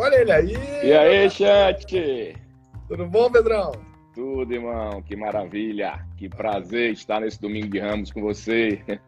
[0.00, 0.54] Olha ele aí!
[0.82, 2.34] E aí, chat?
[2.88, 3.72] Tudo bom, Pedrão?
[4.14, 5.02] Tudo, irmão.
[5.02, 6.06] Que maravilha.
[6.16, 8.82] Que prazer estar nesse domingo de Ramos com você.
[8.88, 8.98] É.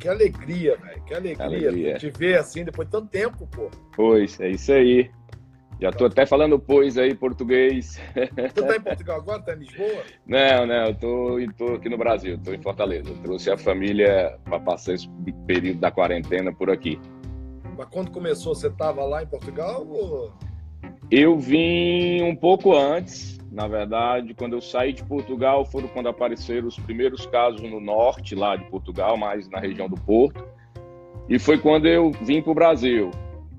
[0.00, 1.04] Que alegria, velho.
[1.04, 1.94] Que alegria, alegria.
[1.94, 3.70] te ver assim depois de tanto tempo, pô.
[3.94, 5.08] Pois, é isso aí.
[5.80, 8.00] Já tô até falando pois aí, português.
[8.54, 9.42] Tu tá em Portugal agora?
[9.42, 10.02] Tá em Lisboa?
[10.26, 13.10] Não, não, eu tô, tô aqui no Brasil, tô em Fortaleza.
[13.10, 15.08] Eu trouxe a família para passar esse
[15.46, 16.98] período da quarentena por aqui.
[17.76, 20.32] Mas quando começou, você tava lá em Portugal ou...
[21.10, 26.66] Eu vim um pouco antes, na verdade, quando eu saí de Portugal, foram quando apareceram
[26.66, 30.44] os primeiros casos no norte lá de Portugal, mais na região do Porto.
[31.28, 33.10] E foi quando eu vim para o Brasil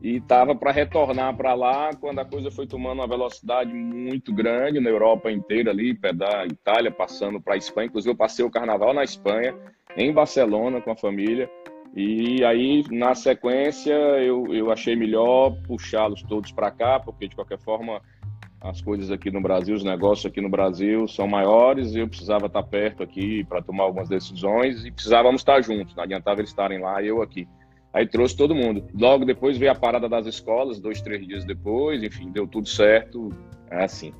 [0.01, 4.79] e estava para retornar para lá quando a coisa foi tomando uma velocidade muito grande
[4.79, 7.87] na Europa inteira ali, da Itália, passando para a Espanha.
[7.87, 9.55] Inclusive, eu passei o carnaval na Espanha,
[9.95, 11.49] em Barcelona, com a família.
[11.99, 17.57] E aí, na sequência, eu, eu achei melhor puxá-los todos para cá, porque de qualquer
[17.57, 17.99] forma
[18.61, 22.45] as coisas aqui no Brasil, os negócios aqui no Brasil são maiores e eu precisava
[22.45, 26.79] estar perto aqui para tomar algumas decisões e precisávamos estar juntos, não adiantava eles estarem
[26.79, 27.47] lá e eu aqui.
[27.91, 28.87] Aí trouxe todo mundo.
[28.93, 33.29] Logo depois veio a parada das escolas, dois, três dias depois, enfim, deu tudo certo.
[33.71, 34.13] É assim.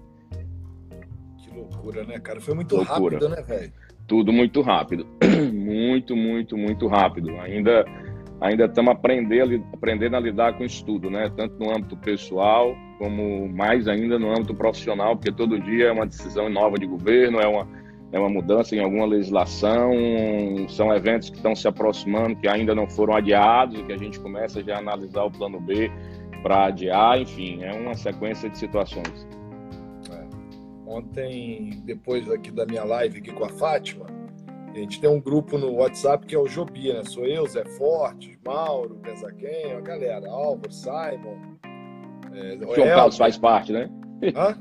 [1.38, 2.42] Que loucura, né, cara?
[2.42, 3.20] Foi muito loucura.
[3.20, 3.72] rápido, né, velho?
[4.08, 5.06] Tudo muito rápido.
[5.54, 7.32] muito, muito, muito rápido.
[7.42, 7.86] Ainda
[8.40, 11.30] ainda estamos aprendendo, aprendendo a lidar com isso tudo, né?
[11.36, 16.06] Tanto no âmbito pessoal, como mais ainda no âmbito profissional, porque todo dia é uma
[16.06, 17.68] decisão nova de governo, é uma
[18.12, 19.92] é uma mudança em alguma legislação,
[20.70, 24.18] são eventos que estão se aproximando, que ainda não foram adiados, e que a gente
[24.20, 25.92] começa já a analisar o plano B
[26.42, 29.28] para adiar, enfim, é uma sequência de situações.
[30.88, 34.06] Ontem, depois aqui da minha live aqui com a Fátima,
[34.74, 37.04] a gente tem um grupo no WhatsApp que é o Jobia, né?
[37.04, 41.58] Sou eu, Zé Fortes, Mauro, Pensaquem, a galera, Álvaro, Simon.
[42.34, 43.90] É, João Carlos faz parte, né?
[44.34, 44.58] Hã?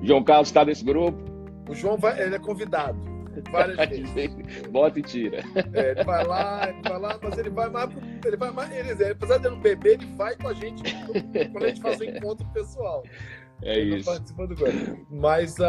[0.00, 1.18] João Carlos está nesse grupo.
[1.68, 3.14] O João vai, ele é convidado
[3.50, 3.76] várias
[4.10, 4.36] vezes.
[4.70, 5.42] Bota e tira.
[5.72, 7.90] É, ele vai lá, ele vai lá, mas ele vai mais.
[8.24, 10.82] Ele vai mais ele, apesar de não beber, ele vai com a gente
[11.50, 13.02] quando a gente faz o um encontro pessoal.
[13.64, 14.20] É isso.
[14.20, 15.64] do Mas uh,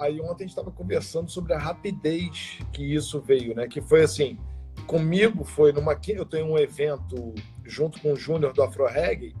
[0.00, 3.66] aí ontem a gente estava conversando sobre a rapidez que isso veio, né?
[3.66, 4.38] Que foi assim,
[4.86, 5.98] comigo foi numa.
[6.06, 9.34] Eu tenho um evento junto com o Júnior do Afro Reggae,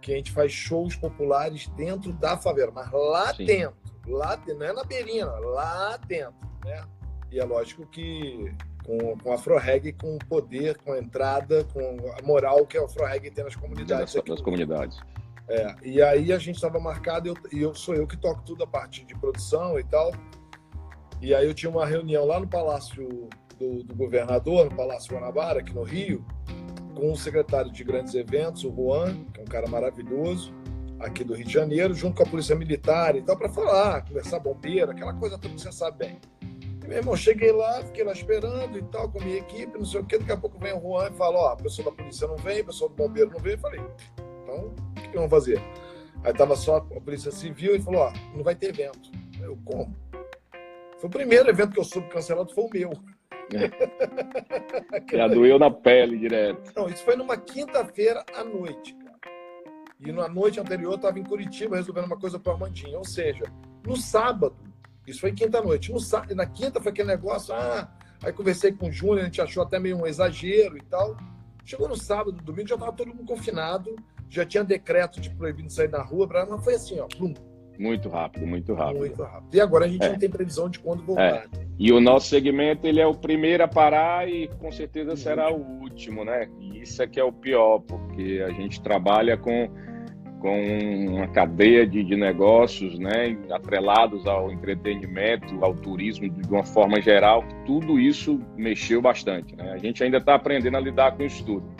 [0.00, 3.46] que a gente faz shows populares dentro da favela, mas lá Sim.
[3.46, 6.34] dentro lá não é na beirinha, lá dentro,
[6.64, 6.84] né?
[7.30, 8.52] E é lógico que
[8.84, 12.84] com, com Afro Reggae, com o poder, com a entrada, com a moral que a
[12.84, 14.14] Afro Reggae tem nas comunidades.
[14.14, 14.98] Nas, nas comunidades.
[15.50, 18.62] É, e aí a gente estava marcado, eu, e eu sou eu que toco tudo
[18.62, 20.12] a parte de produção e tal.
[21.20, 23.28] E aí eu tinha uma reunião lá no Palácio
[23.58, 26.24] do, do Governador, no Palácio Guanabara, aqui no Rio,
[26.94, 30.54] com o secretário de grandes eventos, o Juan, que é um cara maravilhoso,
[31.00, 34.38] aqui do Rio de Janeiro, junto com a Polícia Militar e tal, para falar, conversar
[34.38, 36.20] bombeiro, aquela coisa toda que você sabe bem.
[36.84, 39.84] E, meu irmão, cheguei lá, fiquei lá esperando e tal, com a minha equipe, não
[39.84, 40.16] sei o quê.
[40.16, 42.60] Daqui a pouco vem o Juan e fala: Ó, a pessoa da polícia não vem,
[42.60, 43.52] a pessoa do bombeiro não vem.
[43.52, 43.80] Eu falei:
[44.50, 45.62] Então, o que, que vamos fazer?
[46.24, 49.10] Aí tava só a Polícia Civil e falou: Ó, não vai ter evento.
[49.40, 49.96] Eu, como?
[50.98, 52.90] Foi o primeiro evento que eu soube cancelado, foi o meu.
[55.12, 56.72] Já doeu na pele direto.
[56.76, 58.96] Não, isso foi numa quinta-feira à noite.
[59.98, 62.98] E na noite anterior eu estava em Curitiba resolvendo uma coisa para Armandinho.
[62.98, 63.44] Ou seja,
[63.86, 64.56] no sábado,
[65.06, 67.90] isso foi quinta-noite, no sábado, na quinta foi aquele negócio, ah,
[68.22, 71.16] aí conversei com o Júnior, a gente achou até meio um exagero e tal.
[71.64, 73.96] Chegou no sábado, domingo, já estava todo mundo confinado,
[74.30, 77.34] já tinha decreto de proibido sair na rua, mas foi assim, ó, plum,
[77.80, 78.98] muito rápido, muito rápido.
[78.98, 79.54] Muito rápido.
[79.54, 80.10] E agora a gente é.
[80.10, 81.22] não tem previsão de quando voltar.
[81.22, 81.44] É.
[81.78, 85.80] E o nosso segmento ele é o primeiro a parar e com certeza será o
[85.80, 86.46] último, né?
[86.60, 89.70] E isso é que é o pior, porque a gente trabalha com
[90.40, 90.58] com
[91.06, 97.44] uma cadeia de, de negócios né, atrelados ao entretenimento, ao turismo de uma forma geral,
[97.66, 99.54] tudo isso mexeu bastante.
[99.54, 99.70] Né?
[99.70, 101.70] A gente ainda está aprendendo a lidar com isso tudo.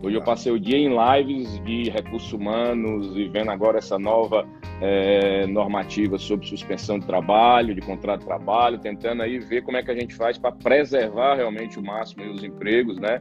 [0.00, 4.46] Hoje eu passei o dia em lives de recursos humanos e vendo agora essa nova
[4.80, 9.82] é, normativa sobre suspensão de trabalho, de contrato de trabalho, tentando aí ver como é
[9.82, 13.20] que a gente faz para preservar realmente o máximo os empregos, né?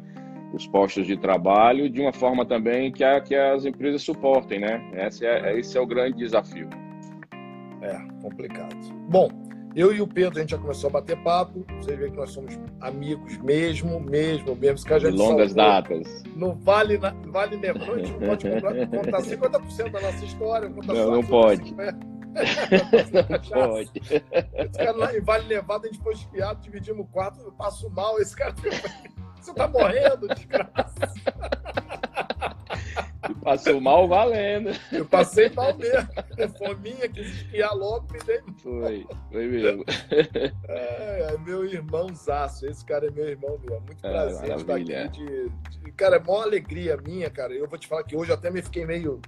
[0.54, 4.82] os postos de trabalho de uma forma também que, a, que as empresas suportem, né?
[4.94, 6.70] Esse é, esse é o grande desafio.
[7.82, 8.76] É, complicado.
[9.10, 9.30] Bom,
[9.78, 11.64] eu e o Pedro, a gente já começou a bater papo.
[11.80, 14.88] Você vê que nós somos amigos mesmo, mesmo, mesmo.
[14.88, 15.72] Cara já de longas salvou.
[15.72, 16.24] datas.
[16.36, 20.68] Não vale, na, vale levante, não pode comprar, contar 50% da nossa história.
[20.68, 21.76] Não, não pode.
[21.76, 24.02] não pode.
[24.02, 27.88] Esse cara lá em Vale Nevado, a gente foi espiado, dividimos o quarto, eu passo
[27.92, 28.56] mal, esse cara...
[29.40, 31.14] Você tá morrendo, desgraça.
[33.44, 34.70] Passou mal valendo.
[34.92, 36.08] Eu passei mal mesmo.
[36.58, 38.42] Fominha, quis esquiar logo, me dei.
[38.62, 39.86] Foi, foi mesmo.
[40.68, 42.66] É, é meu irmãozaço.
[42.68, 43.80] Esse cara é meu irmão meu.
[43.82, 45.10] Muito é, prazer estar aqui.
[45.10, 47.54] De, de, cara, é maior alegria minha, cara.
[47.54, 49.22] Eu vou te falar que hoje até me fiquei meio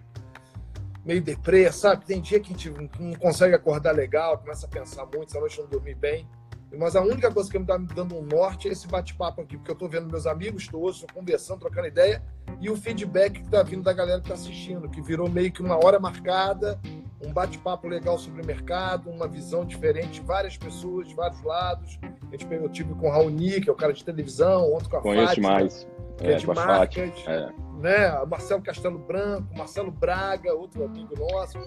[1.05, 2.05] meio deprê, sabe?
[2.05, 2.69] Tem dia que a gente
[2.99, 6.27] não consegue acordar legal, começa a pensar muito, essa noite não dormir bem.
[6.77, 9.57] Mas a única coisa que me está me dando um norte é esse bate-papo aqui,
[9.57, 12.21] porque eu estou vendo meus amigos todos, estou conversando, trocando ideia,
[12.61, 15.61] e o feedback que está vindo da galera que está assistindo, que virou meio que
[15.61, 16.79] uma hora marcada,
[17.21, 21.99] um bate-papo legal sobre o mercado, uma visão diferente de várias pessoas, de vários lados.
[22.03, 24.97] A gente, eu tive com o Raoni, que é o cara de televisão, ontem com
[24.97, 25.87] a Conheço Fátima, mais.
[26.17, 27.49] que é, é de marcas, é.
[27.79, 28.25] né?
[28.25, 31.57] Marcelo Castelo Branco, Marcelo Braga, outro amigo nosso.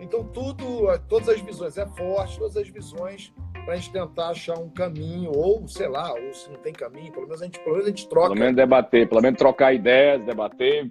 [0.00, 0.64] Então, tudo,
[1.08, 3.32] todas as visões, é forte, todas as visões
[3.64, 7.10] para a gente tentar achar um caminho, ou sei lá, ou se não tem caminho,
[7.12, 8.28] pelo menos a gente, pelo menos a gente troca.
[8.28, 10.90] Pelo menos debater, pelo menos trocar ideias, debater,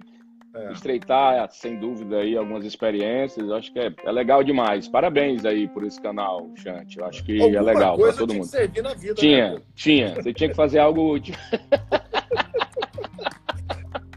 [0.54, 0.72] é.
[0.72, 3.48] estreitar, sem dúvida, aí algumas experiências.
[3.48, 4.88] Eu acho que é, é, legal demais.
[4.88, 6.98] Parabéns aí por esse canal, Chante.
[6.98, 8.50] Eu acho que é Alguma é legal para todo mundo.
[8.50, 9.60] Vida, tinha, né?
[9.74, 10.14] tinha.
[10.16, 11.34] Você tinha que fazer algo útil.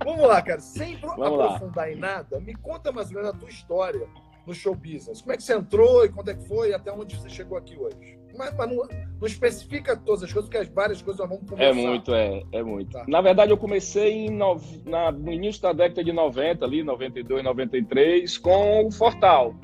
[0.03, 0.59] Vamos lá, cara.
[0.59, 1.91] Sem Vamos aprofundar lá.
[1.91, 4.07] em nada, me conta mais ou menos a tua história
[4.47, 5.21] no show business.
[5.21, 7.57] Como é que você entrou e quando é que foi e até onde você chegou
[7.57, 8.16] aqui hoje?
[8.37, 11.49] Mas, mas não, não, especifica todas as coisas, porque as várias coisas nós vamos é
[11.49, 11.79] conversar.
[11.79, 12.91] É muito, é, é muito.
[12.91, 13.05] Tá.
[13.07, 17.43] Na verdade, eu comecei em no, na, no início da década de 90, ali, 92,
[17.43, 19.55] 93, com o Fortal.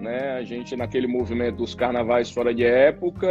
[0.00, 0.32] Né?
[0.32, 3.26] A gente naquele movimento dos carnavais fora de época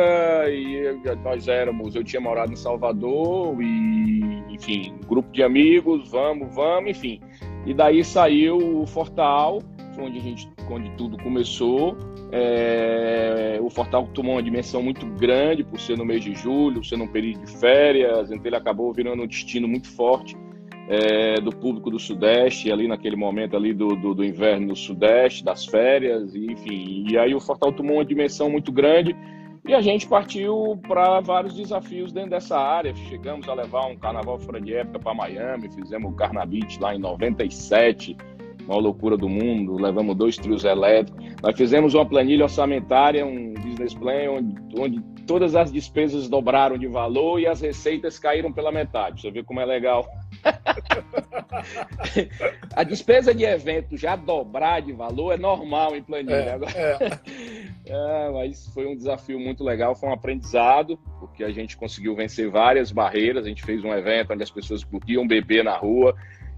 [0.50, 6.89] e nós éramos, eu tinha morado em Salvador e, enfim, grupo de amigos, vamos, vamos,
[6.89, 7.21] enfim.
[7.65, 9.62] E daí saiu o Fortal,
[10.00, 11.95] onde a gente, onde tudo começou.
[12.35, 16.97] É, o Fortal tomou uma dimensão muito grande por ser no mês de julho, ser
[16.97, 20.35] num período de férias, então ele acabou virando um destino muito forte
[20.89, 25.44] é, do público do Sudeste, ali naquele momento ali do, do, do, inverno no Sudeste,
[25.44, 27.06] das férias, enfim.
[27.07, 29.15] E aí o Fortal tomou uma dimensão muito grande
[29.63, 32.95] e a gente partiu para vários desafios dentro dessa área.
[32.95, 37.00] Chegamos a levar um carnaval fora de época para Miami, fizemos o Carnabit lá em
[37.00, 38.18] 97,
[38.65, 41.21] uma loucura do mundo, levamos dois trios elétricos.
[41.42, 46.88] Nós fizemos uma planilha orçamentária, um business plan, onde, onde todas as despesas dobraram de
[46.88, 49.21] valor e as receitas caíram pela metade.
[49.21, 50.07] Você vê como é legal.
[52.75, 56.36] a despesa de evento já dobrar de valor é normal em planilha.
[56.36, 56.71] É, Agora...
[56.75, 57.19] é.
[57.88, 62.50] é, mas foi um desafio muito legal, foi um aprendizado, porque a gente conseguiu vencer
[62.50, 63.45] várias barreiras.
[63.45, 66.15] A gente fez um evento onde as pessoas podiam beber na rua,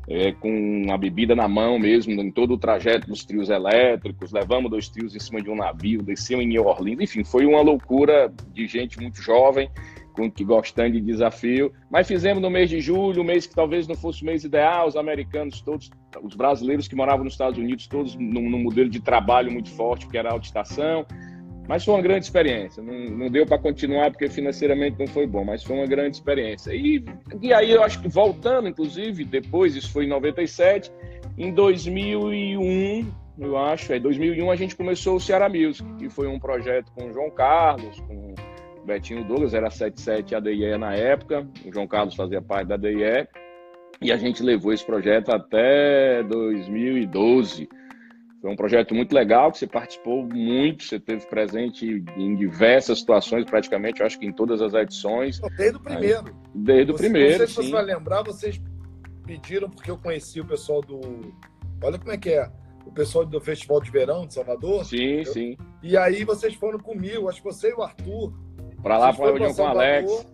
[0.07, 4.69] é, com a bebida na mão mesmo, em todo o trajeto dos trios elétricos, levamos
[4.69, 8.31] dois trios em cima de um navio, descemos em New Orleans, enfim, foi uma loucura
[8.54, 9.69] de gente muito jovem,
[10.13, 13.88] com que gostando de desafio, mas fizemos no mês de julho, um mês que talvez
[13.88, 15.92] não fosse o mês ideal, os americanos todos,
[16.24, 20.07] os brasileiros que moravam nos Estados Unidos, todos num, num modelo de trabalho muito forte,
[20.07, 21.06] que era alta estação,
[21.67, 22.81] mas foi uma grande experiência.
[22.81, 26.73] Não, não deu para continuar porque financeiramente não foi bom, mas foi uma grande experiência.
[26.73, 27.03] E,
[27.41, 30.91] e aí eu acho que voltando, inclusive, depois, isso foi em 97,
[31.38, 36.39] em 2001, eu acho, é 2001 a gente começou o Ceará Music, que foi um
[36.39, 41.73] projeto com o João Carlos, com o Betinho Douglas, era 77 ADIE na época, o
[41.73, 43.27] João Carlos fazia parte da ADIE,
[44.01, 47.68] e a gente levou esse projeto até 2012.
[48.45, 53.44] Foi um projeto muito legal, que você participou muito, você teve presente em diversas situações,
[53.44, 55.42] praticamente, eu acho que em todas as edições.
[55.57, 56.28] Desde o primeiro.
[56.28, 57.30] Aí, desde o primeiro.
[57.30, 58.61] Não sei se você vai lembrar, vocês
[59.25, 61.02] pediram, porque eu conheci o pessoal do.
[61.83, 62.47] Olha como é que é.
[62.85, 64.85] O pessoal do Festival de Verão de Salvador.
[64.85, 65.25] Sim, eu...
[65.25, 65.57] sim.
[65.81, 68.31] E aí vocês foram comigo, acho que você e o Arthur.
[68.83, 70.28] Para lá, para reunião com o Alex.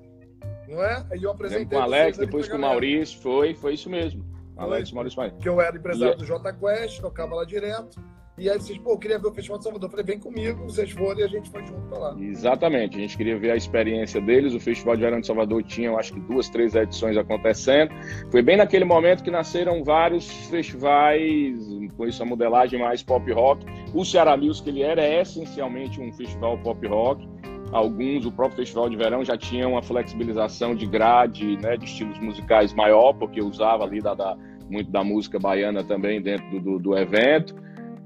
[0.67, 1.05] Não é?
[1.13, 1.65] Aí eu apresentei.
[1.65, 4.29] Com o Alex, depois com o Maurício, foi, foi isso mesmo.
[4.61, 5.31] Alex Maurício Maia.
[5.39, 6.17] Que eu era empresário e...
[6.17, 7.99] do J Quest, tocava lá direto.
[8.37, 9.87] E aí vocês, pô, eu queria ver o Festival de Salvador.
[9.87, 12.15] Eu falei, vem comigo, vocês foram e a gente foi junto pra lá.
[12.19, 14.55] Exatamente, a gente queria ver a experiência deles.
[14.55, 17.91] O Festival de Verão de Salvador tinha, eu acho que duas, três edições acontecendo.
[18.31, 23.65] Foi bem naquele momento que nasceram vários festivais, com isso a modelagem mais pop rock.
[23.93, 27.29] O Ceará Music, ele era essencialmente um festival pop rock.
[27.71, 32.19] Alguns, o próprio Festival de Verão já tinha uma flexibilização de grade, né, de estilos
[32.19, 34.35] musicais maior, porque usava ali da, da
[34.71, 37.55] muito da música baiana também dentro do, do, evento.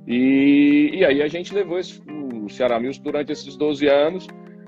[0.08, 4.28] E, e, aí a gente levou esse, o Ceará Music durante esses 12 anos.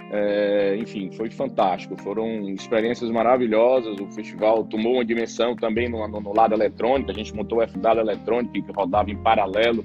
[0.10, 1.98] É, enfim, foi fantástico.
[2.02, 4.00] Foram experiências maravilhosas.
[4.00, 7.12] O festival tomou uma dimensão também no, no, no lado eletrônico.
[7.12, 9.84] A gente montou o FW Eletrônico, que rodava em paralelo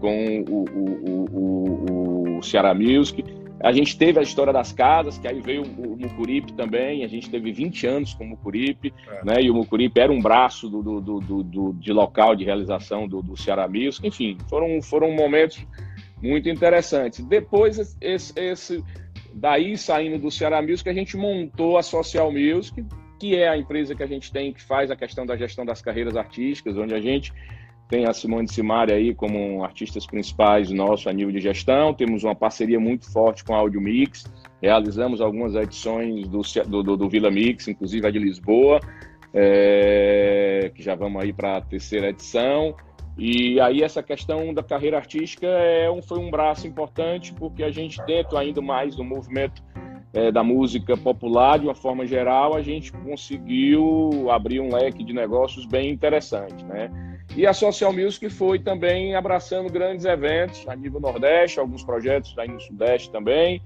[0.00, 3.22] com o, o, o, o Ceará Music.
[3.62, 7.30] A gente teve a história das casas, que aí veio o, Mucuripe também, a gente
[7.30, 9.24] teve 20 anos com o Mucuripe, é.
[9.24, 9.42] né?
[9.42, 13.22] E o Mucuripe era um braço do, do, do, do de local de realização do,
[13.22, 14.06] do Ceará Music.
[14.06, 15.64] Enfim, foram, foram momentos
[16.20, 17.24] muito interessantes.
[17.24, 18.84] Depois, esse, esse
[19.32, 22.84] daí saindo do Ceará Music, a gente montou a Social Music,
[23.18, 25.80] que é a empresa que a gente tem que faz a questão da gestão das
[25.80, 27.32] carreiras artísticas, onde a gente
[27.92, 31.92] tem a Simone Simari aí como artistas principais nosso a nível de gestão.
[31.92, 34.24] Temos uma parceria muito forte com a Audio Mix.
[34.62, 36.40] Realizamos algumas edições do,
[36.82, 38.80] do, do Vila Mix, inclusive a de Lisboa,
[39.34, 42.74] é, que já vamos aí para a terceira edição.
[43.18, 47.70] E aí essa questão da carreira artística é um, foi um braço importante, porque a
[47.70, 49.62] gente, dentro ainda mais do movimento
[50.14, 55.12] é, da música popular, de uma forma geral, a gente conseguiu abrir um leque de
[55.12, 57.11] negócios bem interessante, né?
[57.36, 62.48] E a Social Music foi também abraçando grandes eventos a nível Nordeste, alguns projetos aí
[62.48, 63.62] no Sudeste também.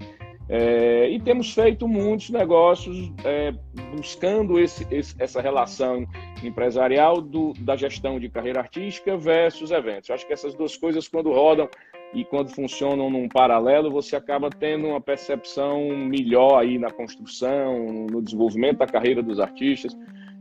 [0.49, 3.53] É, e temos feito muitos negócios é,
[3.93, 6.07] buscando esse, esse, essa relação
[6.41, 10.07] empresarial do, da gestão de carreira artística versus eventos.
[10.07, 11.67] Eu acho que essas duas coisas, quando rodam
[12.13, 18.21] e quando funcionam num paralelo, você acaba tendo uma percepção melhor aí na construção, no
[18.21, 19.93] desenvolvimento da carreira dos artistas.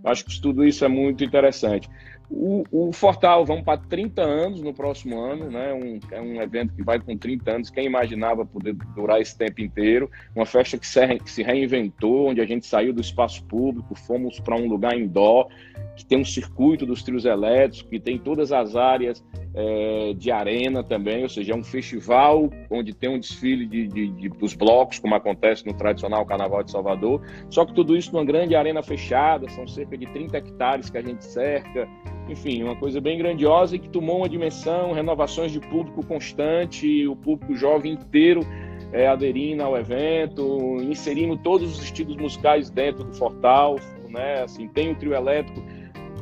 [0.05, 1.89] Eu acho que tudo isso é muito interessante.
[2.29, 5.73] O, o, Fortal, vamos para 30 anos no próximo ano, né?
[5.73, 7.71] Um, é um evento que vai com 30 anos.
[7.71, 10.11] Quem imaginava poder durar esse tempo inteiro?
[10.35, 14.41] Uma festa que se, que se reinventou, onde a gente saiu do espaço público, fomos
[14.41, 15.49] para um lugar indoor,
[15.95, 20.83] que tem um circuito dos trios elétricos, que tem todas as áreas é, de arena
[20.83, 24.99] também, ou seja, é um festival onde tem um desfile de, de, de, dos blocos,
[24.99, 27.23] como acontece no tradicional Carnaval de Salvador.
[27.49, 31.03] Só que tudo isso numa grande arena fechada, são cerca de 30 hectares que a
[31.03, 31.89] gente cerca
[32.29, 37.15] enfim, uma coisa bem grandiosa e que tomou uma dimensão, renovações de público constante, o
[37.15, 38.41] público jovem inteiro
[38.93, 43.77] é, aderindo ao evento, inserindo todos os estilos musicais dentro do Fortal,
[44.09, 44.43] né?
[44.43, 45.63] Assim, tem o trio elétrico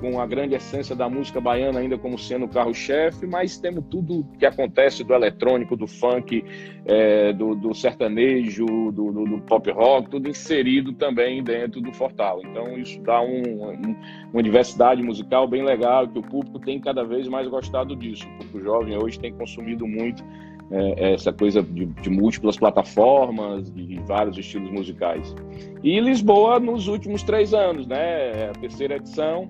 [0.01, 4.27] com a grande essência da música baiana ainda como sendo o carro-chefe, mas temos tudo
[4.39, 6.45] que acontece do eletrônico, do funk,
[6.85, 12.41] é, do, do, sertanejo, do, do, do, pop rock, tudo inserido também dentro do Fortal.
[12.45, 13.97] Então isso dá um, um,
[14.33, 18.27] uma diversidade musical bem legal, que o público tem cada vez mais gostado disso.
[18.27, 20.23] O público jovem hoje tem consumido muito
[20.71, 25.35] é, essa coisa de, de, múltiplas plataformas, de vários estilos musicais.
[25.83, 28.51] E Lisboa nos últimos três anos, né?
[28.51, 29.49] A terceira edição,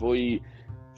[0.00, 0.42] foi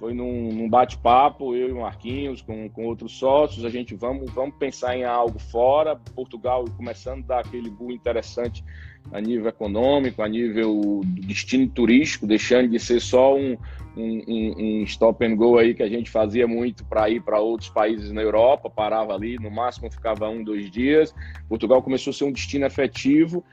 [0.02, 4.32] foi num, num bate-papo, eu e o Marquinhos, com, com outros sócios, a gente vamos,
[4.32, 8.64] vamos pensar em algo fora, Portugal começando a dar aquele boom interessante
[9.12, 13.56] a nível econômico, a nível destino turístico, deixando de ser só um,
[13.97, 17.71] um, um, stop and go aí que a gente fazia muito para ir para outros
[17.71, 21.14] países na Europa, parava ali, no máximo ficava um, dois dias.
[21.49, 23.44] Portugal começou a ser um destino efetivo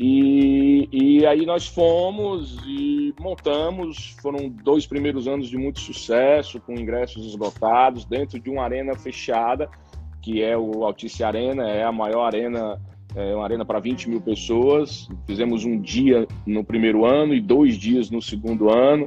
[0.00, 4.14] e, e aí nós fomos e montamos.
[4.22, 9.68] Foram dois primeiros anos de muito sucesso, com ingressos esgotados, dentro de uma arena fechada,
[10.22, 12.80] que é o Altice Arena, é a maior arena,
[13.16, 15.08] é uma arena para 20 mil pessoas.
[15.26, 19.04] Fizemos um dia no primeiro ano e dois dias no segundo ano.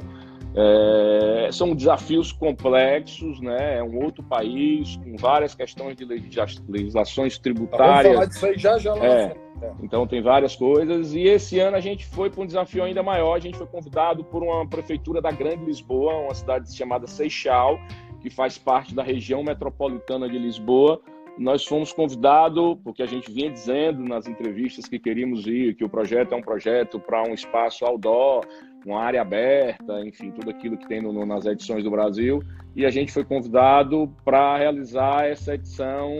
[0.54, 3.78] É, são desafios complexos, né?
[3.78, 8.14] É um outro país com várias questões de legislações tributárias.
[8.14, 9.36] Vamos falar disso aí já já lá é,
[9.82, 11.14] então tem várias coisas.
[11.14, 13.36] E esse ano a gente foi para um desafio ainda maior.
[13.36, 17.78] A gente foi convidado por uma prefeitura da Grande Lisboa, uma cidade chamada Seixal,
[18.20, 21.00] que faz parte da região metropolitana de Lisboa.
[21.38, 25.88] Nós fomos convidados, porque a gente vinha dizendo nas entrevistas que queríamos ir, que o
[25.88, 28.44] projeto é um projeto para um espaço outdoor,
[28.84, 32.42] uma área aberta, enfim, tudo aquilo que tem no, nas edições do Brasil.
[32.74, 36.10] E a gente foi convidado para realizar essa edição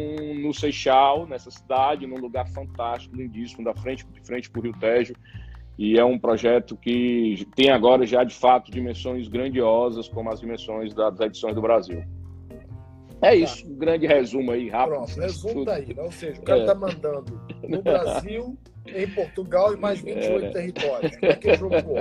[0.43, 4.75] no Seixal, nessa cidade, num lugar fantástico, lindíssimo, da frente, de frente para o Rio
[4.79, 5.15] Tejo.
[5.79, 10.95] E é um projeto que tem agora já, de fato, dimensões grandiosas, como as dimensões
[10.95, 12.05] das edições do Brasil.
[13.23, 13.35] É tá.
[13.35, 14.97] isso, um grande resumo aí, rápido.
[14.97, 16.03] Pronto, resumo daí, né?
[16.03, 16.75] ou seja, o cara está é.
[16.75, 20.51] mandando no Brasil, em Portugal e mais 28 é.
[20.51, 21.17] territórios.
[21.17, 21.97] Como é que jogou?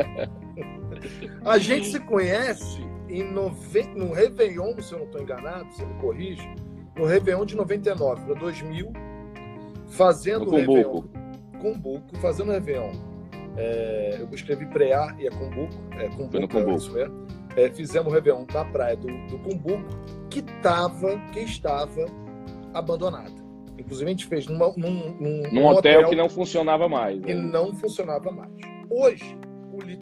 [1.45, 3.83] A gente se conhece em nove...
[3.95, 6.47] no Réveillon, se eu não estou enganado, você me corrige,
[6.95, 8.93] no Réveillon de 99 para 2000,
[9.87, 11.03] fazendo o Réveillon.
[11.59, 12.91] Cumbuco, fazendo Réveillon.
[13.57, 17.09] É, eu escrevi Preá e é Cumbuco, é Cumbuco, é isso é.
[17.57, 17.69] é.
[17.69, 19.83] Fizemos o Réveillon na praia do, do Cumbuco,
[20.29, 22.05] que, tava, que estava
[22.73, 23.41] abandonada.
[23.77, 27.19] Inclusive, a gente fez numa, num, num, num hotel, hotel, que não funcionava mais.
[27.21, 27.41] Que né?
[27.41, 28.51] não funcionava mais.
[28.89, 29.37] Hoje,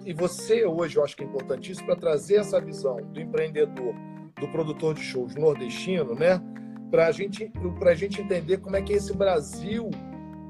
[0.06, 3.94] e você hoje eu acho que é importantíssimo para trazer essa visão do empreendedor,
[4.40, 6.42] do produtor de shows nordestino, né?
[6.90, 7.52] Para gente,
[7.86, 9.90] a gente entender como é que esse Brasil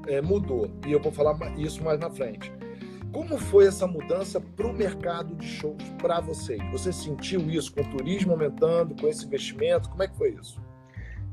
[0.06, 0.70] é, mudou.
[0.86, 2.50] E eu vou falar isso mais na frente.
[3.12, 6.62] Como foi essa mudança para o mercado de shows para vocês?
[6.70, 9.90] Você sentiu isso com o turismo aumentando, com esse investimento?
[9.90, 10.60] Como é que foi isso?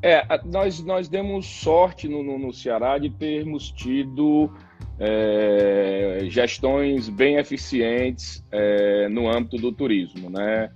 [0.02, 4.52] É, nós, nós demos sorte no, no, no Ceará de termos tido
[5.00, 10.70] é, gestões bem eficientes é, no âmbito do turismo, né?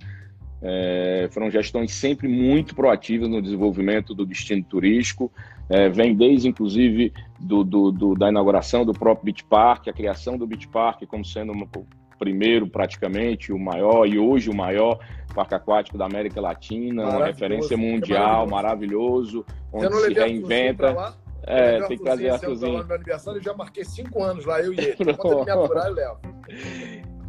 [0.64, 5.32] É, foram gestões sempre muito proativas no desenvolvimento do destino turístico,
[5.68, 10.38] é, vem desde, inclusive, do, do, do, da inauguração do próprio Beach Park, a criação
[10.38, 11.84] do Beach Park como sendo uma, o
[12.16, 15.00] primeiro, praticamente, o maior, e hoje o maior
[15.34, 21.16] parque aquático da América Latina, uma referência mundial, maravilhoso, onde se reinventa.
[21.44, 22.78] É, tem que trazer a cozinha.
[22.78, 24.96] No meu aniversário, eu já marquei cinco anos lá, eu e ele.
[25.16, 26.20] Quando ele me aturar, eu levo.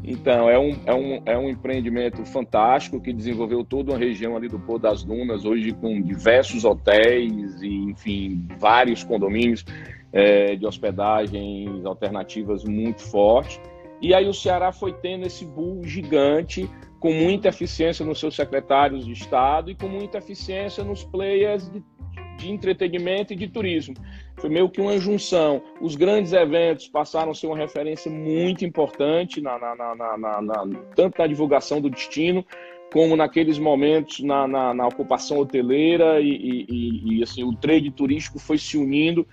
[0.06, 4.50] Então, é um, é, um, é um empreendimento fantástico que desenvolveu toda uma região ali
[4.50, 9.64] do Pôr das Dunas, hoje com diversos hotéis e, enfim, vários condomínios
[10.12, 13.60] é, de hospedagens alternativas muito fortes.
[14.02, 19.06] E aí o Ceará foi tendo esse boom gigante, com muita eficiência nos seus secretários
[19.06, 21.84] de Estado e com muita eficiência nos players de,
[22.38, 23.96] de entretenimento e de turismo.
[24.38, 25.62] Foi meio que uma junção.
[25.80, 31.20] Os grandes eventos passaram a ser uma referência muito importante, na, na, na, na tanto
[31.20, 32.46] na divulgação do destino,
[32.94, 38.60] como naqueles momentos na, na, ocupação hoteleira e, e, e, assim o trade turístico foi
[38.60, 39.26] se unindo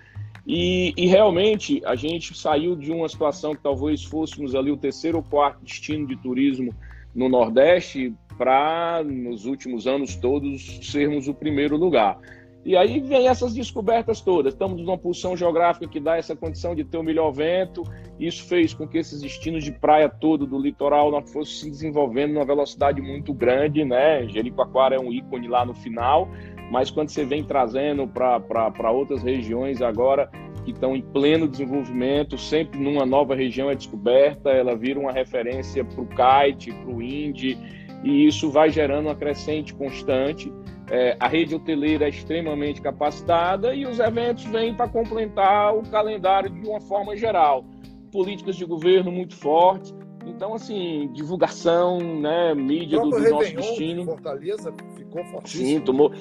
[0.46, 5.18] e, e, realmente a gente saiu de uma situação que talvez fôssemos ali o terceiro
[5.18, 6.74] ou quarto destino de turismo
[7.14, 12.18] no Nordeste para nos últimos anos todos sermos o primeiro lugar.
[12.64, 14.52] E aí vem essas descobertas todas.
[14.52, 17.82] Estamos numa posição geográfica que dá essa condição de ter o melhor vento.
[18.18, 22.34] Isso fez com que esses destinos de praia todo do litoral não fossem se desenvolvendo
[22.34, 24.28] numa velocidade muito grande, né?
[24.28, 26.28] Jericoacoara é um ícone lá no final,
[26.70, 30.30] mas quando você vem trazendo para outras regiões agora
[30.62, 35.82] que estão em pleno desenvolvimento, sempre numa nova região é descoberta, ela vira uma referência
[35.82, 37.56] para o kite, para o Indy,
[38.04, 40.52] e isso vai gerando uma crescente constante
[40.90, 46.50] é, a rede hoteleira é extremamente capacitada e os eventos vêm para complementar o calendário
[46.50, 47.64] de uma forma geral.
[48.10, 49.94] Políticas de governo muito fortes.
[50.26, 54.04] Então, assim, divulgação, né, mídia do, do nosso destino.
[54.04, 55.66] Fortaleza ficou fortíssimo.
[55.66, 56.12] Sim, tomou.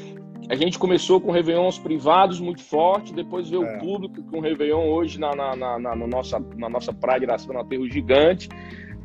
[0.47, 3.75] A gente começou com Réveillons privados muito forte, depois veio é.
[3.75, 7.55] o público com Réveillon hoje na, na, na, na, nossa, na nossa praia de Iracema,
[7.55, 8.49] no Aterro Gigante.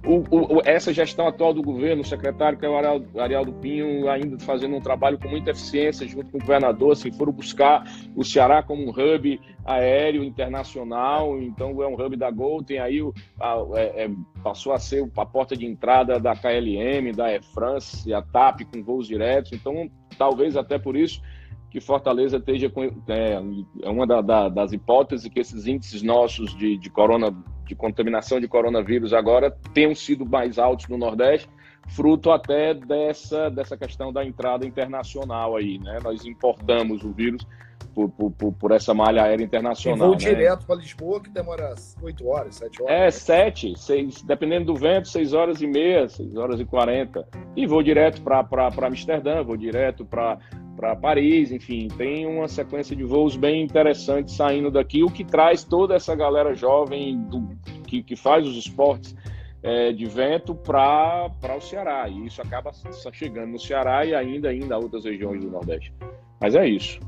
[0.07, 4.38] O, o, essa gestão atual do governo, o secretário, que é o Arialdo, Pinho, ainda
[4.38, 8.62] fazendo um trabalho com muita eficiência junto com o governador, assim, foram buscar o Ceará
[8.62, 13.57] como um hub aéreo internacional, então é um hub da Gol, tem aí o, a,
[13.77, 14.11] é, é,
[14.43, 18.83] passou a ser a porta de entrada da KLM, da Air France, a TAP com
[18.83, 21.23] voos diretos, então talvez até por isso
[21.71, 23.43] que Fortaleza esteja com é,
[23.83, 27.35] é uma da, da, das hipóteses que esses índices nossos de, de corona
[27.66, 31.48] de contaminação de coronavírus agora tenham sido mais altos no Nordeste,
[31.88, 35.98] fruto até dessa, dessa questão da entrada internacional aí, né?
[36.03, 37.46] Nós importamos o vírus
[37.94, 40.09] por, por, por essa malha aérea internacional.
[40.09, 40.35] E voo né?
[40.35, 42.94] direto para Lisboa, que demora 8 horas, 7 horas.
[42.94, 43.11] É, né?
[43.11, 47.27] 7, 6, dependendo do vento, 6 horas e meia, 6 horas e 40.
[47.57, 48.46] E vou direto para
[48.87, 50.38] Amsterdã, vou direto para
[50.77, 55.65] para Paris, enfim, tem uma sequência de voos bem interessantes saindo daqui, o que traz
[55.65, 57.49] toda essa galera jovem do,
[57.87, 59.15] que, que faz os esportes
[59.63, 62.09] é, de vento para o Ceará.
[62.09, 62.71] E isso acaba
[63.13, 65.93] chegando no Ceará e ainda, ainda outras regiões do Nordeste.
[66.41, 67.01] Mas é isso.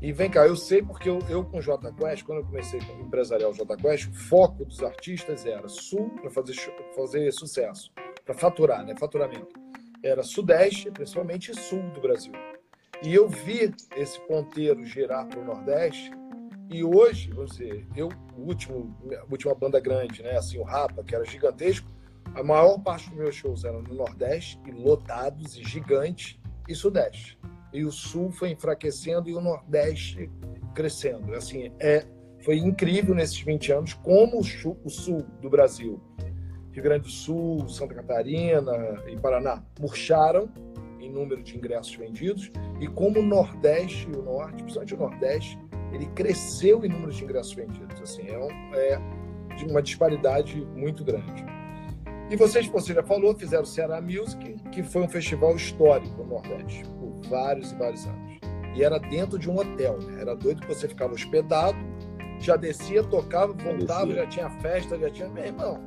[0.00, 2.78] E vem cá, eu sei porque eu, eu com o J Quest, quando eu comecei
[2.80, 6.54] com o empresarial J Quest, o foco dos artistas era sul para fazer,
[6.94, 7.90] fazer sucesso,
[8.24, 8.94] para faturar, né?
[8.96, 9.58] Faturamento.
[10.02, 12.32] Era sudeste, principalmente sul do Brasil.
[13.02, 16.10] E eu vi esse ponteiro girar para o Nordeste.
[16.70, 21.14] E hoje, você, eu, o último, a última banda grande, né, assim, o Rapa, que
[21.14, 21.88] era gigantesco,
[22.34, 27.38] a maior parte dos meus shows eram no Nordeste, e lotados, e gigantes, e Sudeste.
[27.72, 30.30] E o Sul foi enfraquecendo e o Nordeste
[30.74, 31.34] crescendo.
[31.34, 32.04] Assim, é,
[32.42, 36.00] foi incrível nesses 20 anos como o, Sul do Brasil,
[36.72, 38.72] Rio Grande do Sul, Santa Catarina
[39.06, 40.48] e Paraná, murcharam
[41.06, 45.58] em número de ingressos vendidos e como o Nordeste e o Norte, principalmente o Nordeste,
[45.92, 48.00] ele cresceu em número de ingressos vendidos.
[48.00, 49.00] Assim, é, um, é
[49.56, 51.44] de uma disparidade muito grande.
[52.28, 56.30] E vocês, você já falou, fizeram o Ceará Music, que foi um festival histórico no
[56.30, 58.38] Nordeste, por vários e vários anos.
[58.74, 60.20] E era dentro de um hotel, né?
[60.20, 61.78] Era doido que você ficava hospedado,
[62.40, 65.28] já descia, tocava, voltava, já tinha festa, já tinha.
[65.28, 65.80] Meu irmão,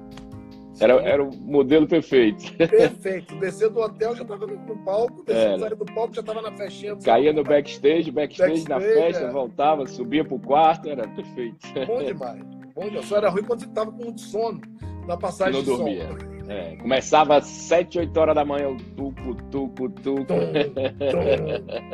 [0.80, 2.54] era, era o modelo perfeito.
[2.58, 3.36] Perfeito.
[3.40, 6.96] Descer do hotel já estava no, palco, descer, sair do palco já estava na festinha.
[6.98, 9.32] Caía no backstage, backstage, backstage na festa, é.
[9.32, 11.58] voltava, subia pro quarto, era perfeito.
[11.86, 12.42] Bom demais.
[12.74, 14.62] Bom, só era ruim quando você estava com muito sono
[15.08, 16.08] na passagem não de dormia.
[16.08, 16.30] som.
[16.50, 20.26] É, começava às 7, 8 horas da manhã, o tuco, tuco, tuco.
[20.26, 20.40] Tom,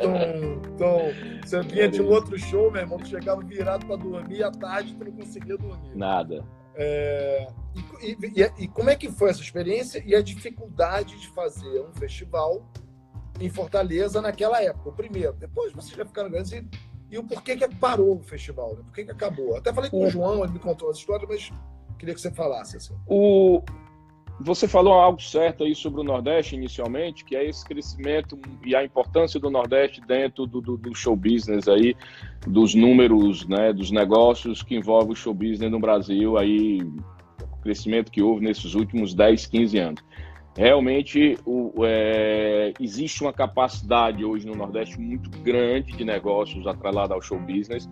[0.00, 1.00] tom, tom.
[1.44, 4.94] Você vinha de um outro show, meu irmão, tu chegava virado para dormir, à tarde
[4.94, 5.94] tu não conseguia dormir.
[5.94, 6.42] Nada.
[6.74, 7.48] É,
[8.00, 11.92] e, e, e, como é que foi essa experiência e a dificuldade de fazer um
[11.92, 12.66] festival
[13.40, 14.88] em Fortaleza naquela época?
[14.88, 15.34] O primeiro.
[15.34, 16.66] Depois vocês já ficaram grandes e,
[17.10, 18.82] e o porquê que parou o festival, né?
[18.84, 19.56] por que, que acabou?
[19.56, 21.52] Até falei com o João, ele me contou as histórias, mas
[21.98, 22.76] queria que você falasse.
[22.76, 22.94] Assim.
[23.06, 23.62] O,
[24.38, 28.84] você falou algo certo aí sobre o Nordeste inicialmente, que é esse crescimento e a
[28.84, 31.96] importância do Nordeste dentro do, do, do, show business aí,
[32.46, 36.80] dos números, né, dos negócios que envolvem o show business no Brasil, aí,
[37.66, 40.04] crescimento que houve nesses últimos 10, 15 anos.
[40.56, 47.20] Realmente o, é, existe uma capacidade hoje no Nordeste muito grande de negócios atrelada ao
[47.20, 47.88] show business.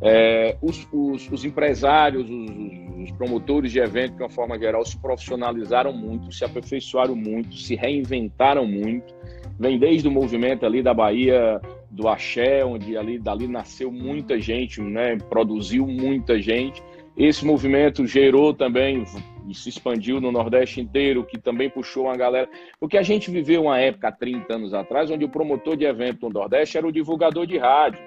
[0.00, 4.96] É, os, os, os, empresários, os, os, promotores de eventos, de uma forma geral, se
[4.98, 9.12] profissionalizaram muito, se aperfeiçoaram muito, se reinventaram muito.
[9.58, 11.60] Vem desde o movimento ali da Bahia,
[11.90, 16.82] do Axé, onde ali dali nasceu muita gente, né, produziu muita gente.
[17.16, 19.04] Esse movimento gerou também
[19.48, 22.48] e se expandiu no Nordeste inteiro, que também puxou uma galera.
[22.80, 26.28] Porque a gente viveu uma época há 30 anos atrás, onde o promotor de evento
[26.28, 28.02] no Nordeste era o divulgador de rádio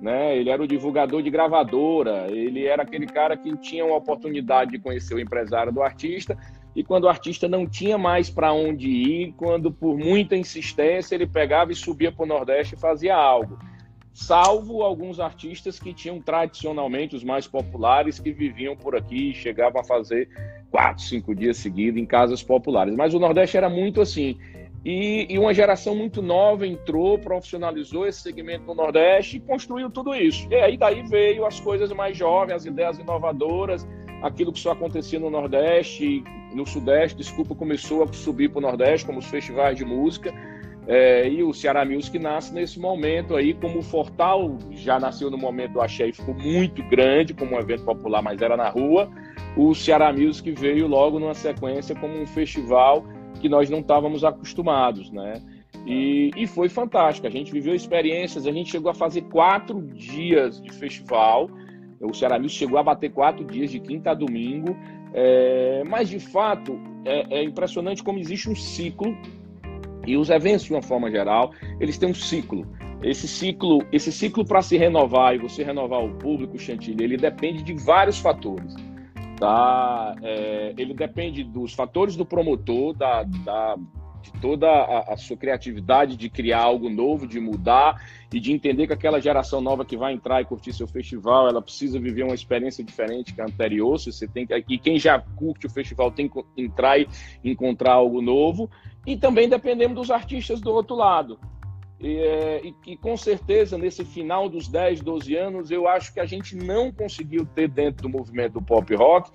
[0.00, 0.36] né?
[0.36, 4.78] Ele era o divulgador de gravadora, ele era aquele cara que tinha uma oportunidade de
[4.78, 6.36] conhecer o empresário do artista
[6.74, 11.26] e quando o artista não tinha mais para onde ir, quando por muita insistência ele
[11.26, 13.58] pegava e subia para o Nordeste e fazia algo.
[14.14, 19.80] Salvo alguns artistas que tinham tradicionalmente os mais populares que viviam por aqui e chegavam
[19.80, 20.28] a fazer
[20.70, 22.94] quatro, cinco dias seguidos em casas populares.
[22.94, 24.38] Mas o Nordeste era muito assim.
[24.84, 30.14] E, e, uma geração muito nova entrou, profissionalizou esse segmento no Nordeste e construiu tudo
[30.14, 30.46] isso.
[30.48, 33.84] E aí daí veio as coisas mais jovens, as ideias inovadoras,
[34.22, 36.22] aquilo que só acontecia no Nordeste,
[36.54, 40.32] no Sudeste, desculpa, começou a subir para o Nordeste, como os festivais de música.
[40.86, 45.38] É, e o Ceará Music nasce nesse momento aí, como o Fortal já nasceu no
[45.38, 49.10] momento do Axé e ficou muito grande como um evento popular, mas era na rua.
[49.56, 53.04] O Ceará Music veio logo numa sequência como um festival
[53.40, 55.40] que nós não estávamos acostumados, né?
[55.86, 57.26] E, e, foi fantástico.
[57.26, 61.50] A gente viveu experiências, a gente chegou a fazer quatro dias de festival.
[62.00, 64.76] O Ceará News chegou a bater quatro dias, de quinta a domingo.
[65.12, 69.14] É, mas, de fato, é, é, impressionante como existe um ciclo.
[70.06, 72.66] E os eventos, de uma forma geral, eles têm um ciclo.
[73.02, 77.62] Esse ciclo, esse ciclo para se renovar e você renovar o público, Chantilly, ele depende
[77.62, 78.74] de vários fatores
[79.36, 80.14] tá?
[80.22, 83.76] É, ele depende dos fatores do promotor, da, da
[84.24, 88.86] de toda a, a, sua criatividade de criar algo novo, de mudar e de entender
[88.86, 92.34] que aquela geração nova que vai entrar e curtir seu festival, ela precisa viver uma
[92.34, 93.98] experiência diferente que a anterior.
[93.98, 97.06] Se você tem que, e quem já curte o festival tem que entrar e
[97.44, 98.70] encontrar algo novo.
[99.06, 101.38] E também dependemos dos artistas do outro lado.
[102.00, 106.20] E, é, e, e, com certeza, nesse final dos 10, 12 anos, eu acho que
[106.20, 109.30] a gente não conseguiu ter dentro do movimento do pop rock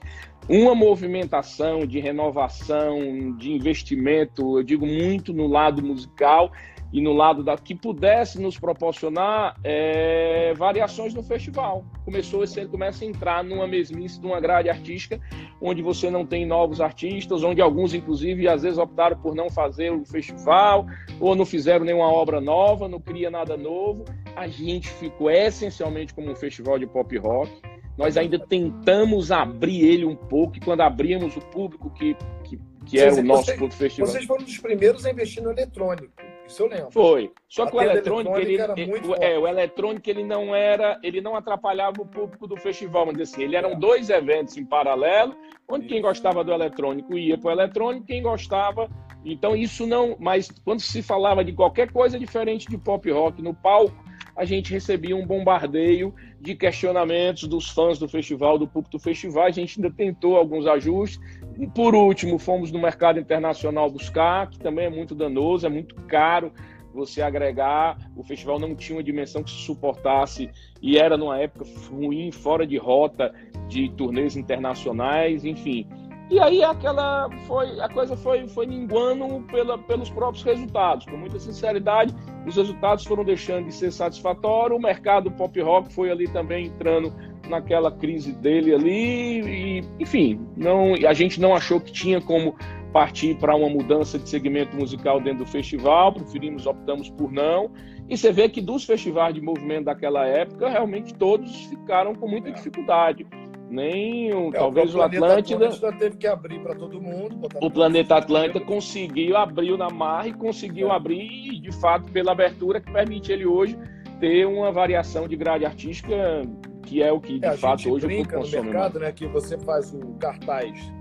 [0.47, 6.51] uma movimentação de renovação, de investimento, eu digo muito no lado musical
[6.91, 11.85] e no lado da que pudesse nos proporcionar é, variações no festival.
[12.03, 15.19] Começou esse começa a entrar numa mesmice, numa grade artística,
[15.61, 19.91] onde você não tem novos artistas, onde alguns inclusive às vezes optaram por não fazer
[19.91, 20.85] o festival
[21.19, 24.05] ou não fizeram nenhuma obra nova, não cria nada novo.
[24.35, 27.51] A gente ficou essencialmente como um festival de pop rock.
[27.97, 32.99] Nós ainda tentamos abrir ele um pouco e quando abrimos o público que que, que
[32.99, 34.09] era o nosso você, festival.
[34.09, 36.28] Vocês foram dos primeiros a investir no eletrônico.
[36.49, 36.91] Isso eu lembro.
[36.91, 37.31] Foi.
[37.47, 42.01] Só que o eletrônico, ele, ele é, o eletrônico ele não era, ele não atrapalhava
[42.01, 43.75] o público do festival, mas assim, ele eram é.
[43.75, 45.35] dois eventos em paralelo,
[45.67, 45.93] onde isso.
[45.93, 48.89] quem gostava do eletrônico ia para o eletrônico, quem gostava.
[49.23, 53.53] Então isso não, mas quando se falava de qualquer coisa diferente de pop rock no
[53.53, 53.95] palco,
[54.39, 59.43] a gente recebia um bombardeio de questionamentos dos fãs do festival, do público do festival.
[59.43, 61.19] A gente ainda tentou alguns ajustes.
[61.59, 65.93] E por último, fomos no mercado internacional buscar, que também é muito danoso, é muito
[66.07, 66.53] caro
[66.93, 67.97] você agregar.
[68.15, 70.49] O festival não tinha uma dimensão que se suportasse
[70.81, 73.35] e era numa época ruim, fora de rota
[73.67, 75.85] de turnês internacionais, enfim.
[76.29, 81.05] E aí aquela foi a coisa foi foi minguando pela, pelos próprios resultados.
[81.05, 82.13] Com muita sinceridade,
[82.45, 84.77] os resultados foram deixando de ser satisfatórios.
[84.77, 87.11] O mercado pop rock foi ali também entrando
[87.49, 92.55] naquela crise dele ali e enfim, não a gente não achou que tinha como
[92.93, 97.71] partir para uma mudança de segmento musical dentro do festival, preferimos, optamos por não.
[98.07, 102.51] E você vê que dos festivais de movimento daquela época, realmente todos ficaram com muita
[102.51, 103.25] dificuldade
[103.69, 105.67] nem o, é, talvez o, o Atlântida.
[105.67, 107.47] Atlântida teve que abrir para todo mundo.
[107.61, 110.95] O Planeta Atlântida conseguiu abrir na marra e conseguiu é.
[110.95, 113.77] abrir, de fato, pela abertura que permite ele hoje
[114.19, 116.43] ter uma variação de grade artística
[116.85, 119.93] que é o que, de é, fato, hoje o no mercado, né, que você faz
[119.93, 120.91] o cartaz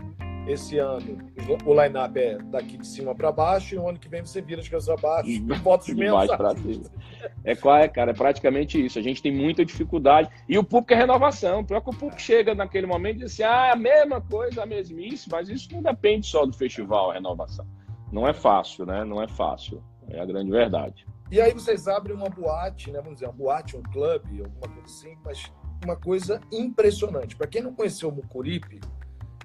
[0.49, 1.19] esse ano
[1.65, 4.63] o line-up é daqui de cima para baixo e o ano que vem você vira
[4.63, 6.29] de cabeça para baixo e fotos menos
[7.45, 7.55] É,
[7.89, 8.99] cara, é praticamente isso.
[8.99, 10.31] A gente tem muita dificuldade.
[10.49, 11.65] E o público é renovação.
[11.65, 14.63] Pior que o público chega naquele momento e diz assim, ah, é a mesma coisa,
[14.63, 17.67] a mesmice, mas isso não depende só do festival, a renovação.
[18.11, 19.05] Não é fácil, né?
[19.05, 19.83] Não é fácil.
[20.09, 21.07] É a grande verdade.
[21.31, 23.01] E aí vocês abrem uma boate, né?
[23.01, 25.53] Vamos dizer, uma boate, um clube, alguma coisa assim, mas
[25.85, 27.37] uma coisa impressionante.
[27.37, 28.81] Para quem não conheceu o Mucuripe,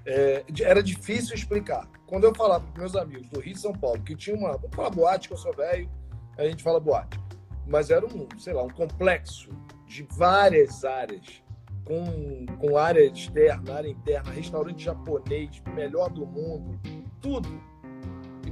[0.05, 1.87] é, era difícil explicar.
[2.05, 4.57] Quando eu falava para meus amigos do Rio e São Paulo que tinha uma.
[4.57, 5.89] Vamos falar boate, que eu sou velho,
[6.37, 7.19] a gente fala boate.
[7.65, 9.49] Mas era um, sei lá, um complexo
[9.87, 11.41] de várias áreas,
[11.85, 16.79] com, com área externa, área interna, restaurante japonês, melhor do mundo,
[17.21, 17.61] tudo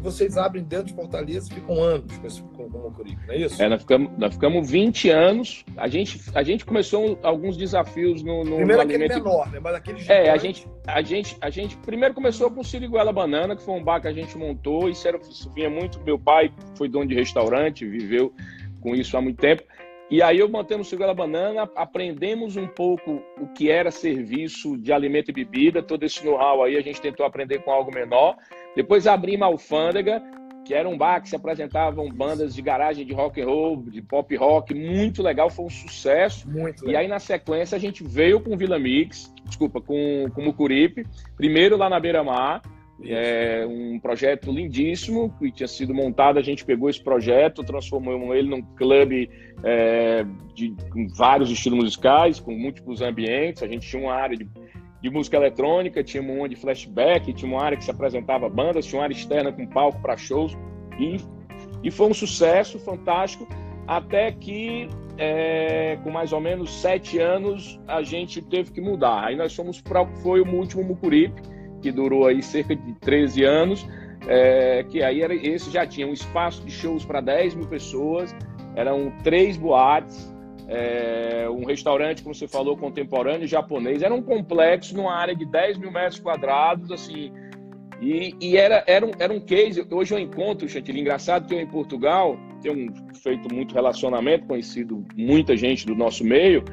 [0.02, 3.34] vocês abrem dentro de Fortaleza e ficam anos com, esse, com, com o Mocorico, não
[3.34, 3.62] é isso?
[3.62, 5.64] É, nós ficamos, nós ficamos 20 anos.
[5.78, 9.24] A gente, a gente começou alguns desafios no, no Primeiro no aquele alimento...
[9.24, 9.60] menor, né?
[9.60, 10.20] Mas aquele gigante...
[10.20, 13.76] É, a gente, a, gente, a gente primeiro começou com o Siriguela Banana, que foi
[13.76, 14.90] um bar que a gente montou.
[14.90, 16.02] Isso, era, isso vinha muito...
[16.02, 18.34] Meu pai foi dono de restaurante, viveu
[18.82, 19.64] com isso há muito tempo.
[20.12, 24.92] E aí eu mantendo o Siriguela Banana, aprendemos um pouco o que era serviço de
[24.92, 25.82] alimento e bebida.
[25.82, 28.36] Todo esse know-how aí a gente tentou aprender com algo menor.
[28.76, 30.22] Depois abrimos a Alfândega,
[30.66, 34.02] que era um bar que se apresentavam bandas de garagem de rock and roll, de
[34.02, 36.50] pop rock, muito legal, foi um sucesso.
[36.50, 41.06] Muito e aí na sequência a gente veio com Vila Mix, desculpa, com, com Mucuripe,
[41.36, 42.62] primeiro lá na Beira Mar,
[43.04, 46.38] é um projeto lindíssimo que tinha sido montado.
[46.38, 49.30] A gente pegou esse projeto, transformou ele num clube
[49.64, 53.64] é, de, com vários estilos musicais, com múltiplos ambientes.
[53.64, 54.48] A gente tinha uma área de
[55.02, 59.00] de música eletrônica, tinha uma de flashback, tinha uma área que se apresentava bandas, tinha
[59.00, 60.56] uma área externa com palco para shows.
[61.00, 61.18] E,
[61.84, 63.48] e foi um sucesso fantástico,
[63.88, 64.88] até que
[65.18, 69.26] é, com mais ou menos sete anos a gente teve que mudar.
[69.26, 71.42] Aí nós fomos para o foi o último Mucuripe,
[71.82, 73.88] que durou aí cerca de 13 anos,
[74.28, 78.36] é, que aí era, esse já tinha um espaço de shows para 10 mil pessoas,
[78.76, 80.31] eram três boates,
[80.72, 84.02] é, um restaurante, como você falou, contemporâneo, japonês.
[84.02, 87.30] Era um complexo numa área de 10 mil metros quadrados, assim.
[88.02, 89.86] E, e era, era, um, era um case.
[89.92, 95.58] Hoje eu encontro, Chantilly, engraçado que eu em Portugal tenho feito muito relacionamento, conhecido muita
[95.58, 96.64] gente do nosso meio,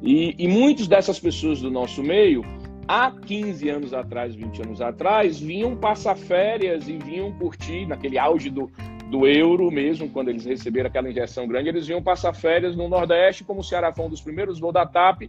[0.00, 2.44] e, e muitas dessas pessoas do nosso meio,
[2.86, 8.48] há 15 anos atrás, 20 anos atrás, vinham passar férias e vinham curtir, naquele auge
[8.48, 8.70] do,
[9.10, 13.44] do euro mesmo, quando eles receberam aquela injeção grande, eles iam passar férias no Nordeste,
[13.44, 15.22] como o Ceará foi um dos primeiros voos da TAP,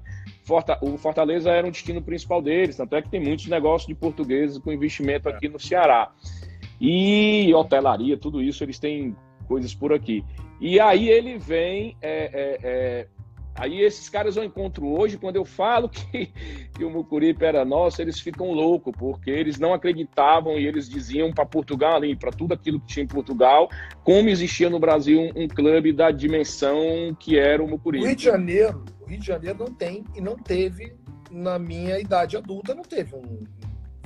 [0.82, 4.60] o Fortaleza era um destino principal deles, tanto é que tem muitos negócios de portugueses
[4.60, 6.12] com investimento aqui no Ceará.
[6.80, 9.16] E hotelaria, tudo isso, eles têm
[9.48, 10.24] coisas por aqui.
[10.60, 13.08] E aí ele vem é, é, é,
[13.56, 16.28] Aí esses caras eu encontro hoje, quando eu falo que,
[16.76, 21.32] que o Mucuripe era nosso, eles ficam loucos, porque eles não acreditavam e eles diziam
[21.32, 23.70] para Portugal, ali, para tudo aquilo que tinha em Portugal,
[24.04, 28.04] como existia no Brasil um, um, clube da dimensão que era o Mucuripe.
[28.04, 30.96] O Rio de Janeiro, o Rio de Janeiro não tem e não teve,
[31.30, 33.44] na minha idade adulta, não teve um,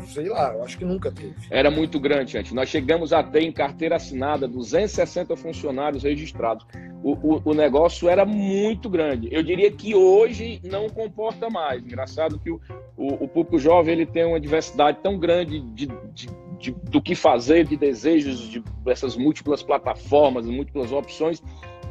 [0.06, 1.36] sei lá, eu acho que nunca teve.
[1.50, 2.54] Era muito grande, gente.
[2.54, 6.66] Nós chegamos a ter em carteira assinada 260 funcionários registrados.
[7.04, 9.28] O, o, o, negócio era muito grande.
[9.32, 11.84] Eu diria que hoje não comporta mais.
[11.84, 12.60] Engraçado que o,
[12.98, 17.14] o, o público jovem ele tem uma diversidade tão grande de, de, de, do que
[17.14, 21.44] fazer, de desejos, de essas múltiplas plataformas, múltiplas opções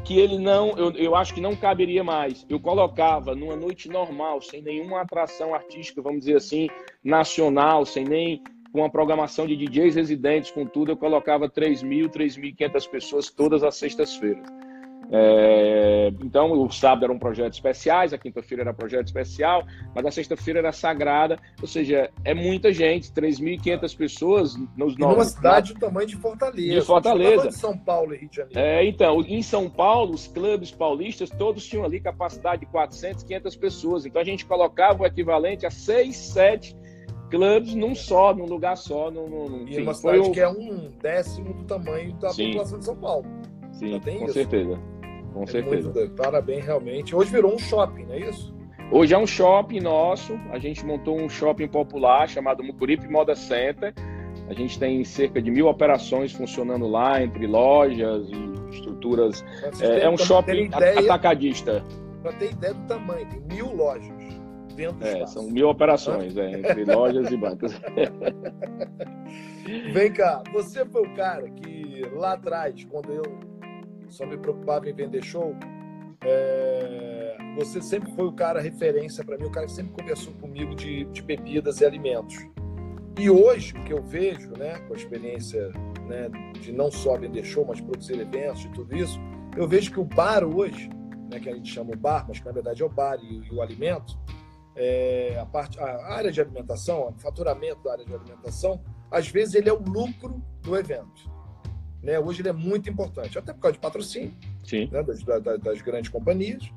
[0.05, 2.45] que ele não, eu, eu acho que não caberia mais.
[2.49, 6.69] Eu colocava numa noite normal, sem nenhuma atração artística, vamos dizer assim,
[7.03, 12.90] nacional, sem nem com uma programação de DJs residentes, com tudo, eu colocava 3.000, 3.500
[12.90, 14.45] pessoas todas as sextas-feiras.
[15.11, 19.64] É, então, o sábado eram projetos especiais, a quinta-feira era projeto especial,
[19.95, 25.17] mas a sexta-feira era sagrada, ou seja, é muita gente, 3.500 pessoas nos novos.
[25.17, 26.81] Numa cidade do tamanho de Fortaleza.
[26.81, 27.49] De Fortaleza.
[27.49, 28.59] De São Paulo e Rio de Janeiro.
[28.59, 33.57] É, então, em São Paulo, os clubes paulistas todos tinham ali capacidade de 400, 500
[33.57, 34.07] pessoas.
[34.07, 36.77] Então, a gente colocava o equivalente a 6, 7
[37.31, 39.11] clubes num só, num lugar só.
[39.11, 42.49] Num, num, e uma cidade que é um décimo do tamanho da Sim.
[42.49, 43.27] população de São Paulo.
[43.73, 44.35] Sim, com isso.
[44.35, 44.79] certeza.
[45.35, 45.92] Com é certeza.
[45.92, 47.14] Muito, parabéns, realmente.
[47.14, 48.55] Hoje virou um shopping, não é isso?
[48.90, 50.38] Hoje é um shopping nosso.
[50.51, 53.92] A gente montou um shopping popular chamado Mucuripe Moda Center.
[54.49, 59.44] A gente tem cerca de mil operações funcionando lá, entre lojas e estruturas.
[59.81, 61.85] É, é, um shopping ideia, atacadista.
[62.23, 64.12] Para ter ideia do tamanho, tem mil lojas.
[64.77, 65.35] dentro do é, espaço.
[65.35, 67.73] São mil operações, é, entre lojas e bancos.
[69.92, 73.54] Vem cá, você foi o cara que lá atrás, quando eu
[74.14, 75.57] só me preocupava em vender show,
[76.22, 80.74] é, você sempre foi o cara referência para mim, o cara que sempre conversou comigo
[80.74, 82.37] de, de, bebidas e alimentos.
[83.18, 85.68] E hoje, o que eu vejo, né, com a experiência
[86.07, 86.29] né,
[86.61, 89.18] de não só vender show, mas produzir eventos e tudo isso,
[89.57, 90.88] eu vejo que o bar hoje,
[91.31, 93.46] né, que a gente chama o bar, mas que na verdade é o bar e,
[93.46, 94.16] e o alimento,
[94.77, 99.55] é, a, parte, a área de alimentação, o faturamento da área de alimentação, às vezes
[99.55, 101.34] ele é o lucro do evento.
[102.05, 102.21] Né?
[102.21, 104.35] Hoje ele é muito importante, até por causa de patrocínio
[104.93, 105.03] né?
[105.03, 106.71] das, das, das, grandes companhias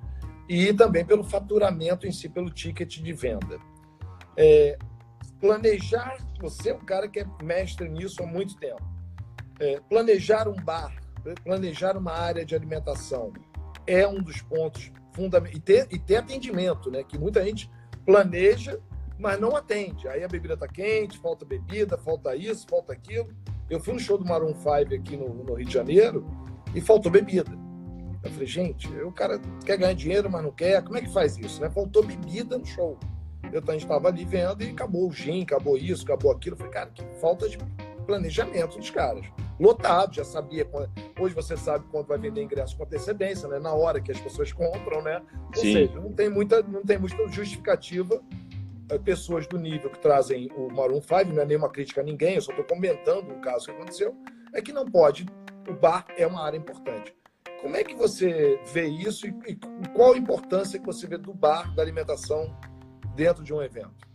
[0.48, 3.60] e também pelo faturamento em si, pelo ticket de venda.
[4.38, 4.78] É,
[5.42, 8.82] planejar, você é um cara que é mestre nisso há muito tempo.
[9.60, 10.96] É, planejar um bar,
[11.44, 13.34] planejar uma área de alimentação
[13.86, 15.58] é um dos pontos fundamentais.
[15.58, 17.04] E ter, e ter atendimento, né?
[17.04, 17.70] que muita gente
[18.06, 18.80] planeja,
[19.20, 20.08] mas não atende.
[20.08, 23.36] Aí a bebida está quente, falta bebida, falta isso, falta aquilo.
[23.70, 26.26] Eu fui no show do Maroon 5 aqui no, no Rio de Janeiro
[26.74, 27.52] e faltou bebida.
[28.24, 30.84] Eu falei, gente, o cara quer ganhar dinheiro, mas não quer.
[30.84, 31.62] Como é que faz isso?
[31.62, 31.70] Né?
[31.70, 32.98] Faltou bebida no show.
[33.52, 36.56] Eu, a gente estava ali vendo e acabou o gin, acabou isso, acabou aquilo.
[36.56, 37.58] Eu falei, cara, que falta de
[38.06, 39.26] planejamento dos caras.
[39.60, 40.66] Lotado, já sabia.
[40.66, 40.90] Quando...
[41.20, 43.60] Hoje você sabe quando vai vender ingresso com antecedência, né?
[43.60, 45.22] Na hora que as pessoas compram, né?
[45.56, 45.74] Ou Sim.
[45.74, 48.22] seja, não tem muita, não tem muita justificativa
[49.04, 52.42] pessoas do nível que trazem o Maroon 5, não é nenhuma crítica a ninguém, eu
[52.42, 54.16] só estou comentando um caso que aconteceu,
[54.54, 55.26] é que não pode,
[55.68, 57.14] o bar é uma área importante.
[57.62, 59.56] Como é que você vê isso e, e
[59.94, 62.56] qual a importância que você vê do bar, da alimentação,
[63.16, 64.08] dentro de um evento?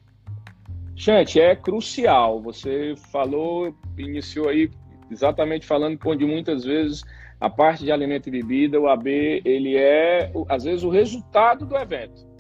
[0.94, 2.40] Gente, é crucial.
[2.40, 4.70] Você falou, iniciou aí
[5.10, 7.02] exatamente falando onde muitas vezes
[7.40, 11.76] a parte de alimento e bebida, o AB, ele é, às vezes, o resultado do
[11.76, 12.31] evento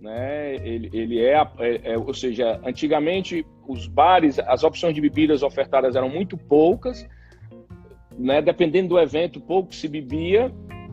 [0.00, 0.54] né?
[0.56, 5.94] Ele, ele é, é, é, ou seja, antigamente os bares, as opções de bebidas ofertadas
[5.94, 7.06] eram muito poucas,
[8.18, 8.40] né?
[8.40, 10.52] Dependendo do evento, pouco se bebia.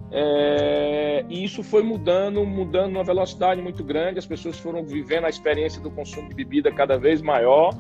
[0.10, 4.20] É, e isso foi mudando, mudando numa velocidade muito grande.
[4.20, 7.74] As pessoas foram vivendo a experiência do consumo de bebida cada vez maior.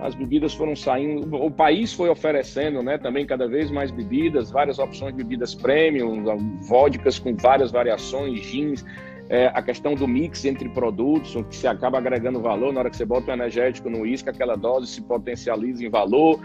[0.00, 4.78] As bebidas foram saindo, o país foi oferecendo, né, também cada vez mais bebidas, várias
[4.78, 6.24] opções de bebidas premium,
[6.66, 8.82] vodkas com várias variações, gins
[9.30, 12.96] é, a questão do mix entre produtos, que se acaba agregando valor na hora que
[12.96, 16.40] você bota o energético no uísque, aquela dose se potencializa em valor.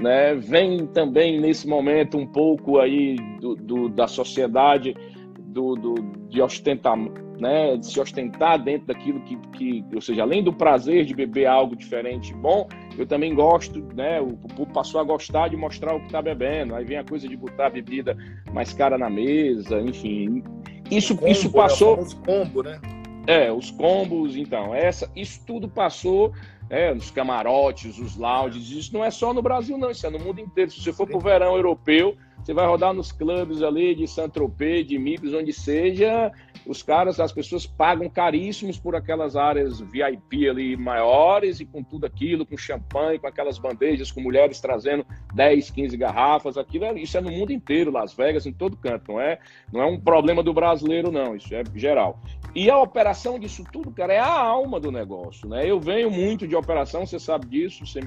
[0.00, 0.36] Né?
[0.36, 4.94] Vem também nesse momento um pouco aí do, do da sociedade
[5.36, 5.94] do, do,
[6.28, 6.96] de ostentar,
[7.40, 7.76] né?
[7.76, 11.74] de se ostentar dentro daquilo que, que, ou seja, além do prazer de beber algo
[11.74, 14.20] diferente bom, eu também gosto, né?
[14.20, 16.74] O público passou a gostar de mostrar o que está bebendo.
[16.74, 18.16] Aí vem a coisa de botar a bebida
[18.52, 20.42] mais cara na mesa, enfim.
[20.90, 21.52] Isso, combo, isso né?
[21.54, 21.96] passou.
[21.96, 22.06] Né?
[22.26, 22.80] combo, né?
[23.28, 24.74] É, os combos, então.
[24.74, 26.32] Essa, isso tudo passou
[26.68, 28.68] é, nos camarotes, os lounges.
[28.70, 29.92] Isso não é só no Brasil, não.
[29.92, 30.72] Isso é no mundo inteiro.
[30.72, 34.86] Se você for para o verão europeu, você vai rodar nos clubes ali de Saint-Tropez,
[34.86, 36.32] de Mibs, onde seja,
[36.66, 42.06] os caras, as pessoas pagam caríssimos por aquelas áreas VIP ali maiores e com tudo
[42.06, 47.16] aquilo, com champanhe, com aquelas bandejas, com mulheres trazendo 10, 15 garrafas, aquilo, é, isso
[47.16, 49.38] é no mundo inteiro, Las Vegas, em todo canto, não é,
[49.72, 52.20] não é um problema do brasileiro, não, isso é geral.
[52.54, 55.68] E a operação disso tudo, cara, é a alma do negócio, né?
[55.68, 58.00] Eu venho muito de operação, você sabe disso, você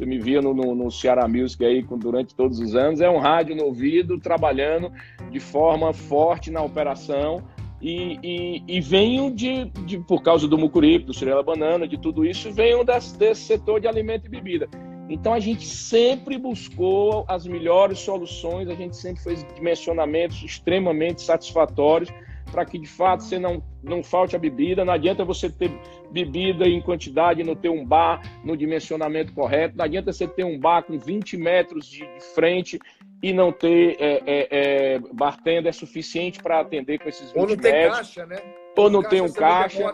[0.00, 3.18] você me via no, no, no Ceará Music aí durante todos os anos, é um
[3.18, 4.90] rádio no ouvido, trabalhando
[5.30, 7.42] de forma forte na operação.
[7.82, 12.26] E, e, e venho de, de, por causa do Mucuripe, do Cirela Banana, de tudo
[12.26, 14.68] isso, venho desse, desse setor de alimento e bebida.
[15.08, 22.10] Então a gente sempre buscou as melhores soluções, a gente sempre fez dimensionamentos extremamente satisfatórios
[22.50, 24.84] para que de fato você não, não falte a bebida.
[24.84, 25.70] Não adianta você ter
[26.10, 29.76] bebida em quantidade no ter um bar no dimensionamento correto.
[29.76, 32.78] Não adianta você ter um bar com 20 metros de, de frente
[33.22, 37.56] e não ter é, é, é, bartender suficiente para atender com esses 20 Ou não
[37.56, 37.70] metros.
[37.70, 38.36] tem caixa, né?
[38.80, 39.84] Ou não tem um caixa,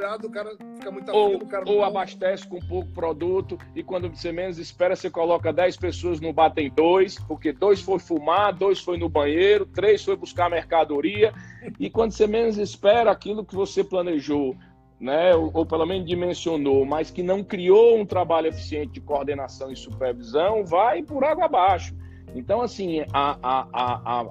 [1.13, 6.21] ou, ou abastece com pouco produto e quando você menos espera, você coloca 10 pessoas
[6.21, 10.51] no bar tem dois, porque dois foi fumar, dois foi no banheiro, três foi buscar
[10.51, 11.33] mercadoria
[11.79, 14.57] e quando você menos espera aquilo que você planejou,
[15.01, 19.71] né, ou, ou pelo menos dimensionou, mas que não criou um trabalho eficiente de coordenação
[19.71, 21.95] e supervisão, vai por água abaixo.
[22.35, 24.31] Então, assim, a, a, a, a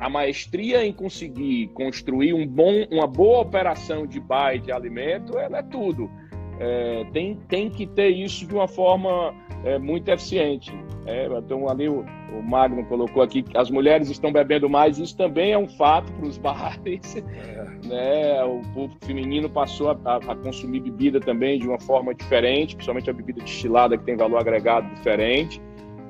[0.00, 5.58] a maestria em conseguir construir um bom, uma boa operação de buy de alimento, ela
[5.58, 6.10] é tudo.
[6.58, 9.34] é, tem, tem que ter isso de uma forma
[9.64, 10.72] é, muito eficiente.
[11.06, 15.16] É, então, ali o, o, Magno colocou aqui que as mulheres estão bebendo mais, isso
[15.16, 17.16] também é um fato para os bares.
[17.16, 17.86] É.
[17.86, 18.44] Né?
[18.44, 23.12] O público feminino passou a, a, consumir bebida também de uma forma diferente, principalmente a
[23.12, 25.60] bebida destilada, que tem valor agregado diferente.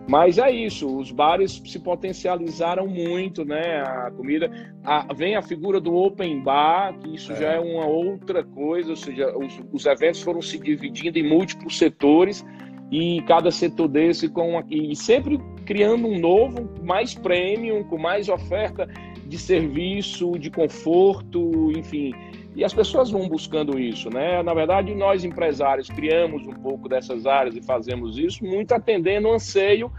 [0.09, 3.82] Mas é isso, os bares se potencializaram muito, né?
[3.82, 4.48] A comida.
[4.84, 7.36] A, vem a figura do open bar, que isso é.
[7.36, 11.76] já é uma outra coisa, ou seja, os, os, eventos foram se dividindo em múltiplos
[11.76, 12.46] setores
[12.90, 18.28] e cada setor desse com uma, e sempre criando um novo, mais premium, com mais
[18.28, 18.88] oferta
[19.26, 22.12] de serviço, de conforto, enfim.
[22.57, 24.42] E as pessoas vão buscando isso, né?
[24.42, 29.34] Na verdade, nós empresários criamos um pouco dessas áreas e fazemos isso muito atendendo o
[29.34, 29.92] anseio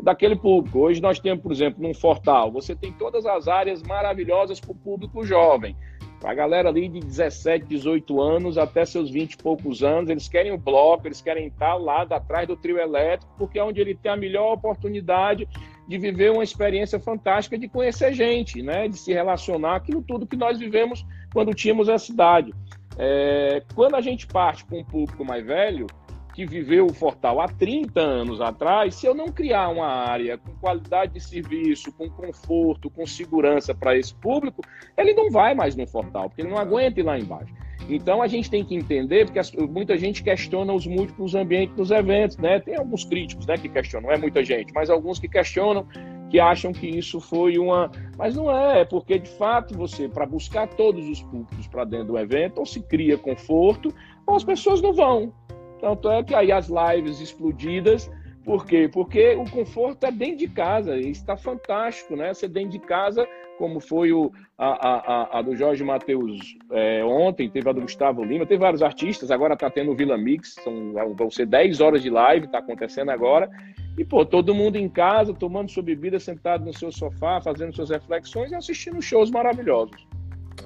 [0.00, 0.78] daquele público.
[0.78, 4.76] Hoje nós temos, por exemplo, num Fortal, você tem todas as áreas maravilhosas para o
[4.76, 5.74] público jovem.
[6.22, 10.52] A galera ali de 17, 18 anos até seus 20 e poucos anos, eles querem
[10.52, 14.12] o bloco, eles querem estar lá atrás do trio elétrico, porque é onde ele tem
[14.12, 15.48] a melhor oportunidade
[15.86, 18.88] de viver uma experiência fantástica de conhecer gente, né?
[18.88, 21.04] de se relacionar, aquilo tudo que nós vivemos
[21.34, 22.54] quando tínhamos a cidade.
[22.96, 25.86] É, quando a gente parte com um público mais velho,
[26.32, 30.52] que viveu o Fortal há 30 anos atrás, se eu não criar uma área com
[30.54, 34.62] qualidade de serviço, com conforto, com segurança para esse público,
[34.96, 37.52] ele não vai mais no Fortal, porque ele não aguenta ir lá embaixo.
[37.88, 42.36] Então a gente tem que entender, porque muita gente questiona os múltiplos ambientes dos eventos,
[42.38, 42.58] né?
[42.58, 45.86] Tem alguns críticos né, que questionam, não é muita gente, mas alguns que questionam,
[46.34, 47.88] que acham que isso foi uma.
[48.18, 52.08] Mas não é, é porque de fato você, para buscar todos os públicos para dentro
[52.08, 53.94] do evento, ou se cria conforto,
[54.26, 55.32] ou as pessoas não vão.
[55.80, 58.10] Tanto é que aí as lives explodidas,
[58.44, 58.90] por quê?
[58.92, 62.34] Porque o conforto é dentro de casa, está fantástico, né?
[62.34, 63.24] Ser dentro de casa,
[63.58, 68.24] como foi o, a, a, a do Jorge Matheus é, ontem, teve a do Gustavo
[68.24, 72.02] Lima, teve vários artistas, agora está tendo o Vila Mix, são, vão ser 10 horas
[72.02, 73.48] de live, está acontecendo agora.
[73.96, 77.90] E, pô, todo mundo em casa, tomando sua bebida, sentado no seu sofá, fazendo suas
[77.90, 80.06] reflexões e assistindo shows maravilhosos.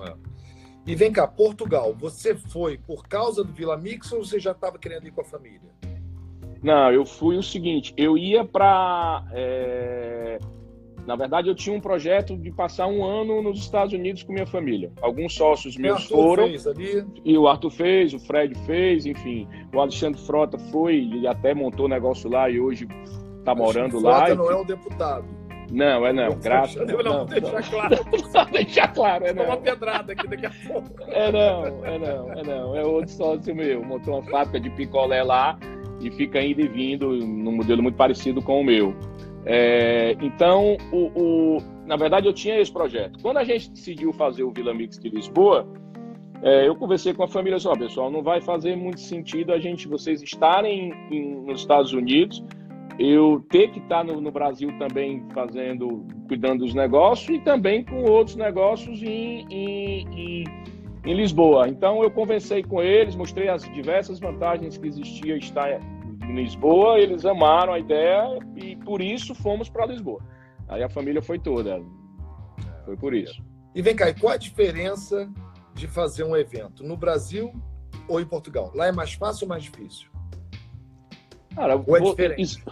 [0.02, 0.14] É.
[0.86, 4.78] E vem cá, Portugal, você foi por causa do Vila Mix ou você já estava
[4.78, 5.68] querendo ir com a família?
[6.62, 9.24] Não, eu fui o seguinte, eu ia para...
[9.32, 10.38] É...
[11.08, 14.46] Na verdade, eu tinha um projeto de passar um ano nos Estados Unidos com minha
[14.46, 14.92] família.
[15.00, 16.46] Alguns sócios meus foram.
[16.48, 17.02] Fez ali.
[17.24, 19.48] E o Arthur fez, o Fred fez, enfim.
[19.74, 22.86] O Alexandre Frota foi e até montou negócio lá e hoje
[23.38, 24.26] está morando lá.
[24.26, 25.24] Frota não é um deputado.
[25.72, 27.02] Não, é não, graças a Deus.
[27.02, 27.96] Não, deixar claro.
[28.52, 29.44] Deixar claro, é não.
[29.44, 30.90] uma pedrada aqui daqui a pouco.
[31.06, 32.76] É não, é não, é não.
[32.76, 33.82] É outro sócio meu.
[33.82, 35.58] Montou uma fábrica de picolé lá
[36.02, 38.94] e fica indo e vindo num modelo muito parecido com o meu.
[39.50, 43.18] É, então, o, o, na verdade, eu tinha esse projeto.
[43.22, 45.66] Quando a gente decidiu fazer o Vila Mix de Lisboa,
[46.42, 49.88] é, eu conversei com a família só, pessoal, não vai fazer muito sentido a gente,
[49.88, 52.44] vocês estarem em, nos Estados Unidos
[52.98, 58.02] eu ter que estar no, no, Brasil também fazendo, cuidando dos negócios e também com
[58.02, 60.44] outros negócios em, em, em,
[61.06, 61.68] em Lisboa.
[61.68, 65.80] Então eu conversei com eles, mostrei as diversas vantagens que existia estar
[66.28, 70.20] em Lisboa, eles amaram a ideia e por isso fomos para Lisboa.
[70.68, 71.82] Aí a família foi toda,
[72.84, 73.42] foi por isso.
[73.74, 75.30] E vem cá, e qual a diferença
[75.74, 77.52] de fazer um evento no Brasil
[78.08, 78.70] ou em Portugal?
[78.74, 80.08] Lá é mais fácil ou mais difícil?
[81.54, 82.42] Cara, ou é diferente?
[82.42, 82.62] Isso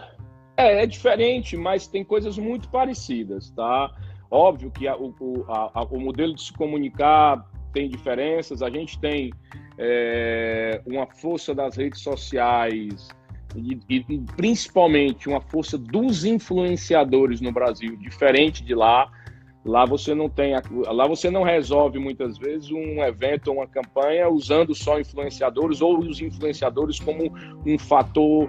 [0.57, 3.95] é, é diferente, mas tem coisas muito parecidas, tá?
[4.31, 5.15] Óbvio que a, o,
[5.49, 8.63] a, o modelo de se comunicar tem diferenças.
[8.63, 9.31] A gente tem
[9.79, 13.09] é, uma força das redes sociais
[13.55, 19.11] e, e, principalmente uma força dos influenciadores no Brasil diferente de lá.
[19.65, 20.53] Lá você não tem,
[20.87, 25.99] lá você não resolve muitas vezes um evento ou uma campanha usando só influenciadores ou
[25.99, 27.33] os influenciadores como
[27.67, 28.49] um fator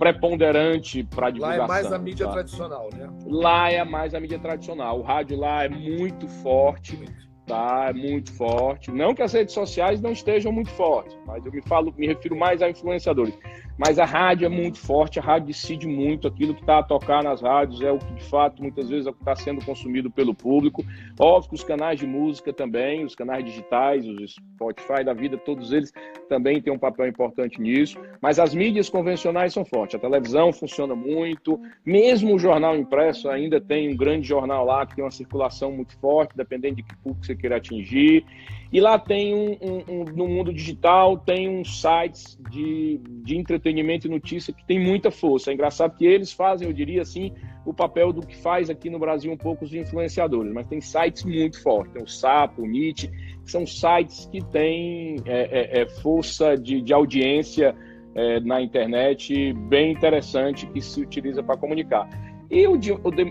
[0.00, 1.66] preponderante para divulgação.
[1.66, 2.32] Lá é mais a mídia tá?
[2.32, 3.10] tradicional, né?
[3.26, 4.98] Lá é mais a mídia tradicional.
[4.98, 6.98] O rádio lá é muito forte.
[7.46, 7.86] Tá?
[7.88, 8.90] É muito forte.
[8.92, 12.36] Não que as redes sociais não estejam muito fortes, mas eu me falo, me refiro
[12.36, 13.36] mais a influenciadores.
[13.80, 17.24] Mas a rádio é muito forte, a rádio decide muito aquilo que está a tocar
[17.24, 20.84] nas rádios, é o que de fato muitas vezes é está sendo consumido pelo público.
[21.18, 25.72] Óbvio que os canais de música também, os canais digitais, os Spotify da vida, todos
[25.72, 25.90] eles
[26.28, 27.98] também têm um papel importante nisso.
[28.20, 29.94] Mas as mídias convencionais são fortes.
[29.94, 34.94] A televisão funciona muito, mesmo o jornal impresso ainda tem um grande jornal lá que
[34.94, 38.26] tem uma circulação muito forte, dependendo de que público você queira atingir.
[38.72, 44.06] E lá tem um, um, um, no mundo digital, tem uns sites de, de entretenimento
[44.06, 45.50] e notícia que tem muita força.
[45.50, 47.32] É engraçado que eles fazem, eu diria assim,
[47.66, 51.24] o, papel do que faz aqui no Brasil um pouco os influenciadores, mas tem sites
[51.24, 53.10] muito fortes, tem o Sapo, o Meet,
[53.44, 57.74] são sites que têm é, é, é força de, de audiência
[58.14, 62.08] é, na internet bem interessante que se utiliza para comunicar.
[62.48, 62.78] E o,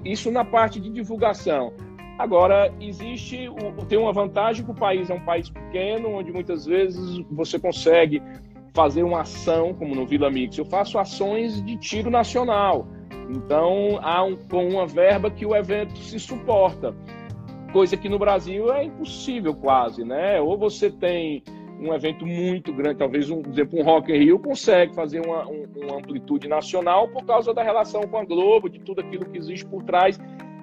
[0.05, 1.73] isso na parte de divulgação.
[2.19, 3.49] Agora, existe,
[3.87, 8.21] tem uma vantagem que o país é um país pequeno, onde muitas vezes você consegue
[8.73, 10.57] fazer uma ação, como no Vila Mix.
[10.57, 12.85] Eu faço ações de tiro nacional.
[13.29, 16.93] Então, há um, com uma verba que o evento se suporta.
[17.71, 20.41] Coisa que no Brasil é impossível quase, né?
[20.41, 21.41] Ou você tem
[21.79, 25.65] um evento muito grande, talvez, um, exemplo, um Rock in Rio consegue fazer uma, um,
[25.77, 29.65] uma amplitude nacional por causa da relação com a Globo, de tudo aquilo que existe
[29.65, 30.19] por trás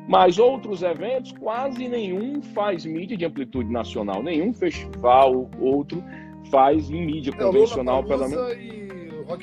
[0.08, 6.02] mas outros eventos, quase nenhum faz mídia de amplitude nacional, nenhum festival, outro
[6.50, 8.76] faz em mídia é, convencional, pelo menos.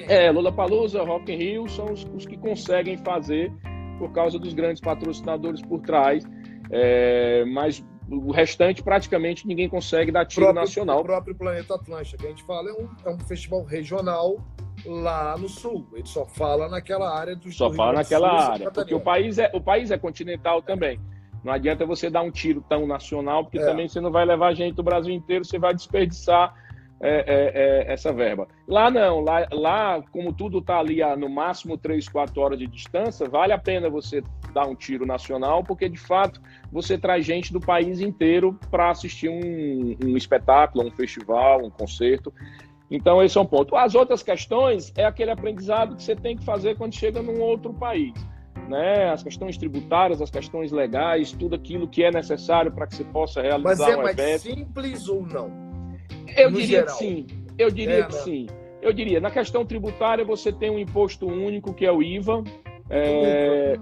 [0.07, 3.51] É, Lula Palusa, Rock in Rio são os, os, que conseguem fazer
[3.99, 6.23] por causa dos grandes patrocinadores por trás.
[6.71, 11.01] É, mas o restante praticamente ninguém consegue dar tiro próprio, nacional.
[11.01, 14.37] O próprio Planeta Atlântica que a gente fala é um, é um festival regional
[14.85, 15.85] lá no sul.
[15.93, 19.49] Ele só fala naquela área do Só fala naquela sul, área, porque o país é
[19.53, 20.99] o país é continental também.
[21.43, 23.65] Não adianta você dar um tiro tão nacional, porque é.
[23.65, 26.55] também você não vai levar gente do Brasil inteiro, você vai desperdiçar
[27.01, 27.51] é, é,
[27.89, 28.47] é essa verba.
[28.65, 32.65] Lá não, lá, lá como tudo está ali a no máximo 3, 4 horas de
[32.65, 34.23] distância, vale a pena você
[34.53, 39.27] dar um tiro nacional, porque de fato você traz gente do país inteiro para assistir
[39.27, 42.33] um, um espetáculo, um festival, um concerto.
[42.89, 43.75] Então, esse é um ponto.
[43.75, 47.73] As outras questões é aquele aprendizado que você tem que fazer quando chega num outro
[47.73, 48.13] país.
[48.67, 49.09] Né?
[49.09, 53.41] As questões tributárias, as questões legais, tudo aquilo que é necessário para que você possa
[53.41, 54.41] realizar Mas é um mais evento.
[54.41, 55.51] simples ou não?
[56.35, 56.97] Eu no diria geral.
[56.97, 57.27] que sim.
[57.57, 58.19] Eu diria é, que né?
[58.19, 58.47] sim.
[58.81, 62.43] Eu diria, na questão tributária, você tem um imposto único, que é o IVA,
[62.89, 63.79] é...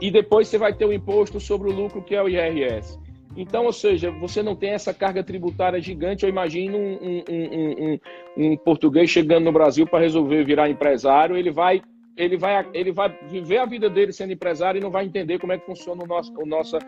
[0.00, 2.98] e depois você vai ter o imposto sobre o lucro, que é o IRS.
[3.36, 6.24] Então, ou seja, você não tem essa carga tributária gigante.
[6.24, 7.98] Eu imagino um, um,
[8.38, 11.80] um, um português chegando no Brasil para resolver virar empresário, ele vai,
[12.16, 15.52] ele, vai, ele vai viver a vida dele sendo empresário e não vai entender como
[15.52, 16.78] é que funciona o nosso, a nossa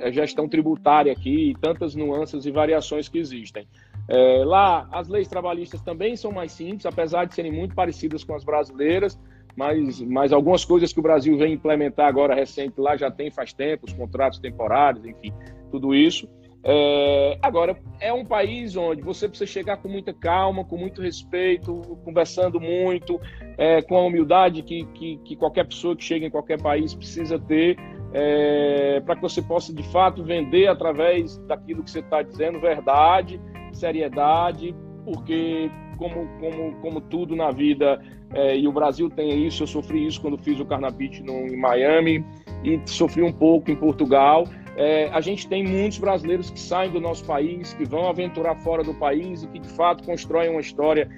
[0.00, 3.66] eh, gestão tributária aqui e tantas nuances e variações que existem.
[4.08, 8.34] É, lá, as leis trabalhistas também são mais simples, apesar de serem muito parecidas com
[8.34, 9.18] as brasileiras
[9.56, 13.54] mas, mas algumas coisas que o Brasil vem implementar agora recente lá já tem faz
[13.54, 15.32] tempo, os contratos temporários, enfim,
[15.76, 16.26] tudo isso.
[16.68, 21.80] É, agora, é um país onde você precisa chegar com muita calma, com muito respeito,
[22.04, 23.20] conversando muito,
[23.56, 27.38] é, com a humildade que, que, que, qualquer pessoa que chega em qualquer país precisa
[27.38, 27.76] ter,
[28.12, 33.40] é, para que você possa, de fato, vender através daquilo que você está dizendo verdade,
[33.72, 34.74] seriedade,
[35.04, 38.02] porque, como, como, como tudo na vida,
[38.34, 41.56] é, e o Brasil tem isso, eu sofri isso quando fiz o Carnapit no, em
[41.56, 42.24] Miami,
[42.64, 44.44] e sofri um pouco em Portugal,
[44.76, 48.84] é, a gente tem muitos brasileiros que saem do nosso país, que vão aventurar fora
[48.84, 51.08] do país e que de fato constroem uma história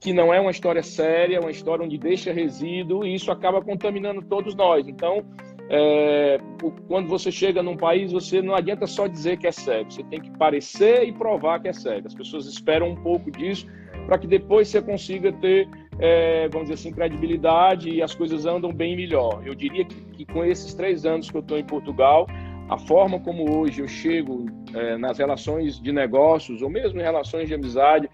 [0.00, 4.22] que não é uma história séria, uma história onde deixa resíduo e isso acaba contaminando
[4.22, 4.86] todos nós.
[4.86, 5.24] Então,
[5.68, 6.38] é,
[6.86, 10.20] quando você chega num país, você não adianta só dizer que é cego, você tem
[10.20, 12.06] que parecer e provar que é cego.
[12.06, 13.66] As pessoas esperam um pouco disso
[14.06, 15.68] para que depois você consiga ter,
[15.98, 19.42] é, vamos dizer assim, credibilidade e as coisas andam bem melhor.
[19.44, 22.26] Eu diria que, que com esses três anos que eu estou em Portugal,
[22.68, 27.48] a forma como hoje eu chego é, nas relações de negócios ou mesmo em relações
[27.48, 28.10] de amizade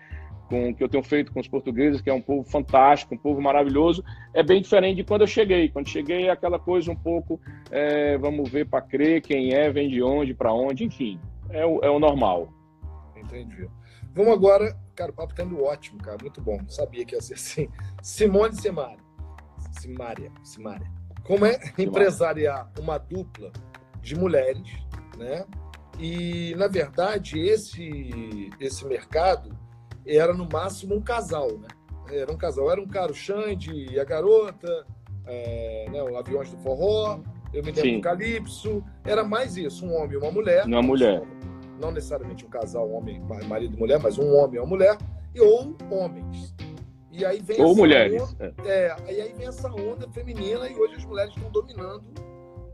[0.48, 3.40] com que eu tenho feito com os portugueses, que é um povo fantástico, um povo
[3.40, 5.68] maravilhoso, é bem diferente de quando eu cheguei.
[5.70, 7.40] Quando cheguei é aquela coisa um pouco,
[7.70, 11.18] é, vamos ver para crer quem é, vem de onde, para onde, enfim,
[11.50, 12.52] é o, é o normal.
[13.16, 13.68] Entendi.
[14.12, 16.60] Vamos agora, cara, o papo tá indo ótimo, cara, muito bom.
[16.68, 17.68] Sabia que ia ser assim.
[18.02, 18.98] Simone Simária.
[19.72, 20.86] Simária, Simária.
[21.24, 23.50] Como é empresariar uma dupla
[24.04, 24.68] de mulheres,
[25.16, 25.44] né?
[25.98, 29.56] E na verdade esse esse mercado
[30.06, 31.68] era no máximo um casal, né?
[32.10, 34.86] Era um casal, era um cara o Xande e a garota,
[35.26, 37.20] é, né, o Aviões do Forró,
[37.52, 37.96] eu me lembro Sim.
[37.96, 40.66] do Calypso, era mais isso, um homem e uma mulher.
[40.66, 41.22] Uma mulher.
[41.80, 44.98] Não necessariamente um casal, um homem, marido e mulher, mas um homem e uma mulher,
[45.34, 46.54] e ou homens.
[47.10, 48.20] E aí vem ou mulheres.
[48.20, 48.68] Onda, é.
[48.68, 52.04] é, e aí vem essa onda feminina e hoje as mulheres estão dominando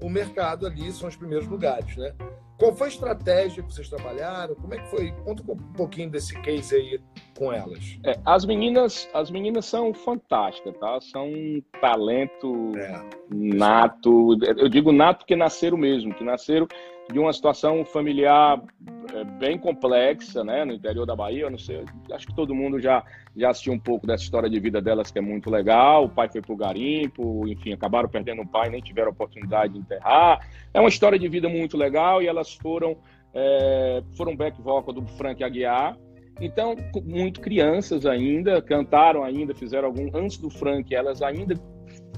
[0.03, 2.14] o mercado ali são os primeiros lugares, né?
[2.61, 4.55] Qual foi a estratégia que vocês trabalharam?
[4.55, 5.12] Como é que foi?
[5.24, 7.01] Conta um pouquinho desse case aí
[7.38, 7.98] com elas.
[8.05, 11.01] É, as meninas, as meninas são fantásticas, tá?
[11.01, 13.03] São um talento é.
[13.30, 14.36] nato.
[14.59, 16.68] Eu digo nato porque nasceram mesmo, que nasceram
[17.12, 18.62] de uma situação familiar
[19.12, 20.64] é, bem complexa, né?
[20.64, 23.04] No interior da Bahia, eu não sei, acho que todo mundo já,
[23.36, 26.04] já assistiu um pouco dessa história de vida delas, que é muito legal.
[26.04, 30.46] O pai foi pro garimpo, enfim, acabaram perdendo o pai, nem tiveram oportunidade de enterrar.
[30.72, 32.96] É uma história de vida muito legal e elas foram,
[33.34, 35.96] é, foram back vocal do Frank Aguiar.
[36.40, 40.08] Então, muito crianças ainda, cantaram ainda, fizeram algum.
[40.16, 41.54] Antes do Frank, elas ainda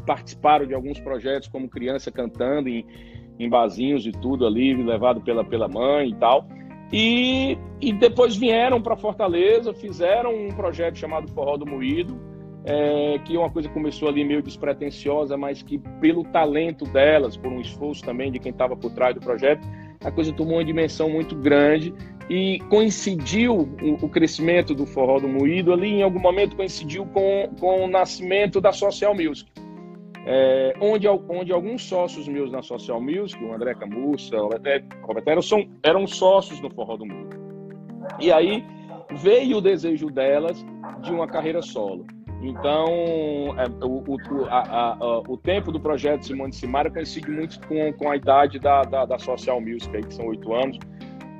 [0.06, 2.86] participaram de alguns projetos como criança cantando em,
[3.38, 6.46] em barzinhos e tudo ali, levado pela, pela mãe e tal.
[6.92, 12.20] E, e depois vieram para Fortaleza, fizeram um projeto chamado Forró do Moído,
[12.64, 17.50] é, que é uma coisa começou ali meio despretensiosa, mas que pelo talento delas, por
[17.50, 19.66] um esforço também de quem estava por trás do projeto,
[20.04, 21.94] a coisa tomou uma dimensão muito grande
[22.28, 27.48] e coincidiu o, o, crescimento do forró do moído ali, em algum momento coincidiu com,
[27.58, 29.50] com o nascimento da Social Music
[30.26, 34.48] é, onde, onde alguns sócios meus na Social Music, o André Camussa, o
[35.02, 37.36] Roberto, são, eram sócios no Forró do Mundo.
[38.20, 38.64] E aí
[39.16, 40.64] veio o desejo delas
[41.02, 42.06] de uma carreira solo.
[42.40, 47.92] Então, é, o, o, a, a, o tempo do projeto Simone Simaria coincide muito com,
[47.92, 50.78] com a idade da, da, da Social Music, aí, que são oito anos.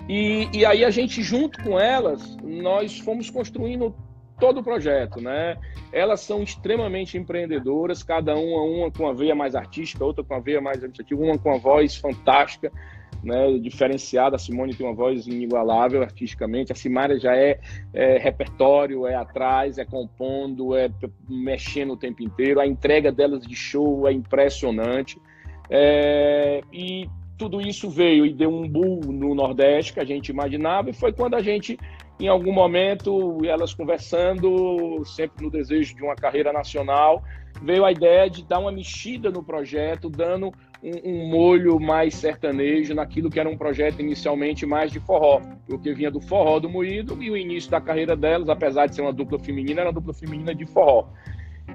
[0.09, 3.95] E, e aí a gente, junto com elas, nós fomos construindo
[4.43, 5.57] todo o projeto, né?
[5.93, 10.40] Elas são extremamente empreendedoras, cada uma, uma com a veia mais artística, outra com a
[10.40, 12.72] veia mais administrativa, uma com a voz fantástica,
[13.22, 14.34] né, diferenciada.
[14.34, 16.72] A Simone tem uma voz inigualável artisticamente.
[16.72, 17.61] A Simária já é,
[17.95, 20.90] é, repertório, é atrás, é compondo, é
[21.28, 22.59] mexendo o tempo inteiro.
[22.59, 25.20] A entrega delas de show é impressionante.
[25.70, 30.90] É, e tudo isso veio e deu um boom no Nordeste que a gente imaginava,
[30.90, 31.78] e foi quando a gente
[32.23, 37.20] em algum momento, elas conversando, sempre no desejo de uma carreira nacional,
[37.61, 42.95] veio a ideia de dar uma mexida no projeto, dando um, um, molho mais sertanejo
[42.95, 47.20] naquilo que era um projeto inicialmente mais de forró, porque vinha do forró do moído
[47.20, 50.14] e o início da carreira delas, apesar de ser uma dupla feminina, era uma dupla
[50.14, 51.09] feminina de forró.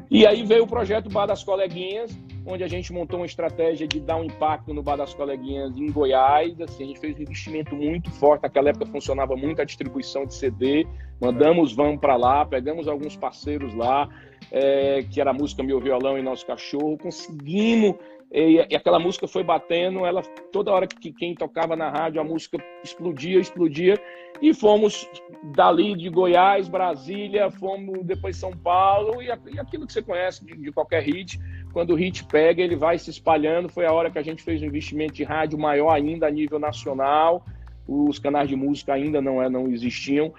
[0.10, 4.00] E aí veio o projeto Bar das Coleguinhas, onde a gente montou uma estratégia de
[4.00, 6.60] dar um impacto no Bar das Coleguinhas em Goiás.
[6.62, 8.44] Assim, a gente fez um investimento muito forte.
[8.44, 10.88] Naquela época funcionava muito a distribuição de CD.
[11.20, 14.08] Mandamos vamos para lá, pegamos alguns parceiros lá,
[14.50, 16.98] é, que era a música Meu Violão e Nosso Cachorro.
[16.98, 17.96] Conseguimos
[18.32, 20.22] e, e, aquela música foi batendo, ela
[20.52, 24.02] toda hora que quem tocava na rádio a música explodia, explodia
[24.42, 25.10] e fomos
[25.56, 30.58] dali de Goiás, Brasília, fomos depois São Paulo e, e aquilo que você conhece de,
[30.58, 31.40] de, qualquer hit,
[31.72, 33.70] quando o hit pega ele vai se espalhando.
[33.70, 36.60] Foi a hora que a gente fez um investimento de rádio maior ainda a nível
[36.60, 37.44] nacional
[37.88, 40.34] os canais de música ainda não, é, não existiam,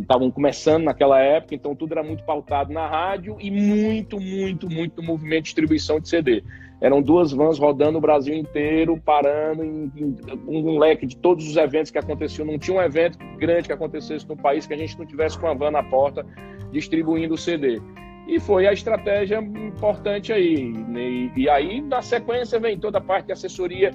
[0.00, 4.70] estavam é, começando naquela época, então tudo era muito pautado na rádio e muito, muito,
[4.70, 6.42] muito movimento de distribuição de CD.
[6.82, 10.16] Eram duas vans rodando o Brasil inteiro, parando em, em,
[10.48, 12.44] um leque de todos os eventos que aconteciam.
[12.44, 15.46] Não tinha um evento grande que acontecesse no país que a gente não tivesse com
[15.46, 16.26] a van na porta
[16.72, 17.80] distribuindo o CD.
[18.26, 20.74] E foi a estratégia importante aí.
[20.96, 23.92] E, e aí, na sequência, vem toda a parte de assessoria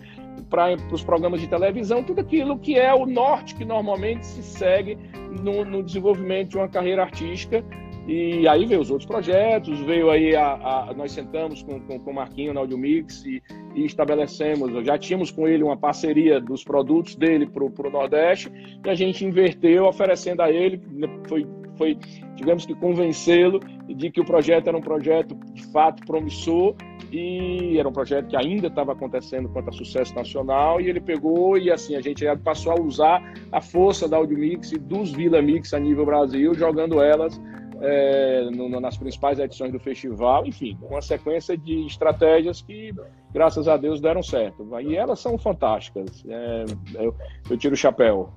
[0.49, 4.97] para os programas de televisão, tudo aquilo que é o norte que normalmente se segue
[5.43, 7.65] no, no desenvolvimento de uma carreira artística.
[8.07, 10.53] E aí veio os outros projetos, veio aí a,
[10.89, 13.43] a nós sentamos com, com, com o Marquinho na Audio Mix e,
[13.75, 18.49] e, estabelecemos, já tínhamos com ele uma parceria dos produtos dele para o Nordeste
[18.83, 20.81] e a gente inverteu oferecendo a ele,
[21.27, 21.45] foi,
[21.77, 21.97] foi
[22.37, 26.75] tivemos que convencê-lo de que o projeto era um projeto de fato promissor
[27.11, 31.57] e era um projeto que ainda estava acontecendo quanto a sucesso nacional e ele pegou
[31.57, 35.41] e assim a gente passou a usar a força da Audio Mix e dos Vila
[35.41, 37.37] Mix a nível Brasil, jogando elas
[37.81, 42.93] é, no, nas principais edições do festival, enfim, uma sequência de estratégias que,
[43.33, 44.67] graças a Deus, deram certo.
[44.81, 46.23] E elas são fantásticas.
[46.27, 46.65] É,
[46.95, 47.15] eu,
[47.49, 48.31] eu tiro o chapéu.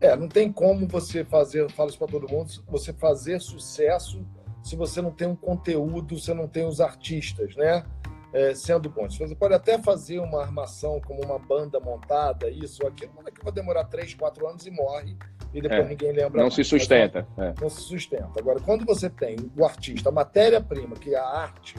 [0.00, 4.24] É, não tem como você fazer, falo isso para todo mundo, você fazer sucesso
[4.62, 7.84] se você não tem um conteúdo, você não tem os artistas, né?
[8.32, 9.16] é, sendo bons.
[9.16, 13.52] Você pode até fazer uma armação como uma banda montada, isso aquilo, mas que vai
[13.52, 15.16] demorar 3, 4 anos e morre,
[15.52, 16.38] e depois é, ninguém lembra.
[16.38, 16.54] Não mais.
[16.54, 17.26] se sustenta.
[17.36, 17.54] Não, é.
[17.60, 18.38] não se sustenta.
[18.38, 21.76] Agora, quando você tem o artista, a matéria-prima, que é a arte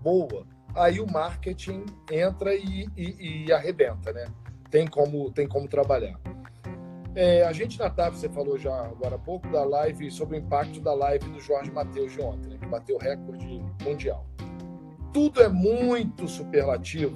[0.00, 4.26] boa, aí o marketing entra e, e, e arrebenta, né?
[4.70, 6.18] Tem como, tem como trabalhar.
[7.14, 10.38] É, a gente na TAP, você falou já agora há pouco da live, sobre o
[10.38, 14.26] impacto da live do Jorge Matheus de ontem, né, que bateu recorde mundial
[15.16, 17.14] tudo é muito superlativo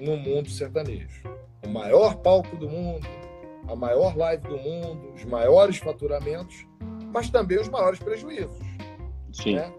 [0.00, 1.22] no mundo sertanejo.
[1.62, 3.06] O maior palco do mundo,
[3.68, 6.66] a maior live do mundo, os maiores faturamentos,
[7.12, 8.58] mas também os maiores prejuízos.
[9.32, 9.56] Sim.
[9.56, 9.72] Né?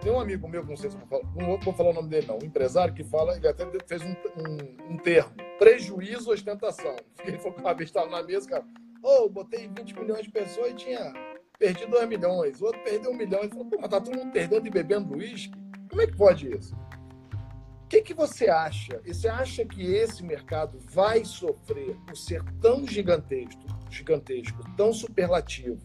[0.00, 2.26] Tem um amigo meu, não sei se vou falar, não vou falar o nome dele,
[2.26, 6.94] não, um empresário que fala, ele até fez um, um, um termo, prejuízo ostentação.
[7.24, 8.64] Ele falou que uma vez estava na mesa, cara,
[9.02, 11.12] Ou oh, botei 20 milhões de pessoas e tinha
[11.58, 12.60] perdi 2 milhões.
[12.60, 13.40] O outro perdeu 1 milhão.
[13.40, 15.52] Ele falou, pô, tá todo mundo perdendo e bebendo uísque?
[15.90, 16.76] Como é que pode isso?
[17.88, 19.00] O que, que você acha?
[19.06, 25.80] Você acha que esse mercado vai sofrer por ser tão gigantesco, gigantesco, tão superlativo,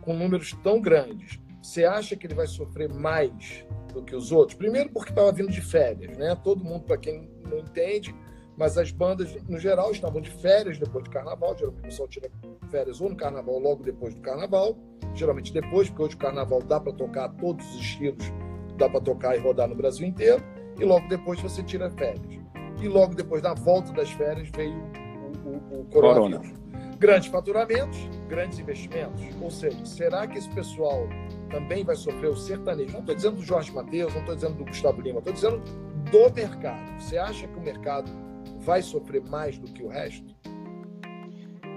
[0.00, 1.38] com números tão grandes?
[1.62, 4.58] Você acha que ele vai sofrer mais do que os outros?
[4.58, 6.34] Primeiro porque estava vindo de férias, né?
[6.42, 8.12] Todo mundo, para quem não entende,
[8.56, 11.56] mas as bandas, no geral, estavam de férias depois do carnaval.
[11.56, 12.28] Geralmente o pessoal tira
[12.68, 14.76] férias ou no carnaval, logo depois do carnaval.
[15.14, 18.24] Geralmente depois, porque hoje o carnaval dá para tocar todos os estilos,
[18.76, 20.42] dá para tocar e rodar no Brasil inteiro
[20.78, 22.40] e logo depois você tira férias.
[22.80, 24.76] E logo depois da volta das férias veio
[25.44, 26.50] o, o, o coronavírus.
[26.50, 26.64] Corona.
[26.98, 29.22] Grandes faturamentos, grandes investimentos.
[29.40, 31.08] Ou seja, será que esse pessoal
[31.50, 32.92] também vai sofrer o sertanejo?
[32.92, 35.62] Não estou dizendo do Jorge Matheus, não estou dizendo do Gustavo Lima, estou dizendo
[36.10, 37.00] do mercado.
[37.00, 38.10] Você acha que o mercado
[38.60, 40.34] vai sofrer mais do que o resto?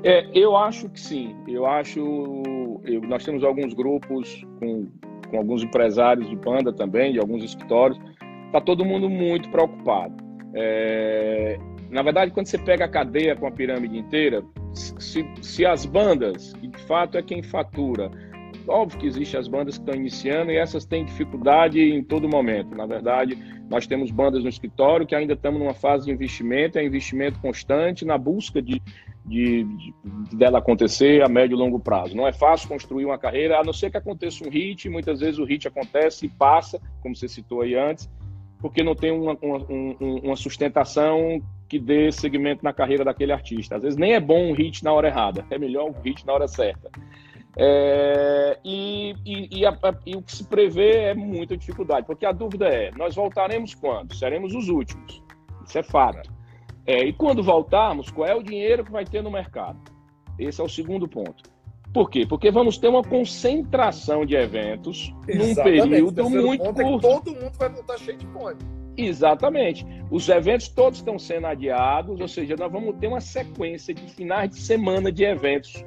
[0.03, 1.35] É, eu acho que sim.
[1.47, 1.99] Eu acho.
[2.85, 4.87] Eu, nós temos alguns grupos com,
[5.29, 7.99] com alguns empresários de banda também, de alguns escritórios,
[8.47, 10.15] está todo mundo muito preocupado.
[10.53, 11.57] É,
[11.89, 14.43] na verdade, quando você pega a cadeia com a pirâmide inteira,
[14.73, 18.11] se, se as bandas, e de fato é quem fatura,
[18.67, 22.75] óbvio que existem as bandas que estão iniciando e essas têm dificuldade em todo momento.
[22.75, 23.37] Na verdade,
[23.69, 28.03] nós temos bandas no escritório que ainda estamos numa fase de investimento, é investimento constante
[28.03, 28.81] na busca de,
[29.25, 29.93] de, de,
[30.35, 32.15] dela acontecer a médio e longo prazo.
[32.15, 35.39] Não é fácil construir uma carreira, a não ser que aconteça um hit, muitas vezes
[35.39, 38.09] o hit acontece e passa, como você citou aí antes,
[38.59, 39.65] porque não tem uma, uma,
[39.99, 43.75] uma, sustentação que dê segmento na carreira daquele artista.
[43.75, 46.33] Às vezes nem é bom um hit na hora errada, é melhor um hit na
[46.33, 46.89] hora certa.
[47.59, 52.31] É, e, e, e, a, e, o que se prevê é muita dificuldade, porque a
[52.31, 54.15] dúvida é: nós voltaremos quando?
[54.15, 55.23] Seremos os últimos.
[55.65, 56.31] Isso é fato.
[56.85, 59.79] É, e quando voltarmos, qual é o dinheiro que vai ter no mercado?
[60.39, 61.43] Esse é o segundo ponto.
[61.93, 62.25] Por quê?
[62.27, 65.57] Porque vamos ter uma concentração de eventos Exatamente.
[65.57, 67.07] num período muito curto.
[67.07, 68.57] É todo mundo vai voltar cheio de fome.
[68.97, 69.85] Exatamente.
[70.09, 74.49] Os eventos todos estão sendo adiados, ou seja, nós vamos ter uma sequência de finais
[74.49, 75.85] de semana de eventos,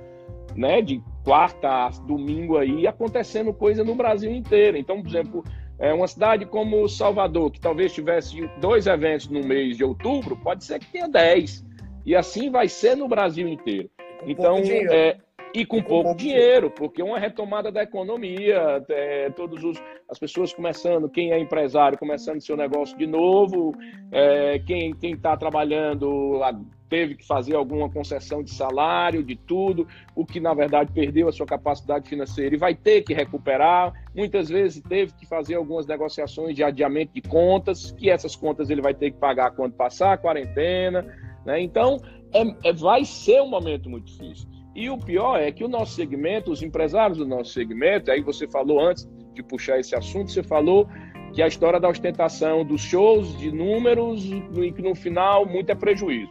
[0.55, 0.81] né?
[0.81, 4.77] De quarta a domingo aí, acontecendo coisa no Brasil inteiro.
[4.77, 5.45] Então, por exemplo,
[5.79, 10.65] é uma cidade como Salvador, que talvez tivesse dois eventos no mês de outubro, pode
[10.65, 11.65] ser que tenha dez.
[12.07, 13.91] E assim vai ser no Brasil inteiro.
[14.27, 15.17] Então, é,
[15.55, 21.09] e com, pouco dinheiro, porque uma retomada da economia, é, todos os, as pessoas começando,
[21.09, 23.75] quem é empresário começando seu negócio de novo,
[24.13, 26.41] é, quem está trabalhando
[26.89, 31.33] teve que fazer alguma concessão de salário, de tudo, o que na verdade perdeu a
[31.33, 33.93] sua capacidade financeira e vai ter que recuperar.
[34.15, 38.83] Muitas vezes teve que fazer algumas negociações de adiamento de contas, que essas contas ele
[38.83, 41.07] vai ter que pagar quando passar a quarentena.
[41.47, 41.63] Né?
[41.63, 41.99] Então,
[42.35, 44.49] é, é, vai ser um momento muito difícil.
[44.75, 48.47] E o pior é que o nosso segmento, os empresários do nosso segmento, aí você
[48.47, 50.89] falou antes de puxar esse assunto, você falou
[51.33, 55.75] que a história da ostentação dos shows, de números, e que no final muito é
[55.75, 56.31] prejuízo.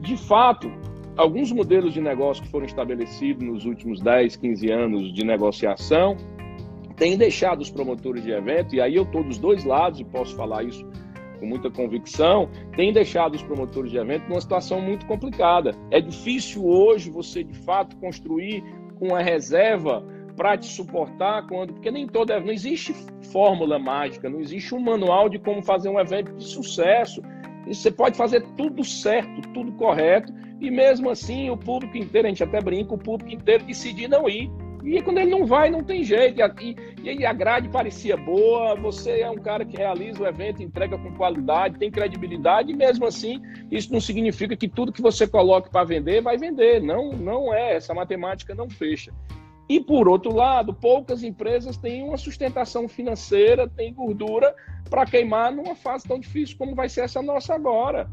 [0.00, 0.70] De fato,
[1.16, 6.16] alguns modelos de negócio que foram estabelecidos nos últimos 10, 15 anos de negociação
[6.96, 10.36] têm deixado os promotores de evento, e aí eu estou dos dois lados e posso
[10.36, 10.86] falar isso
[11.42, 15.72] com muita convicção, tem deixado os promotores de evento numa situação muito complicada.
[15.90, 18.62] É difícil hoje você, de fato, construir
[19.00, 21.72] uma reserva para te suportar quando.
[21.72, 22.38] Porque nem toda.
[22.38, 22.94] Não existe
[23.32, 27.20] fórmula mágica, não existe um manual de como fazer um evento de sucesso.
[27.66, 32.44] Você pode fazer tudo certo, tudo correto, e mesmo assim o público inteiro, a gente
[32.44, 34.48] até brinca, o público inteiro decidir não ir.
[34.82, 36.40] E quando ele não vai, não tem jeito.
[36.60, 40.98] E, e a grade parecia boa, você é um cara que realiza o evento, entrega
[40.98, 45.70] com qualidade, tem credibilidade, e mesmo assim, isso não significa que tudo que você coloque
[45.70, 46.82] para vender vai vender.
[46.82, 49.12] Não, não é, essa matemática não fecha.
[49.68, 54.54] E por outro lado, poucas empresas têm uma sustentação financeira, têm gordura
[54.90, 58.10] para queimar numa fase tão difícil como vai ser essa nossa agora.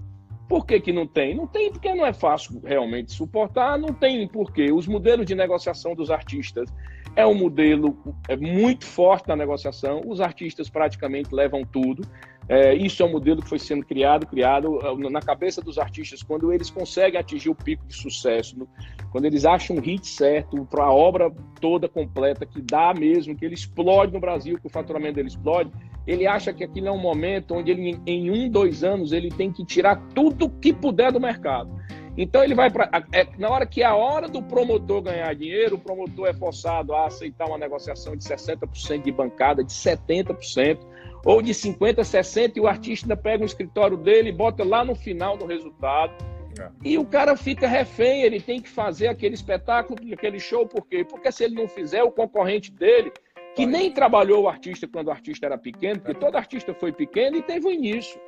[0.49, 1.35] Por que, que não tem?
[1.35, 5.93] Não tem porque não é fácil realmente suportar, não tem porque os modelos de negociação
[5.93, 6.67] dos artistas
[7.15, 7.95] é um modelo
[8.27, 12.01] é muito forte na negociação, os artistas praticamente levam tudo.
[12.47, 16.23] É, isso é um modelo que foi sendo criado, criado é, na cabeça dos artistas,
[16.23, 18.67] quando eles conseguem atingir o pico de sucesso, no,
[19.11, 21.31] quando eles acham um hit certo para a obra
[21.61, 25.71] toda completa, que dá mesmo, que ele explode no Brasil, que o faturamento dele explode,
[26.07, 29.51] ele acha que aquilo é um momento onde ele, em um, dois anos, ele tem
[29.51, 31.69] que tirar tudo que puder do mercado.
[32.17, 32.89] Então ele vai para.
[33.13, 36.93] É, na hora que é a hora do promotor ganhar dinheiro, o promotor é forçado
[36.93, 40.79] a aceitar uma negociação de 60% de bancada, de 70%,
[41.23, 44.95] ou de 50%, 60%, e o artista pega o escritório dele e bota lá no
[44.95, 46.13] final do resultado.
[46.59, 46.69] É.
[46.83, 51.05] E o cara fica refém, ele tem que fazer aquele espetáculo, aquele show, por quê?
[51.05, 53.13] Porque se ele não fizer, o concorrente dele,
[53.59, 57.37] que nem trabalhou o artista quando o artista era pequeno, porque todo artista foi pequeno
[57.37, 58.19] e teve um início.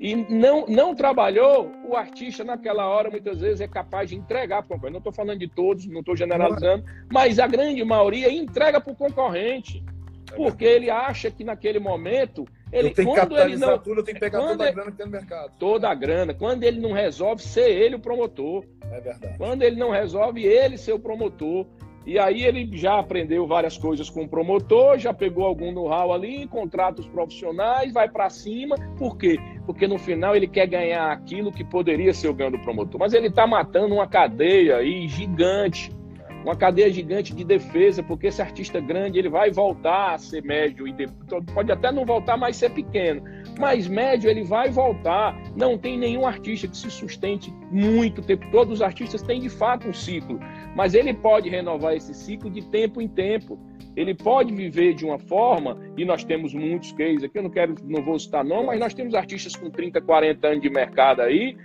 [0.00, 4.66] E não, não trabalhou, o artista naquela hora muitas vezes é capaz de entregar para
[4.66, 4.92] o concorrente.
[4.92, 8.96] Não estou falando de todos, não estou generalizando, mas a grande maioria entrega para o
[8.96, 9.84] concorrente.
[10.32, 14.04] É porque ele acha que naquele momento ele, eu tenho que ele não, tudo, eu
[14.04, 15.52] tenho que pegar toda a grana que tem no mercado.
[15.58, 16.34] Toda a grana.
[16.34, 18.64] Quando ele não resolve, ser ele o promotor.
[18.90, 19.36] É verdade.
[19.36, 21.66] Quando ele não resolve, ele ser o promotor.
[22.04, 26.46] E aí ele já aprendeu várias coisas com o promotor, já pegou algum know-how ali,
[26.48, 28.76] contrata os profissionais, vai para cima.
[28.98, 29.38] Por quê?
[29.66, 32.98] Porque no final ele quer ganhar aquilo que poderia ser o ganho do promotor.
[32.98, 35.90] Mas ele está matando uma cadeia aí gigante
[36.42, 40.86] uma cadeia gigante de defesa, porque esse artista grande ele vai voltar a ser médio
[40.86, 40.94] e
[41.54, 43.22] pode até não voltar mais ser pequeno,
[43.58, 45.40] mas médio ele vai voltar.
[45.56, 48.46] Não tem nenhum artista que se sustente muito tempo.
[48.50, 50.40] Todos os artistas têm de fato um ciclo,
[50.74, 53.58] mas ele pode renovar esse ciclo de tempo em tempo.
[53.94, 57.74] Ele pode viver de uma forma, e nós temos muitos cases aqui, eu não quero,
[57.84, 61.56] não vou citar não, mas nós temos artistas com 30, 40 anos de mercado aí,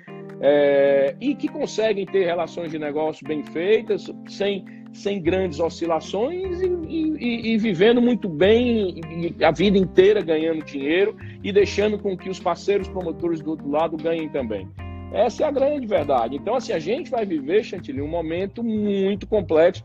[0.41, 6.67] é, e que conseguem ter relações de negócio bem feitas, sem, sem grandes oscilações e,
[6.67, 9.01] e, e vivendo muito bem
[9.41, 13.97] a vida inteira ganhando dinheiro e deixando com que os parceiros promotores do outro lado
[13.97, 14.67] ganhem também.
[15.11, 16.35] Essa é a grande verdade.
[16.35, 19.83] Então, assim, a gente vai viver, Chantilly, um momento muito complexo.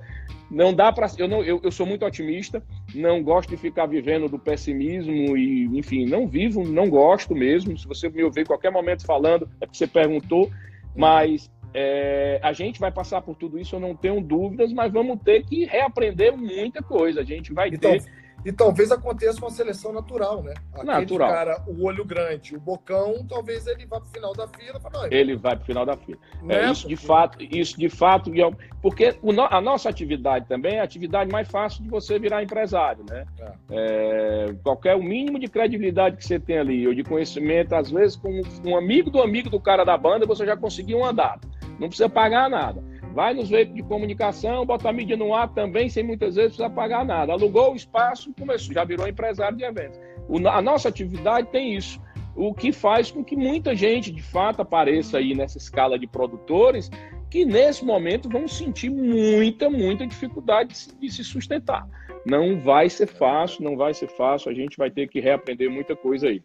[0.50, 1.06] Não dá para.
[1.16, 2.62] Eu, não, eu, eu sou muito otimista,
[2.94, 7.78] não gosto de ficar vivendo do pessimismo e, enfim, não vivo, não gosto mesmo.
[7.78, 10.50] Se você me ouvir qualquer momento falando, é porque você perguntou,
[10.94, 15.18] mas é, a gente vai passar por tudo isso, eu não tenho dúvidas, mas vamos
[15.22, 17.20] ter que reaprender muita coisa.
[17.20, 18.04] A gente vai então, ter
[18.44, 20.54] e talvez aconteça uma seleção natural, né?
[20.72, 21.30] Aquele natural.
[21.30, 24.80] cara, o olho grande, o bocão, talvez ele vá para o final da fila.
[24.80, 26.18] Fala, ele vai para o final da fila.
[26.48, 29.16] É, é, isso, de fato, isso de fato, é porque
[29.50, 33.24] a nossa atividade também é a atividade mais fácil de você virar empresário, né?
[33.38, 33.52] É.
[33.70, 38.16] É, qualquer o mínimo de credibilidade que você tem ali, ou de conhecimento, às vezes
[38.16, 41.38] com um amigo do amigo do cara da banda, você já conseguiu andar.
[41.78, 42.82] Não precisa pagar nada.
[43.12, 46.70] Vai nos veículos de comunicação, bota a mídia no ar também, sem muitas vezes precisar
[46.70, 47.32] pagar nada.
[47.32, 49.98] Alugou o espaço, começou, já virou empresário de eventos.
[50.28, 52.00] O, a nossa atividade tem isso,
[52.34, 56.90] o que faz com que muita gente, de fato, apareça aí nessa escala de produtores
[57.30, 61.86] que, nesse momento, vão sentir muita, muita dificuldade de de se sustentar.
[62.24, 65.96] Não vai ser fácil, não vai ser fácil, a gente vai ter que reaprender muita
[65.96, 66.42] coisa aí.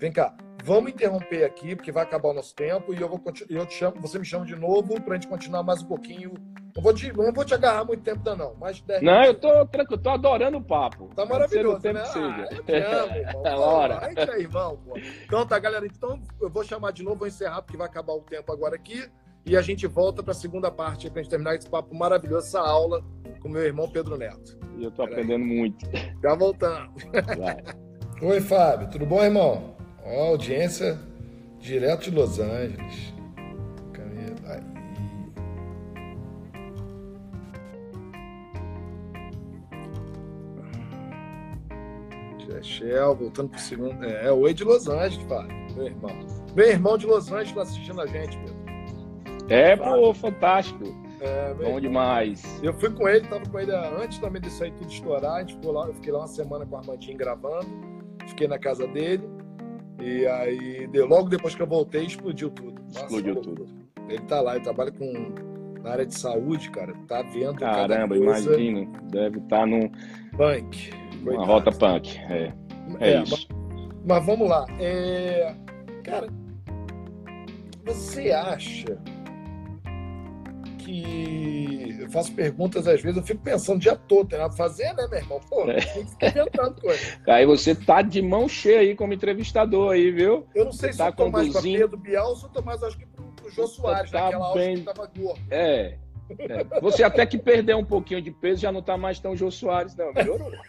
[0.00, 0.36] Vem cá,
[0.66, 4.00] Vamos interromper aqui, porque vai acabar o nosso tempo, e eu vou eu te chamo,
[4.00, 6.34] você me chama de novo para a gente continuar mais um pouquinho.
[6.74, 8.56] Não vou te, não vou te agarrar muito tempo, ainda não.
[8.56, 11.08] Mais 10 Não, eu tô tranquilo, tô adorando o papo.
[11.14, 12.02] Tá maravilhoso, né?
[12.04, 13.46] Ah, eu te amo, irmão.
[13.46, 14.10] É hora.
[14.16, 14.98] É irmão, pô.
[15.24, 15.86] Então tá, galera.
[15.86, 19.08] Então eu vou chamar de novo, vou encerrar, porque vai acabar o tempo agora aqui.
[19.46, 22.48] E a gente volta para a segunda parte, para a gente terminar esse papo maravilhoso,
[22.48, 23.04] essa aula
[23.40, 24.58] com meu irmão Pedro Neto.
[24.76, 25.86] E eu tô aprendendo muito.
[26.20, 26.92] Já voltando.
[28.20, 28.90] Oi, Fábio.
[28.90, 29.75] Tudo bom, irmão?
[30.06, 30.98] Ó, audiência
[31.58, 33.12] direto de Los Angeles.
[34.46, 34.76] Aí.
[42.62, 44.04] Shell, voltando pro segundo.
[44.04, 45.46] É, é o Oi de Los Angeles, pai.
[45.74, 46.10] Meu irmão.
[46.54, 48.56] Meu irmão de Los Angeles assistindo a gente, Pedro.
[49.48, 50.84] É, pô, fantástico.
[51.20, 51.80] É, Bom irmão.
[51.80, 52.42] demais.
[52.62, 55.34] Eu fui com ele, tava com ele antes também disso aí tudo estourar.
[55.34, 57.68] A gente ficou lá, eu fiquei lá uma semana com o Armandinho gravando.
[58.26, 59.28] Fiquei na casa dele.
[60.00, 62.80] E aí, logo depois que eu voltei, explodiu tudo.
[62.82, 63.66] Nossa, explodiu tudo.
[64.08, 65.34] Ele tá lá, ele trabalha com
[65.82, 66.92] na área de saúde, cara.
[67.06, 67.58] Tá vendo.
[67.58, 68.86] Caramba, imagina.
[69.04, 69.88] Deve estar tá num.
[70.36, 70.90] Punk.
[71.22, 72.18] Uma rota punk.
[72.28, 72.52] É.
[73.00, 73.48] É, é isso.
[73.50, 74.66] Mas, mas, vamos lá.
[74.78, 75.54] É...
[76.04, 76.28] Cara,
[77.84, 78.98] você acha
[80.86, 84.64] que eu faço perguntas às vezes, eu fico pensando o dia todo, tem nada pra
[84.64, 85.40] fazer, né, meu irmão?
[85.48, 85.80] Pô, é.
[85.80, 87.00] tem que ficar inventando coisa.
[87.26, 90.46] Aí você tá de mão cheia aí como entrevistador aí, viu?
[90.54, 91.54] Eu não sei se tá eu tô conduzindo...
[91.54, 94.12] mais pra Pedro Bial ou se eu tô mais, acho que pro, pro Jô Soares,
[94.12, 94.76] tá naquela bem...
[94.76, 95.40] que tava gordo.
[95.50, 95.98] É.
[96.38, 96.80] é.
[96.80, 99.96] Você até que perdeu um pouquinho de peso, já não tá mais tão Jô Soares,
[99.96, 100.52] não, melhorou.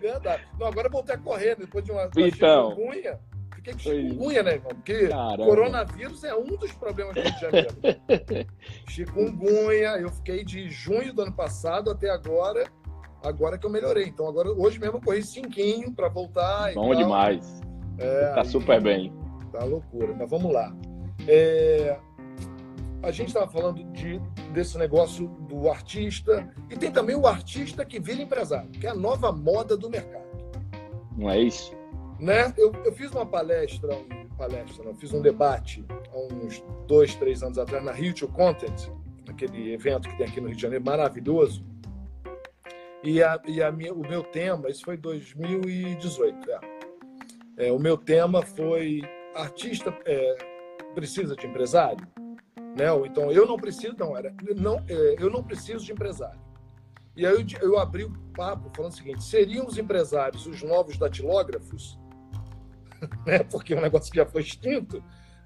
[0.00, 0.42] Verdade.
[0.58, 3.20] Não, agora eu voltei a correr, depois de uma, uma então, chikungunya.
[3.72, 4.70] Com chikungunya, né, irmão?
[4.74, 5.44] Porque Caramba.
[5.44, 7.76] coronavírus é um dos problemas do Rio de Janeiro.
[8.88, 12.64] chikungunya, eu fiquei de junho do ano passado até agora,
[13.22, 14.04] agora que eu melhorei.
[14.04, 16.72] Então, agora, hoje mesmo eu corri cinquinho para voltar.
[16.74, 17.60] Bom demais.
[17.98, 19.12] É, tá aí, super bem.
[19.52, 20.74] Tá loucura, mas vamos lá.
[21.28, 21.98] É,
[23.02, 24.18] a gente estava falando de,
[24.52, 28.94] desse negócio do artista, e tem também o artista que vira empresário, que é a
[28.94, 30.24] nova moda do mercado.
[31.16, 31.79] Não é isso?
[32.20, 32.52] Né?
[32.56, 37.42] Eu, eu fiz uma palestra, um, palestra, não, fiz um debate há uns dois, três
[37.42, 38.90] anos atrás na Rio to Content,
[39.26, 41.64] aquele evento que tem aqui no Rio de Janeiro, maravilhoso.
[43.02, 46.60] E, a, e a minha, o meu tema, isso foi 2018, é.
[47.68, 49.00] é o meu tema foi
[49.34, 50.36] artista é,
[50.94, 52.06] precisa de empresário,
[52.76, 52.92] né?
[52.92, 56.40] Ou então eu não preciso, não era, não, é, eu não preciso de empresário.
[57.16, 60.98] E aí eu, eu abri o papo falando o seguinte: seriam os empresários os novos
[60.98, 61.99] datilógrafos?
[63.26, 63.40] Né?
[63.40, 65.02] Porque é um negócio que já foi extinto.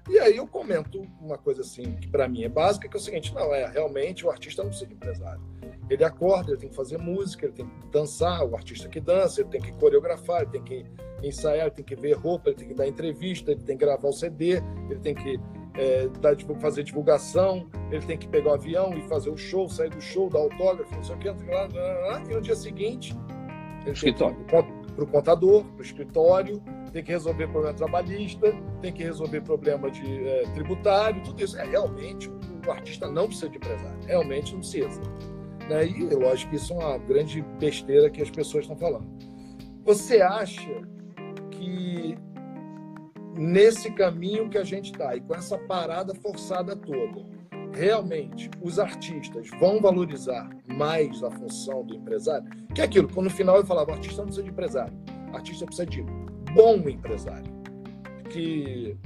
[0.07, 3.01] E aí eu comento uma coisa assim, que para mim é básica, que é o
[3.01, 5.41] seguinte, não, é, realmente o artista não precisa de empresário.
[5.89, 9.41] Ele acorda, ele tem que fazer música, ele tem que dançar, o artista que dança,
[9.41, 10.85] ele tem que coreografar, ele tem que
[11.23, 14.07] ensaiar, ele tem que ver roupa, ele tem que dar entrevista, ele tem que gravar
[14.07, 15.39] o CD, ele tem que
[15.73, 19.89] é, dar, fazer divulgação, ele tem que pegar o avião e fazer o show, sair
[19.89, 23.15] do show, dar autógrafo, não sei o que, e no dia seguinte
[23.81, 24.35] ele escritório.
[24.35, 26.61] tem que ir para o contador, para o escritório,
[26.95, 31.57] tem que resolver problema trabalhista, tem que resolver problema de é, tributário, tudo isso.
[31.57, 32.31] É, realmente,
[32.65, 35.01] o artista não precisa de empresário, realmente não precisa.
[35.69, 35.87] Né?
[35.87, 39.05] E lógico que isso é uma grande besteira que as pessoas estão falando.
[39.83, 40.71] Você acha
[41.51, 42.17] que
[43.37, 47.25] nesse caminho que a gente está e com essa parada forçada toda,
[47.73, 52.49] realmente os artistas vão valorizar mais a função do empresário?
[52.73, 54.93] Que é aquilo, quando no final eu falava, o artista não precisa de empresário,
[55.33, 56.05] o artista precisa de
[56.55, 57.53] bom empresário.
[58.29, 58.97] Que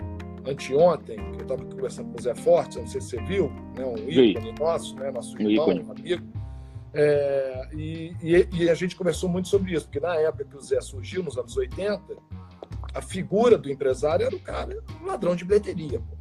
[0.48, 4.10] anteontem, eu estava conversando com o Zé Forte, não sei se você viu, né, um
[4.10, 6.26] ícone nosso, né, nosso irmão, um amigo,
[6.94, 10.62] é, e, e, e, a gente conversou muito sobre isso, porque na época que o
[10.62, 12.18] Zé surgiu, nos anos 80,
[12.96, 16.18] a figura do empresário era o cara, o ladrão de bilheteria, pô,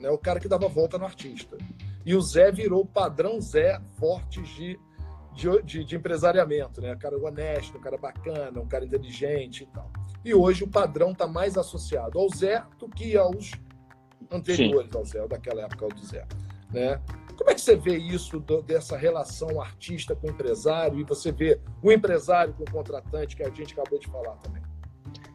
[0.00, 1.56] né, o cara que dava volta no artista.
[2.04, 4.78] E o Zé virou o padrão Zé forte de,
[5.34, 6.94] de, de, de empresariamento, né?
[6.94, 9.88] Um cara honesto, um cara bacana, um cara inteligente e tal.
[10.24, 13.52] E hoje o padrão está mais associado ao Zé do que aos
[14.30, 14.98] anteriores Sim.
[14.98, 16.24] ao Zé, daquela época do Zé.
[16.72, 17.00] Né?
[17.36, 21.58] Como é que você vê isso do, dessa relação artista com empresário e você vê
[21.82, 24.62] o empresário com o contratante que a gente acabou de falar também?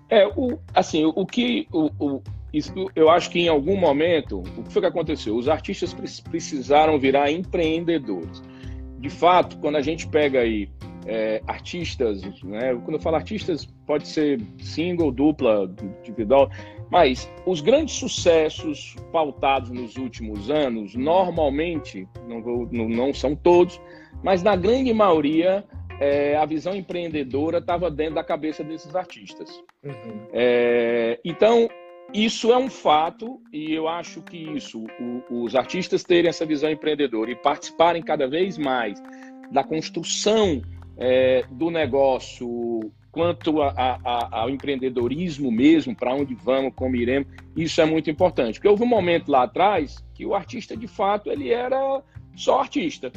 [0.09, 2.21] É, o, assim, o, o que o, o,
[2.53, 5.35] isso, eu acho que em algum momento, o que foi que aconteceu?
[5.35, 5.93] Os artistas
[6.29, 8.41] precisaram virar empreendedores.
[8.99, 10.69] De fato, quando a gente pega aí
[11.07, 12.75] é, artistas, né?
[12.75, 16.49] Quando eu falo artistas, pode ser single, dupla, individual,
[16.91, 23.81] mas os grandes sucessos pautados nos últimos anos, normalmente, não, vou, não, não são todos,
[24.21, 25.63] mas na grande maioria,
[25.99, 29.63] é, a visão empreendedora estava dentro da cabeça desses artistas.
[29.83, 30.27] Uhum.
[30.33, 31.69] É, então,
[32.13, 36.69] isso é um fato e eu acho que isso, o, os artistas terem essa visão
[36.69, 39.01] empreendedora e participarem cada vez mais
[39.51, 40.61] da construção
[40.97, 42.79] é, do negócio
[43.11, 48.55] quanto a, a, ao empreendedorismo mesmo, para onde vamos, como iremos, isso é muito importante.
[48.55, 52.03] Porque houve um momento lá atrás que o artista, de fato, ele era
[52.35, 53.11] só artista.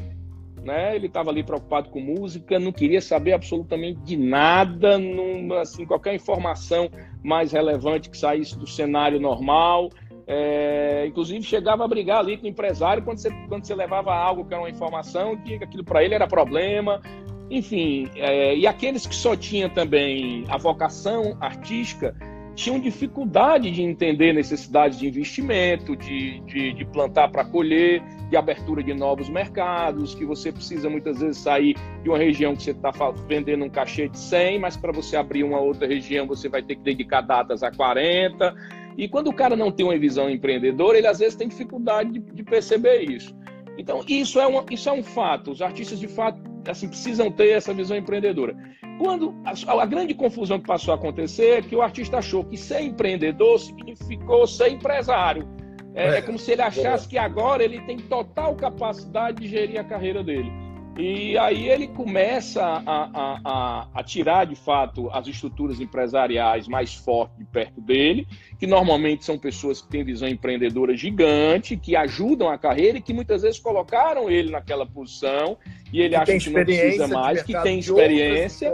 [0.63, 0.97] Né?
[0.97, 6.15] Ele estava ali preocupado com música, não queria saber absolutamente de nada, num, assim, qualquer
[6.15, 6.91] informação
[7.23, 9.91] mais relevante que saísse do cenário normal.
[10.27, 14.45] É, inclusive chegava a brigar ali com o empresário quando você, quando você levava algo
[14.45, 17.03] que era uma informação que aquilo para ele era problema.
[17.51, 22.15] Enfim, é, e aqueles que só tinham também a vocação artística
[22.55, 28.83] tinham dificuldade de entender necessidades de investimento, de, de, de plantar para colher, de abertura
[28.83, 32.93] de novos mercados, que você precisa muitas vezes sair de uma região que você está
[33.27, 36.77] vendendo um cachê de 100, mas para você abrir uma outra região você vai ter
[36.77, 38.55] que dedicar datas a 40.
[38.97, 42.21] E quando o cara não tem uma visão empreendedora, ele às vezes tem dificuldade de,
[42.21, 43.35] de perceber isso.
[43.81, 45.51] Então, isso é, uma, isso é um fato.
[45.51, 48.55] Os artistas, de fato, assim, precisam ter essa visão empreendedora.
[48.99, 52.59] Quando a, a, grande confusão que passou a acontecer é que o artista achou que
[52.59, 55.49] ser empreendedor significou ser empresário.
[55.95, 59.81] É, é, é como se ele achasse que agora ele tem total capacidade de gerir
[59.81, 60.53] a carreira dele.
[61.01, 66.95] E aí ele começa a, a, a, a, tirar, de fato, as estruturas empresariais mais
[66.95, 68.27] fortes de perto dele,
[68.59, 73.15] que normalmente são pessoas que têm visão empreendedora gigante, que ajudam a carreira e que
[73.15, 75.57] muitas vezes colocaram ele naquela posição
[75.91, 78.71] e ele que acha que não precisa mais, que tem experiência.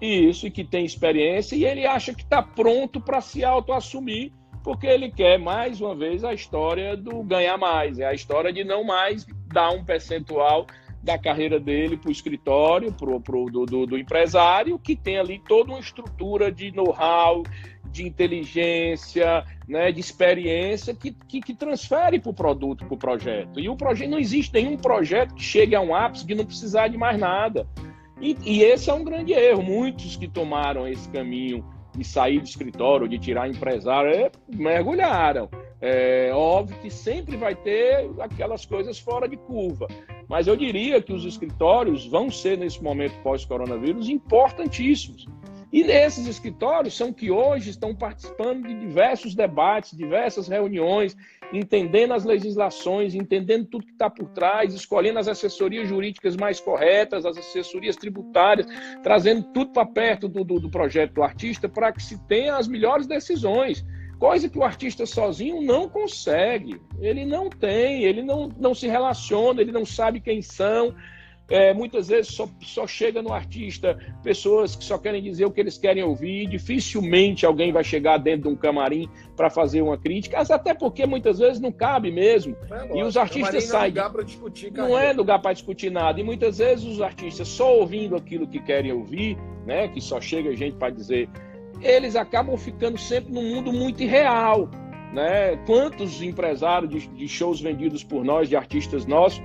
[0.00, 4.30] Isso, e que tem experiência, e ele acha que está pronto para se autoassumir
[4.62, 8.62] porque ele quer mais uma vez a história do ganhar mais, é a história de
[8.62, 10.66] não mais dar um percentual
[11.02, 15.42] da carreira dele para o escritório, pro, pro, do, do, do, empresário, que tem ali
[15.48, 17.42] toda uma estrutura de know-how,
[17.90, 23.58] de inteligência, né, de experiência que, que, que transfere para o produto, para o projeto.
[23.58, 26.86] E o projeto não existe nenhum projeto que chegue a um ápice de não precisar
[26.86, 27.66] de mais nada.
[28.20, 29.62] E, e esse é um grande erro.
[29.62, 31.64] Muitos que tomaram esse caminho
[31.96, 35.50] de sair do escritório, de tirar empresário, é, mergulharam.
[35.80, 39.88] É óbvio que sempre vai ter aquelas coisas fora de curva,
[40.32, 45.26] mas eu diria que os escritórios vão ser, nesse momento pós-coronavírus, importantíssimos.
[45.70, 51.14] E nesses escritórios são que hoje estão participando de diversos debates, diversas reuniões,
[51.52, 57.26] entendendo as legislações, entendendo tudo que está por trás, escolhendo as assessorias jurídicas mais corretas,
[57.26, 58.66] as assessorias tributárias,
[59.02, 62.66] trazendo tudo para perto do, do, do projeto do artista para que se tenha as
[62.66, 63.84] melhores decisões
[64.22, 66.80] coisa que o artista sozinho não consegue.
[67.00, 70.94] Ele não tem, ele não, não se relaciona, ele não sabe quem são,
[71.50, 75.60] é, muitas vezes só, só chega no artista pessoas que só querem dizer o que
[75.60, 76.46] eles querem ouvir.
[76.46, 81.40] Dificilmente alguém vai chegar dentro de um camarim para fazer uma crítica, até porque muitas
[81.40, 82.56] vezes não cabe mesmo.
[82.70, 83.92] É, e os artistas saem.
[83.92, 84.72] Não é lugar discutir.
[84.72, 86.20] Não é lugar para discutir nada.
[86.20, 89.88] E muitas vezes os artistas só ouvindo aquilo que querem ouvir, né?
[89.88, 91.28] Que só chega gente para dizer,
[91.82, 94.68] eles acabam ficando sempre num mundo muito irreal.
[95.12, 95.56] Né?
[95.66, 99.42] Quantos empresários de, de shows vendidos por nós, de artistas nossos,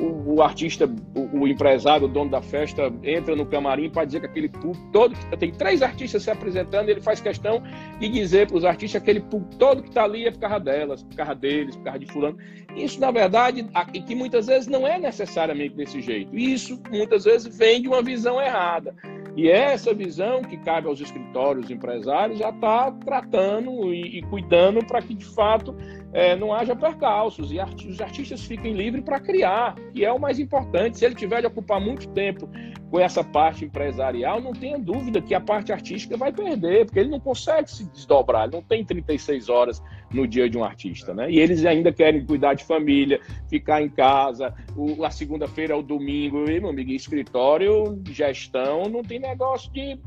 [0.00, 4.20] o, o artista, o, o, empresário, o dono da festa, entra no camarim para dizer
[4.20, 5.14] que aquele público todo.
[5.38, 7.62] Tem três artistas se apresentando, ele faz questão
[7.98, 10.60] de dizer para os artistas que aquele público todo que está ali é por causa
[10.60, 12.38] delas, por causa deles, por causa de Fulano.
[12.76, 16.36] Isso, na verdade, e que muitas vezes não é necessariamente desse jeito.
[16.36, 18.94] Isso, muitas vezes, vem de uma visão errada.
[19.36, 25.00] E essa visão que cabe aos escritórios empresários já está tratando e, e cuidando para
[25.00, 25.74] que, de fato,
[26.12, 30.18] é, não haja percalços e art os artistas fiquem livres para criar, que é o
[30.18, 30.98] mais importante.
[30.98, 32.48] Se ele tiver de ocupar muito tempo
[32.90, 37.10] com essa parte empresarial, não tenha dúvida que a parte artística vai perder, porque ele
[37.10, 39.82] não consegue se desdobrar, ele não tem 36 horas
[40.12, 41.30] no dia de um artista, né?
[41.30, 45.82] E eles ainda querem cuidar de família, ficar em casa, o, a segunda-feira é o
[45.82, 50.00] domingo, e, meu amigo, escritório, gestão, não tem negócio de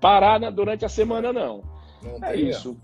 [0.00, 1.62] parar durante a semana, não.
[2.02, 2.76] não é isso.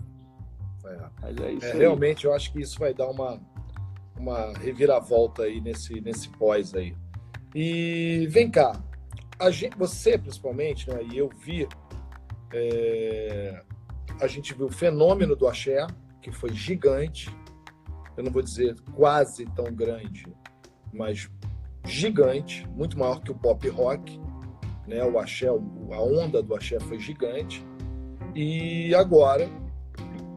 [1.21, 3.39] Mas é isso é, realmente eu acho que isso vai dar uma,
[4.17, 6.95] uma reviravolta aí nesse, nesse pós aí.
[7.55, 8.79] E vem cá,
[9.39, 11.67] a gente, você principalmente, né, e eu vi,
[12.53, 13.61] é,
[14.19, 15.85] a gente viu o fenômeno do axé,
[16.21, 17.29] que foi gigante,
[18.15, 20.25] eu não vou dizer quase tão grande,
[20.93, 21.29] mas
[21.85, 24.19] gigante, muito maior que o pop rock,
[24.87, 25.03] né?
[25.03, 27.63] O axé, a onda do axé foi gigante.
[28.35, 29.49] E agora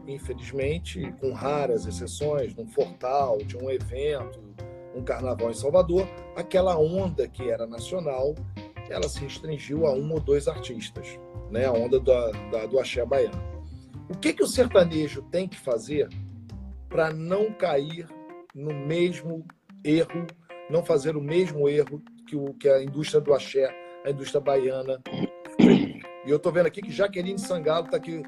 [0.07, 4.39] infelizmente, com raras exceções, num Fortal, de um evento,
[4.95, 8.35] um carnaval em Salvador, aquela onda que era nacional,
[8.89, 11.65] ela se restringiu a um ou dois artistas, né?
[11.65, 13.41] a onda da, da, do axé baiano.
[14.09, 16.09] O que, que o sertanejo tem que fazer
[16.89, 18.07] para não cair
[18.53, 19.45] no mesmo
[19.83, 20.27] erro,
[20.69, 23.73] não fazer o mesmo erro que, o, que a indústria do axé,
[24.05, 25.01] a indústria baiana.
[25.59, 28.21] E eu estou vendo aqui que Jaqueline Sangalo está aqui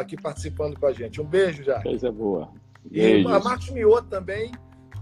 [0.00, 1.20] aqui participando com a gente.
[1.20, 1.82] Um beijo já.
[1.82, 2.50] Coisa boa.
[2.84, 3.30] Beijos.
[3.30, 4.50] E a Marcos Mioto também.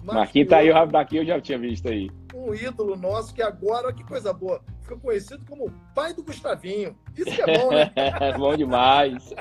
[0.03, 2.11] Marcos Marquinhos tá aí, o daqui eu já tinha visto aí.
[2.35, 6.25] Um ídolo nosso que agora, olha que coisa boa, ficou conhecido como o pai do
[6.25, 6.97] Gustavinho.
[7.17, 7.93] Isso que é bom, né?
[8.37, 9.33] bom demais.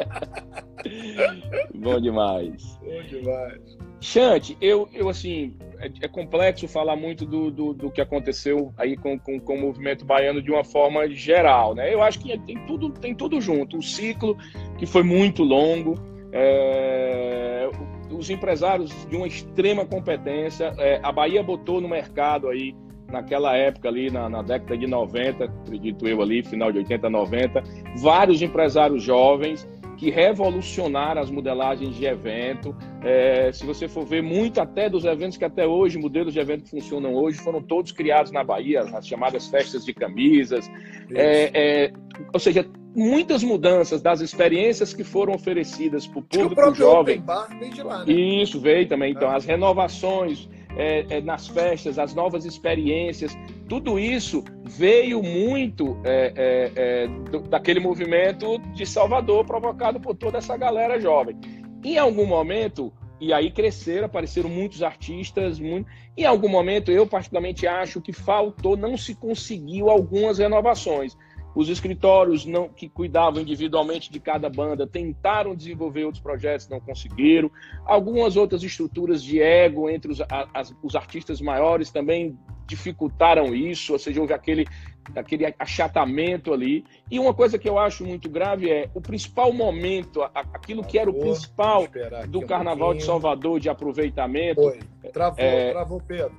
[1.73, 2.79] bom demais.
[2.79, 3.77] Bom demais.
[3.99, 8.95] Chante, eu, eu assim, é, é complexo falar muito do, do, do, que aconteceu aí
[8.95, 11.93] com, com, com, o movimento baiano de uma forma geral, né?
[11.93, 13.77] Eu acho que tem tudo, tem tudo junto.
[13.77, 14.37] O ciclo,
[14.77, 15.95] que foi muito longo,
[16.31, 17.69] é,
[18.11, 22.75] os empresários de uma extrema competência, é, a Bahia botou no mercado aí,
[23.11, 27.63] naquela época ali, na, na década de 90, acredito eu ali, final de 80, 90,
[27.97, 29.67] vários empresários jovens,
[30.01, 32.75] que revolucionaram as modelagens de evento.
[33.03, 36.63] É, se você for ver, muito até dos eventos que até hoje, modelos de evento
[36.63, 40.67] que funcionam hoje, foram todos criados na Bahia, as chamadas festas de camisas.
[41.13, 41.93] É, é,
[42.33, 47.21] ou seja, muitas mudanças das experiências que foram oferecidas para o público jovem.
[47.21, 48.11] Bar de lá, né?
[48.11, 49.11] Isso veio também.
[49.11, 49.35] Então, é.
[49.35, 53.37] as renovações é, é, nas festas, as novas experiências,
[53.67, 60.37] tudo isso veio muito é, é, é, do, daquele movimento de Salvador provocado por toda
[60.37, 61.37] essa galera jovem.
[61.83, 65.59] Em algum momento, e aí cresceram, apareceram muitos artistas.
[65.59, 65.87] Muito...
[66.17, 71.15] Em algum momento, eu particularmente acho que faltou, não se conseguiu algumas renovações.
[71.53, 77.51] Os escritórios não, que cuidavam individualmente de cada banda tentaram desenvolver outros projetos, não conseguiram.
[77.85, 80.21] Algumas outras estruturas de ego entre os,
[80.53, 84.65] as, os artistas maiores também dificultaram isso, ou seja, houve aquele,
[85.13, 86.85] aquele achatamento ali.
[87.09, 91.09] E uma coisa que eu acho muito grave é o principal momento, aquilo que era
[91.09, 91.85] o principal
[92.29, 94.61] do Carnaval de Salvador de aproveitamento.
[94.61, 94.79] Foi.
[95.11, 95.71] Travou, é...
[95.71, 96.37] travou, Pedro.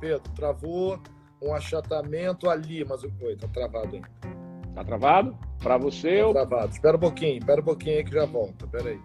[0.00, 0.98] Pedro, travou
[1.40, 4.47] um achatamento ali, mas o tá travado ainda.
[4.78, 5.36] Tá travado?
[5.60, 6.22] Para você?
[6.22, 6.72] Tá travado.
[6.72, 8.64] Espera um pouquinho, espera um pouquinho aí que já volta.
[8.64, 9.00] Espera aí.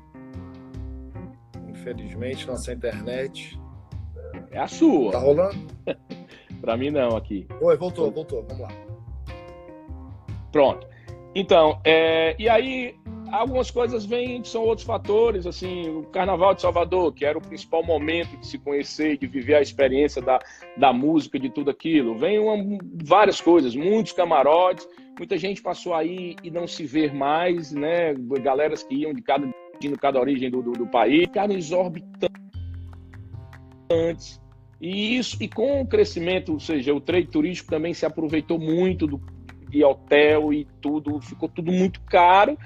[1.67, 3.59] Infelizmente, nossa internet.
[4.51, 5.13] É a sua.
[5.13, 5.57] Tá rolando?
[6.61, 7.47] Para mim, não, aqui.
[7.59, 8.45] Oi, voltou, voltou.
[8.47, 8.69] Vamos lá.
[10.51, 10.85] Pronto.
[11.33, 12.35] Então, é...
[12.37, 12.95] e aí,
[13.31, 17.83] algumas coisas vêm, são outros fatores, assim, o Carnaval de Salvador, que era o principal
[17.83, 20.39] momento de se conhecer, de viver a experiência da,
[20.77, 22.15] da música, de tudo aquilo.
[22.15, 24.87] Vem uma, várias coisas, muitos camarotes,
[25.17, 28.13] muita gente passou aí e não se ver mais, né?
[28.41, 29.47] Galeras que iam de cada,
[29.79, 32.31] de cada origem do, do, do país, ficaram exorbitantes.
[34.81, 39.07] E isso, e com o crescimento, ou seja, o trade turístico também se aproveitou muito
[39.07, 39.21] do,
[39.69, 42.57] de hotel e tudo, ficou tudo muito caro.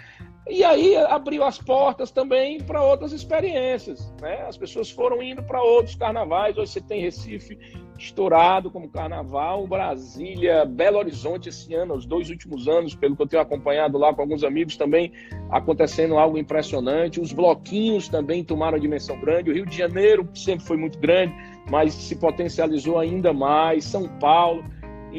[0.50, 4.14] E aí abriu as portas também para outras experiências.
[4.22, 4.42] Né?
[4.48, 6.58] As pessoas foram indo para outros carnavais.
[6.58, 7.58] Hoje você tem Recife
[7.98, 13.28] estourado como carnaval, Brasília, Belo Horizonte esse ano, os dois últimos anos, pelo que eu
[13.28, 15.12] tenho acompanhado lá com alguns amigos, também
[15.50, 17.20] acontecendo algo impressionante.
[17.20, 19.50] Os bloquinhos também tomaram dimensão grande.
[19.50, 21.34] O Rio de Janeiro sempre foi muito grande,
[21.70, 23.84] mas se potencializou ainda mais.
[23.84, 24.64] São Paulo.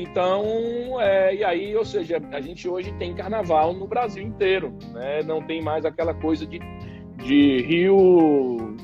[0.00, 5.24] Então, é, e aí, ou seja, a gente hoje tem carnaval no Brasil inteiro, né?
[5.24, 6.60] Não tem mais aquela coisa de,
[7.16, 8.76] de Rio,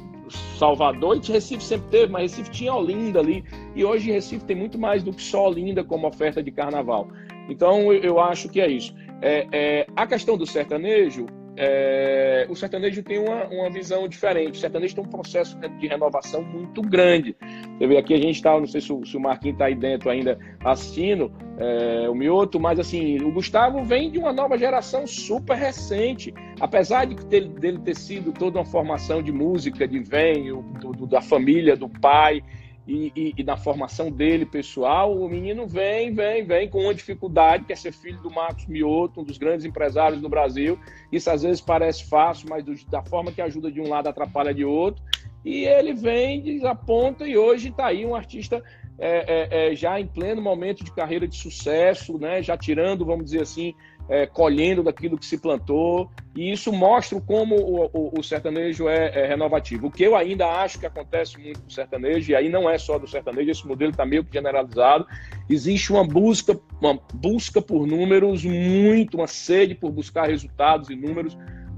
[0.59, 3.45] Salvador, e Recife sempre teve, mas Recife tinha Olinda ali,
[3.77, 7.07] e hoje Recife tem muito mais do que só Olinda como oferta de carnaval.
[7.49, 8.93] Então, eu, acho que é isso.
[9.23, 14.57] É, é, a questão do sertanejo, é, o sertanejo tem uma, uma visão diferente.
[14.57, 17.37] O sertanejo tem um processo de renovação muito grande.
[17.79, 19.75] Você vê aqui, a gente está, não sei se o, se o Marquinhos está aí
[19.75, 25.07] dentro ainda assistindo, é, o Mioto, mas assim, o Gustavo vem de uma nova geração
[25.07, 26.35] super recente.
[26.61, 31.07] Apesar de ter, dele ter sido toda uma formação de música, de vem, do, do,
[31.07, 32.43] da família, do pai,
[32.87, 37.65] e, e, e, na formação dele pessoal, o menino vem, vem, vem com uma dificuldade,
[37.65, 40.79] que é ser filho do Marcos Mioto, um dos grandes empresários no Brasil.
[41.11, 44.53] Isso às vezes parece fácil, mas do, da forma que ajuda de um lado atrapalha
[44.53, 45.03] de outro.
[45.43, 48.63] E ele vem, desaponta e hoje está aí um artista
[48.99, 52.43] é, é, é, já em pleno momento de carreira de sucesso, né?
[52.43, 53.75] já tirando, vamos dizer assim,
[54.09, 59.11] é, colhendo daquilo que se plantou, e isso mostra como o, o, o sertanejo é,
[59.15, 59.87] é, renovativo.
[59.87, 62.99] O que eu ainda acho que acontece muito no sertanejo, e aí não é só
[62.99, 65.07] do sertanejo, esse modelo está meio que generalizado,
[65.49, 71.37] existe uma busca, uma busca por números muito, uma sede por buscar resultados e números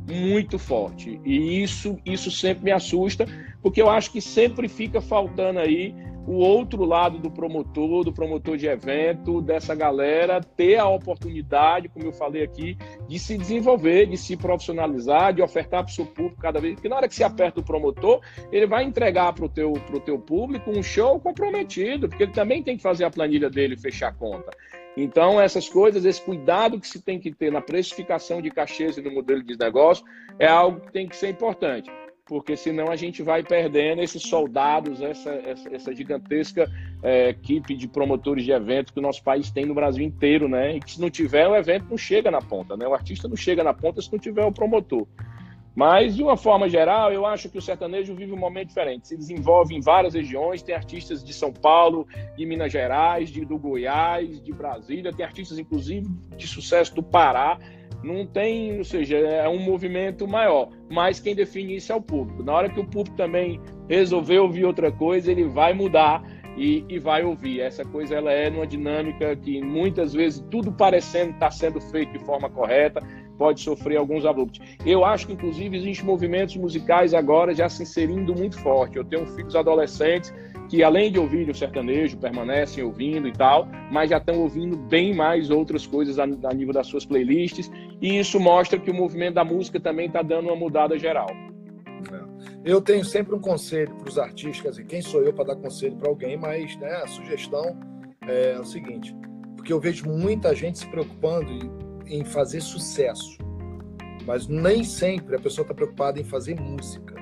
[0.08, 1.20] muito forte.
[1.24, 3.26] E isso, isso sempre me assusta,
[3.66, 5.92] porque eu acho que sempre fica faltando aí
[6.24, 12.06] o outro lado do promotor, do promotor de evento, dessa galera ter a oportunidade, como
[12.06, 12.78] eu falei aqui,
[13.08, 16.74] de se desenvolver, de se profissionalizar, de ofertar para o seu público cada vez.
[16.74, 18.20] Porque na hora que se aperta o promotor,
[18.52, 19.72] ele vai entregar para o teu,
[20.04, 24.10] teu público um show comprometido, porque ele também tem que fazer a planilha dele fechar
[24.10, 24.52] a conta.
[24.96, 29.02] Então, essas coisas, esse cuidado que se tem que ter na precificação de cachês e
[29.02, 30.04] no modelo de negócio
[30.38, 31.90] é algo que tem que ser importante
[32.26, 36.68] porque senão a gente vai perdendo esses soldados, essa, essa, essa gigantesca
[37.00, 40.76] é, equipe de promotores de eventos que o nosso país tem no Brasil inteiro, né?
[40.76, 42.86] E que se não tiver, o evento não chega na ponta, né?
[42.86, 45.06] O artista não chega na ponta se não tiver o promotor.
[45.72, 49.06] Mas, de uma forma geral, eu acho que o sertanejo vive um momento diferente.
[49.06, 53.58] Se desenvolve em várias regiões, tem artistas de São Paulo, de Minas Gerais, de, do
[53.58, 57.58] Goiás, de Brasília, tem artistas, inclusive, de sucesso do Pará
[58.02, 60.70] não tem, ou seja, é um movimento maior.
[60.90, 62.42] Mas quem define isso é o público.
[62.42, 66.22] Na hora que o público também resolver ouvir outra coisa, ele vai mudar
[66.56, 67.60] e, e vai ouvir.
[67.60, 72.12] Essa coisa ela é numa dinâmica que muitas vezes tudo parecendo estar tá sendo feito
[72.12, 73.00] de forma correta
[73.36, 74.60] pode sofrer alguns abruptos.
[74.84, 78.96] Eu acho que inclusive existem movimentos musicais agora já se inserindo muito forte.
[78.96, 80.32] Eu tenho filhos adolescentes
[80.68, 85.14] que além de ouvir o sertanejo, permanecem ouvindo e tal, mas já estão ouvindo bem
[85.14, 87.70] mais outras coisas a, a nível das suas playlists,
[88.00, 91.28] e isso mostra que o movimento da música também está dando uma mudada geral.
[91.30, 92.26] É.
[92.64, 95.96] Eu tenho sempre um conselho para os artistas, dizer, quem sou eu para dar conselho
[95.96, 97.78] para alguém, mas né, a sugestão
[98.26, 99.14] é o seguinte,
[99.56, 103.38] porque eu vejo muita gente se preocupando em, em fazer sucesso,
[104.26, 107.14] mas nem sempre a pessoa está preocupada em fazer música.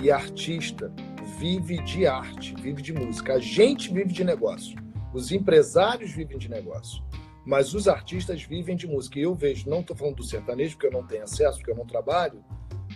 [0.00, 0.92] E artista
[1.38, 3.34] vive de arte, vive de música.
[3.34, 4.76] A gente vive de negócio.
[5.14, 7.02] Os empresários vivem de negócio.
[7.46, 9.18] Mas os artistas vivem de música.
[9.18, 11.76] E eu vejo, não estou falando do sertanejo, porque eu não tenho acesso, porque eu
[11.76, 12.44] não trabalho,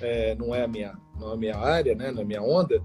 [0.01, 2.83] é, não, é a minha, não é a minha área, né, na é minha onda,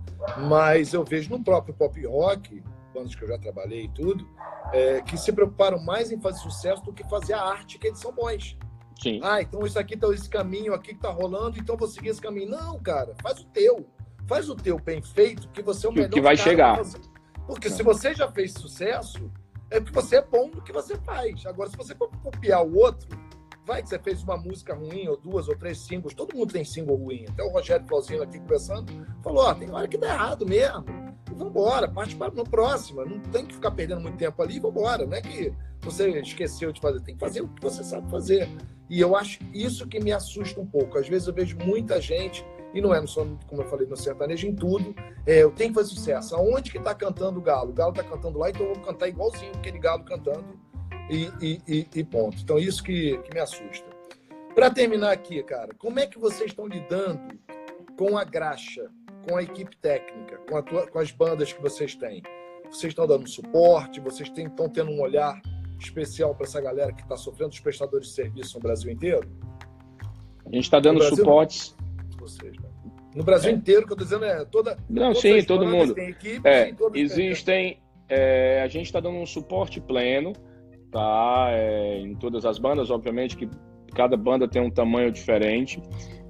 [0.47, 2.63] mas eu vejo no próprio pop rock,
[2.93, 4.25] bandas que eu já trabalhei e tudo,
[4.71, 7.99] é, que se preocuparam mais em fazer sucesso do que fazer a arte, que eles
[7.99, 8.57] são bons.
[9.01, 9.19] Sim.
[9.23, 12.21] Ah, então isso aqui tá esse caminho aqui que tá rolando, então vou seguir esse
[12.21, 12.49] caminho.
[12.49, 13.87] Não, cara, faz o teu.
[14.27, 16.09] Faz o teu bem feito, que você é o melhor.
[16.09, 16.81] Que vai chegar.
[17.47, 19.31] Porque se você já fez sucesso,
[19.71, 21.45] é porque você é bom no que você faz.
[21.45, 23.07] Agora, se você copiar o outro,
[23.65, 26.65] vai que você fez uma música ruim, ou duas, ou três singles, todo mundo tem
[26.65, 27.25] single ruim.
[27.29, 28.91] Até o Rogério Flauzinho aqui conversando,
[29.23, 30.85] falou, ó, tem hora que dá errado mesmo.
[31.31, 33.05] E vambora, parte para uma próxima.
[33.05, 35.05] Não tem que ficar perdendo muito tempo ali e vambora.
[35.05, 38.49] Não é que você esqueceu de fazer, tem que fazer o que você sabe fazer.
[38.89, 40.97] E eu acho isso que me assusta um pouco.
[40.97, 42.45] Às vezes eu vejo muita gente,
[42.77, 44.93] e não é só, como eu falei, no sertanejo, em tudo.
[45.25, 46.35] É, eu tenho que fazer sucesso.
[46.35, 47.71] Aonde que está cantando o galo?
[47.71, 50.45] O galo está cantando lá, então eu vou cantar igualzinho aquele galo cantando
[51.09, 51.31] e,
[51.67, 52.37] e, e ponto.
[52.39, 53.87] Então, isso que, que me assusta.
[54.53, 57.39] Para terminar aqui, cara, como é que vocês estão lidando
[57.97, 58.89] com a graxa,
[59.27, 62.21] com a equipe técnica, com, tua, com as bandas que vocês têm?
[62.65, 63.99] Vocês estão dando suporte?
[63.99, 65.41] Vocês estão tendo um olhar
[65.79, 69.27] especial para essa galera que está sofrendo os prestadores de serviço no Brasil inteiro?
[70.45, 71.76] A gente está dando suportes.
[72.27, 72.69] Vocês, né?
[73.15, 73.53] No Brasil é.
[73.53, 74.77] inteiro, que eu estou dizendo é toda.
[74.89, 75.97] Não, sim, todo mundo.
[75.97, 77.79] Equipes, é, existem.
[78.09, 80.33] É, a gente está dando um suporte pleno
[80.91, 81.49] tá?
[81.51, 83.49] É, em todas as bandas, obviamente que
[83.93, 85.81] cada banda tem um tamanho diferente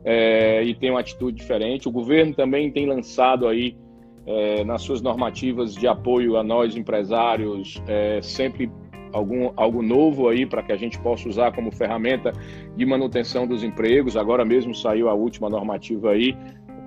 [0.04, 1.88] é, e tem uma atitude diferente.
[1.88, 3.78] O governo também tem lançado aí
[4.26, 8.72] é, nas suas normativas de apoio a nós empresários é, sempre
[9.12, 12.34] algum algo novo aí para que a gente possa usar como ferramenta
[12.76, 14.16] de manutenção dos empregos.
[14.16, 16.36] Agora mesmo saiu a última normativa aí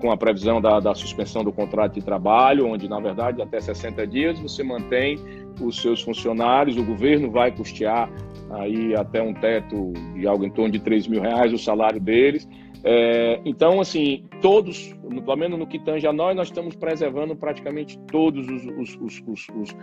[0.00, 4.06] com a previsão da, da suspensão do contrato de trabalho, onde na verdade até 60
[4.06, 5.18] dias você mantém
[5.60, 8.10] os seus funcionários, o governo vai custear
[8.50, 12.48] aí até um teto de algo em torno de 3 mil reais o salário deles.
[12.82, 14.94] É, então, assim, todos,
[15.24, 19.48] pelo menos no que tange a nós, nós estamos preservando praticamente todos os, os, os,
[19.54, 19.76] os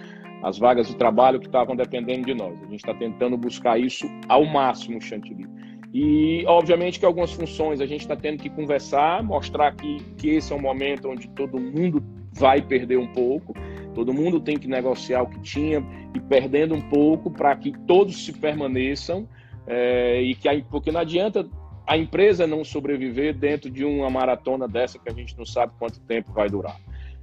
[0.44, 2.54] as vagas de trabalho que estavam dependendo de nós.
[2.62, 5.46] A gente está tentando buscar isso ao máximo, Chantilly.
[5.94, 10.52] E, obviamente, que algumas funções a gente está tendo que conversar, mostrar que, que esse
[10.52, 12.04] é um momento onde todo mundo
[12.34, 13.54] vai perder um pouco,
[13.96, 15.84] todo mundo tem que negociar o que tinha
[16.14, 19.28] e perdendo um pouco para que todos se permaneçam
[19.66, 21.48] é, e que porque não adianta
[21.88, 26.02] a empresa não sobreviver dentro de uma maratona dessa que a gente não sabe quanto
[26.02, 26.78] tempo vai durar.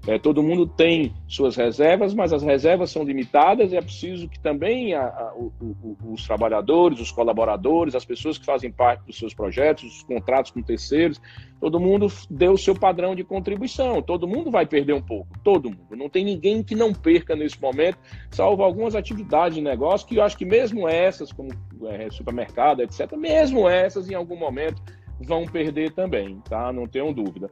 [0.07, 4.39] É, todo mundo tem suas reservas, mas as reservas são limitadas e é preciso que
[4.39, 9.19] também a, a, o, o, os trabalhadores, os colaboradores, as pessoas que fazem parte dos
[9.19, 11.19] seus projetos, os contratos com terceiros,
[11.59, 14.03] todo mundo dê o seu padrão de contribuição.
[14.03, 15.97] Todo mundo vai perder um pouco, todo mundo.
[15.97, 17.99] Não tem ninguém que não perca nesse momento,
[18.31, 21.49] salvo algumas atividades de negócio que eu acho que mesmo essas, como
[21.87, 24.83] é, supermercado, etc., mesmo essas em algum momento
[25.21, 26.73] vão perder também, tá?
[26.73, 27.51] Não tenham dúvida.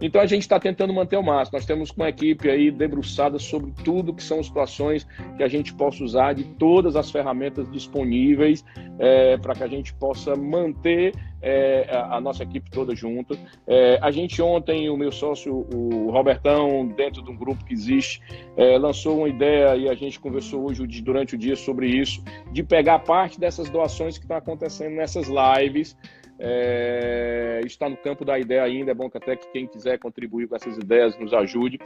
[0.00, 1.58] Então a gente está tentando manter o máximo.
[1.58, 5.06] Nós temos uma equipe aí debruçada sobre tudo que são situações
[5.36, 8.64] que a gente possa usar de todas as ferramentas disponíveis
[8.98, 13.38] é, para que a gente possa manter é, a, a, nossa equipe toda junto.
[13.66, 18.20] É, a gente ontem, o meu sócio, o Robertão, dentro de um grupo que existe,
[18.56, 22.22] é, lançou uma ideia e a gente conversou hoje durante o dia sobre isso,
[22.52, 25.96] de pegar parte dessas doações que estão acontecendo nessas lives
[26.42, 30.48] é, está no campo da ideia ainda, é bom que até que quem quiser contribuir
[30.48, 31.78] com essas ideias nos ajude.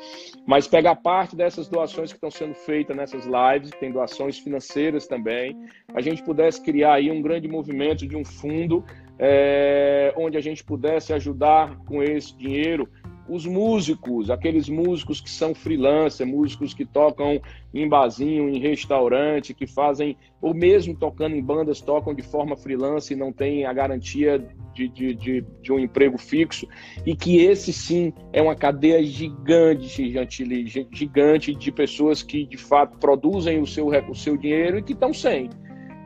[0.47, 5.57] Mas pegar parte dessas doações que estão sendo feitas nessas lives, tem doações financeiras também,
[5.93, 8.85] a gente pudesse criar aí um grande movimento de um fundo
[9.19, 12.89] é, onde a gente pudesse ajudar com esse dinheiro
[13.29, 17.41] os músicos, aqueles músicos que são freelancer, músicos que tocam
[17.73, 23.13] em barzinho, em restaurante, que fazem, ou mesmo tocando em bandas, tocam de forma freelance
[23.13, 24.39] e não têm a garantia
[24.75, 26.69] de, de, de, de um emprego fixo,
[27.07, 32.99] e que esse sim é uma cadeia gigante, gigante, gigante de pessoas que de fato
[32.99, 35.49] produzem o seu, o seu dinheiro e que estão sem.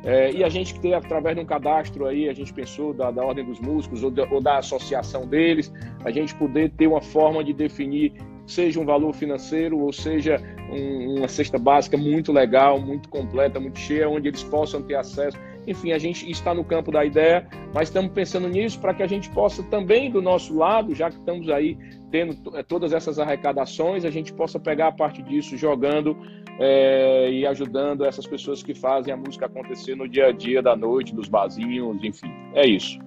[0.04, 3.10] É, e a gente que tem, através de um cadastro aí, a gente pensou da,
[3.10, 5.72] da Ordem dos Músicos ou da, ou da associação deles,
[6.04, 8.12] a gente poder ter uma forma de definir,
[8.46, 13.78] seja um valor financeiro ou seja um, uma cesta básica muito legal, muito completa, muito
[13.78, 15.36] cheia, onde eles possam ter acesso.
[15.68, 19.06] Enfim, a gente está no campo da ideia, mas estamos pensando nisso para que a
[19.06, 21.76] gente possa também, do nosso lado, já que estamos aí
[22.10, 26.16] tendo é, todas essas arrecadações, a gente possa pegar a parte disso jogando
[26.58, 30.74] é, e ajudando essas pessoas que fazem a música acontecer no dia a dia da
[30.74, 32.32] noite, dos barzinhos, enfim.
[32.54, 32.98] É isso.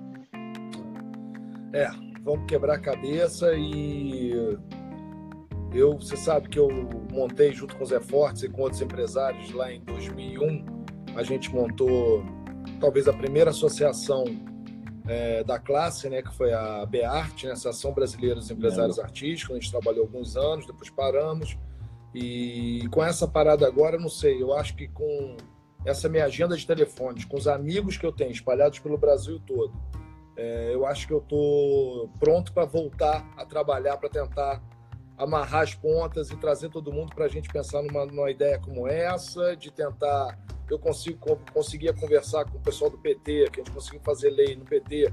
[1.73, 1.89] É,
[2.21, 4.33] vamos quebrar a cabeça e
[5.73, 6.69] eu, você sabe que eu
[7.11, 10.63] montei junto com o Zé Fortes e com outros empresários lá em 2001,
[11.15, 12.23] a gente montou
[12.81, 14.25] talvez a primeira associação
[15.07, 19.03] é, da classe, né, que foi a BEART, né, Associação Brasileira dos Empresários é.
[19.03, 21.57] Artísticos, a gente trabalhou alguns anos, depois paramos,
[22.13, 25.37] e com essa parada agora, não sei, eu acho que com
[25.85, 29.73] essa minha agenda de telefones, com os amigos que eu tenho espalhados pelo Brasil todo,
[30.35, 34.61] é, eu acho que eu estou pronto para voltar a trabalhar, para tentar
[35.17, 38.87] amarrar as pontas e trazer todo mundo para a gente pensar numa, numa, ideia como
[38.87, 40.39] essa, de tentar.
[40.71, 44.55] Eu consigo conseguia conversar com o pessoal do PT, que a gente conseguiu fazer lei
[44.55, 45.11] no PT,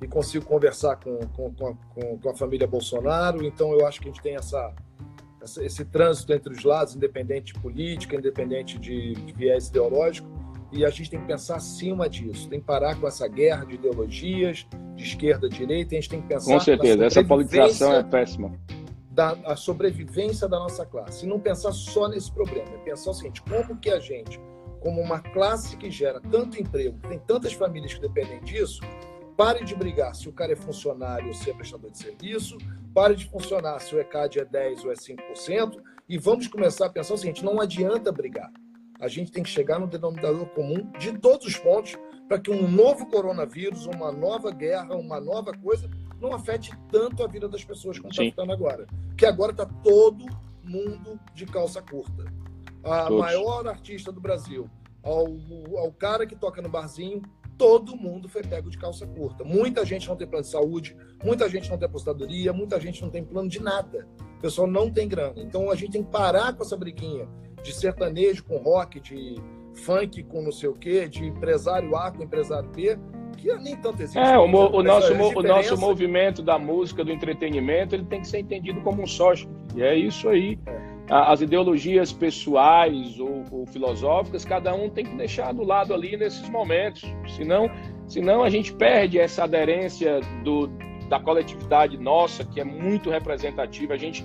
[0.00, 3.44] e consigo conversar com, com, com, a, com a família Bolsonaro.
[3.44, 4.72] Então, eu acho que a gente tem essa,
[5.42, 10.28] essa esse trânsito entre os lados, independente de política, independente de, de viés ideológico,
[10.70, 13.74] e a gente tem que pensar acima disso, tem que parar com essa guerra de
[13.74, 16.52] ideologias, de esquerda direita, a gente tem que pensar.
[16.52, 18.52] Com certeza, essa politização é péssima.
[19.10, 21.24] Da a sobrevivência da nossa classe.
[21.24, 24.38] E não pensar só nesse problema, é pensar o seguinte: como que a gente,
[24.80, 28.80] como uma classe que gera tanto emprego, tem tantas famílias que dependem disso,
[29.36, 32.58] pare de brigar se o cara é funcionário ou se é prestador de serviço,
[32.94, 36.90] pare de funcionar se o ECAD é 10% ou é 5%, e vamos começar a
[36.90, 38.50] pensar o seguinte: não adianta brigar
[39.00, 41.96] a gente tem que chegar no denominador comum de todos os pontos
[42.26, 45.88] para que um novo coronavírus, uma nova guerra, uma nova coisa
[46.20, 48.86] não afete tanto a vida das pessoas como está ficando agora.
[49.16, 50.26] Que agora está todo
[50.64, 52.24] mundo de calça curta.
[52.84, 53.18] A todos.
[53.20, 54.68] maior artista do Brasil,
[55.02, 55.26] ao,
[55.76, 57.22] ao cara que toca no barzinho,
[57.56, 59.42] todo mundo foi pego de calça curta.
[59.44, 63.10] Muita gente não tem plano de saúde, muita gente não tem apostadoria, muita gente não
[63.10, 64.06] tem plano de nada.
[64.38, 65.34] O pessoal não tem grana.
[65.36, 67.28] Então a gente tem que parar com essa briguinha
[67.62, 69.36] de sertanejo com rock, de
[69.74, 72.96] funk com não sei o quê, de empresário A com empresário B,
[73.36, 74.18] que nem tanto existe.
[74.18, 78.38] É, o, o nosso, o nosso movimento da música, do entretenimento, ele tem que ser
[78.38, 79.48] entendido como um sócio.
[79.74, 80.58] E é isso aí.
[80.66, 80.87] É.
[81.10, 86.48] As ideologias pessoais ou, ou, filosóficas, cada um tem que deixar do lado ali nesses
[86.50, 87.02] momentos.
[87.28, 87.70] Senão,
[88.06, 90.68] senão a gente perde essa aderência do,
[91.08, 93.94] da coletividade nossa, que é muito representativa.
[93.94, 94.24] A gente,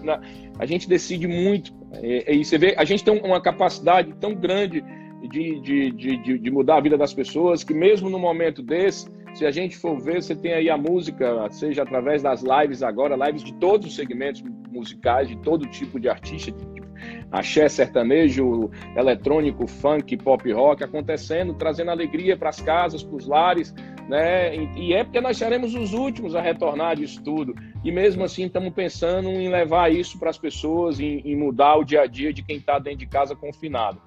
[0.59, 1.73] a gente decide muito.
[2.01, 4.83] E, e você vê, a gente tem uma capacidade tão grande
[5.29, 9.45] de, de, de, de, mudar a vida das pessoas que, mesmo no momento desse, se
[9.45, 13.43] a gente for ver, você tem aí a música, seja através das lives agora, lives
[13.43, 16.83] de todos os segmentos musicais, de todo tipo de artista, de
[17.31, 23.73] axé, sertanejo, eletrônico, funk, pop rock acontecendo, trazendo alegria para as casas, para os lares,
[24.07, 24.55] né?
[24.77, 27.55] E é porque nós seremos os últimos a retornar disso tudo.
[27.83, 31.83] E mesmo assim estamos pensando em levar isso para as pessoas, em, em, mudar o
[31.83, 33.99] dia a dia de quem está dentro de casa confinado.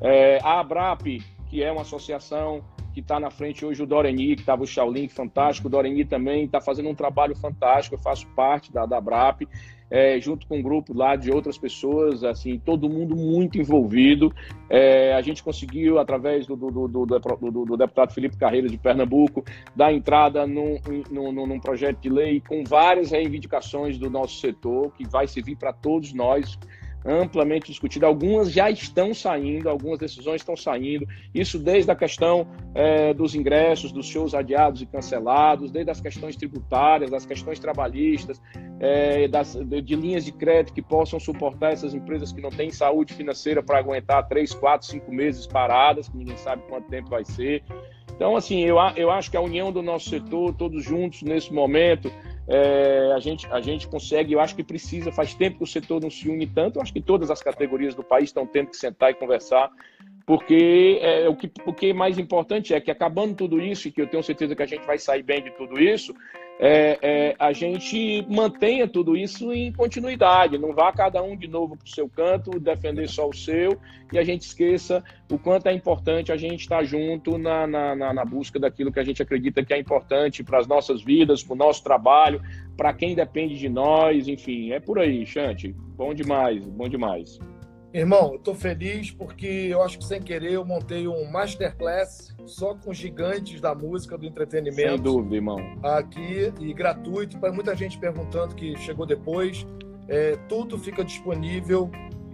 [0.00, 4.42] É, a Abrap, que é uma associação que está na frente hoje o Doreni, que
[4.42, 5.68] estava o Shaolin, fantástico.
[5.68, 7.96] O Doreni também está fazendo um trabalho fantástico.
[7.96, 9.46] Eu faço parte da, da Abrap
[9.92, 14.32] é, junto com um grupo lá de outras pessoas, assim, todo mundo muito envolvido.
[14.70, 19.44] É, a gente conseguiu, através do, do, do, do, deputado Felipe Carreira de Pernambuco,
[19.76, 20.78] dar entrada num,
[21.10, 25.74] num, num projeto de lei com várias reivindicações do nosso setor, que vai servir para
[25.74, 26.58] todos nós
[27.04, 28.06] amplamente discutida.
[28.06, 31.06] Algumas já estão saindo, algumas decisões estão saindo.
[31.34, 36.36] Isso desde a questão é, dos ingressos, dos shows adiados e cancelados, desde as questões
[36.36, 38.40] tributárias, das questões trabalhistas,
[38.80, 42.70] é, das, de, de, linhas de crédito que possam suportar essas empresas que não têm
[42.70, 47.24] saúde financeira para aguentar três, quatro, cinco meses paradas, que ninguém sabe quanto tempo vai
[47.24, 47.62] ser.
[48.14, 52.12] Então, assim, eu, eu acho que a união do nosso setor, todos juntos nesse momento,
[52.54, 56.02] é, a, gente, a gente consegue, eu acho que precisa, faz tempo que o setor
[56.02, 58.76] não se une tanto, eu acho que todas as categorias do país estão tendo que
[58.76, 59.70] sentar e conversar,
[60.26, 63.90] porque é, o, que, o que é mais importante é que acabando tudo isso, e
[63.90, 66.14] que eu tenho certeza que a gente vai sair bem de tudo isso,
[66.58, 71.76] é, é, a gente mantenha tudo isso em continuidade, não vá cada um de novo
[71.76, 73.78] para o seu canto, defender só o seu,
[74.12, 78.24] e a gente esqueça o quanto é importante a gente estar junto na, na, na
[78.24, 81.56] busca daquilo que a gente acredita que é importante para as nossas vidas, para o
[81.56, 82.40] nosso trabalho,
[82.76, 85.74] para quem depende de nós, enfim, é por aí, Chante.
[85.96, 87.40] Bom demais, bom demais.
[87.94, 92.74] Irmão, eu estou feliz porque eu acho que sem querer eu montei um masterclass só
[92.74, 94.88] com gigantes da música, do entretenimento.
[94.88, 95.58] Sem dúvida, irmão.
[95.82, 99.66] Aqui e gratuito para muita gente perguntando que chegou depois.
[100.08, 101.90] É, tudo fica disponível.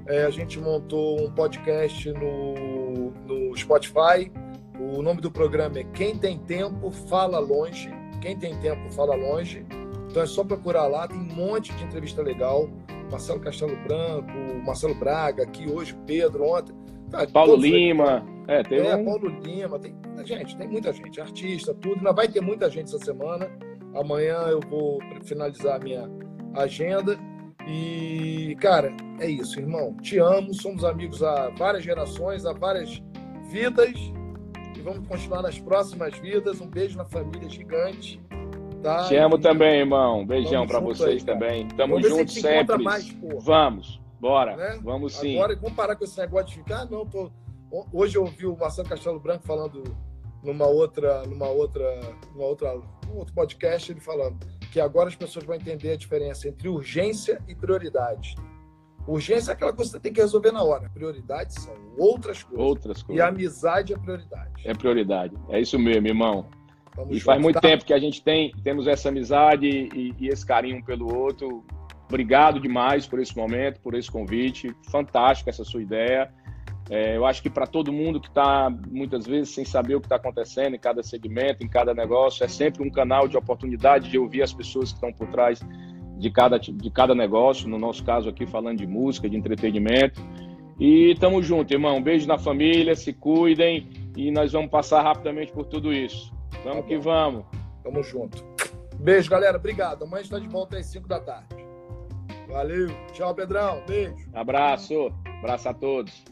[0.07, 4.31] É, a gente montou um podcast no, no Spotify.
[4.79, 7.91] O nome do programa é Quem Tem Tempo Fala Longe.
[8.21, 9.65] Quem tem tempo fala longe.
[10.11, 12.69] Então é só procurar lá, tem um monte de entrevista legal.
[13.11, 14.33] Marcelo Castelo Branco,
[14.65, 16.75] Marcelo Braga, aqui hoje, Pedro, ontem.
[17.11, 18.27] Tá, Paulo Lima.
[18.47, 19.05] É, tem é, um...
[19.05, 19.95] Paulo Lima, tem
[20.25, 21.97] gente, tem muita gente, artista, tudo.
[21.97, 23.51] Ainda vai ter muita gente essa semana.
[23.95, 26.09] Amanhã eu vou finalizar a minha
[26.55, 27.19] agenda.
[27.67, 29.95] E, cara, é isso, irmão.
[29.97, 33.03] Te amo, somos amigos há várias gerações, há várias
[33.51, 33.95] vidas.
[34.77, 36.61] E vamos continuar nas próximas vidas.
[36.61, 38.21] Um beijo na família gigante.
[38.83, 39.05] Tá?
[39.05, 40.25] Te amo também, irmão.
[40.25, 41.69] Beijão para vocês aí, também.
[41.69, 42.79] Tamo junto sempre.
[42.79, 43.09] Mais,
[43.41, 44.57] vamos, bora.
[44.57, 44.81] Né?
[44.83, 45.37] Vamos sim.
[45.37, 47.31] Agora, vamos parar com esse negócio de ficar, não, tô...
[47.93, 49.83] Hoje eu ouvi o Marcelo Castelo Branco falando
[50.43, 52.01] numa outra, numa outra,
[52.33, 52.75] numa outra,
[53.13, 54.39] um outro podcast, ele falando:
[54.73, 58.37] que agora as pessoas vão entender a diferença entre urgência e prioridade.
[59.07, 60.91] Urgência é aquela coisa que você tem que resolver na hora.
[60.91, 62.67] Prioridades são outras coisas.
[62.67, 63.25] Outras coisas.
[63.25, 64.69] E amizade é prioridade.
[64.69, 65.35] É prioridade.
[65.49, 66.47] É isso mesmo, irmão.
[67.11, 67.61] E faz muito tá?
[67.61, 71.65] tempo que a gente tem, temos essa amizade e, e, esse carinho um pelo outro.
[72.09, 74.75] Obrigado demais por esse momento, por esse convite.
[74.91, 76.33] Fantástica essa sua ideia.
[76.91, 80.07] É, eu acho que para todo mundo que está, muitas vezes, sem saber o que
[80.07, 84.19] está acontecendo em cada segmento, em cada negócio, é sempre um canal de oportunidade de
[84.19, 85.61] ouvir as pessoas que estão por trás
[86.19, 90.21] de cada, de cada negócio, no nosso caso aqui falando de música, de entretenimento.
[90.81, 91.97] E tamo junto, irmão.
[91.97, 96.33] Um beijo na família, se cuidem e nós vamos passar rapidamente por tudo isso.
[96.65, 97.45] Vamos tá que vamos.
[97.83, 98.45] Tamo junto.
[98.99, 99.57] Beijo, galera.
[99.57, 100.05] Obrigado.
[100.05, 101.49] Amanhã está de volta às 5 da tarde.
[102.49, 102.89] Valeu.
[103.13, 103.83] Tchau, Pedrão.
[103.87, 104.29] Beijo.
[104.33, 105.13] Abraço.
[105.39, 106.25] Abraço a todos.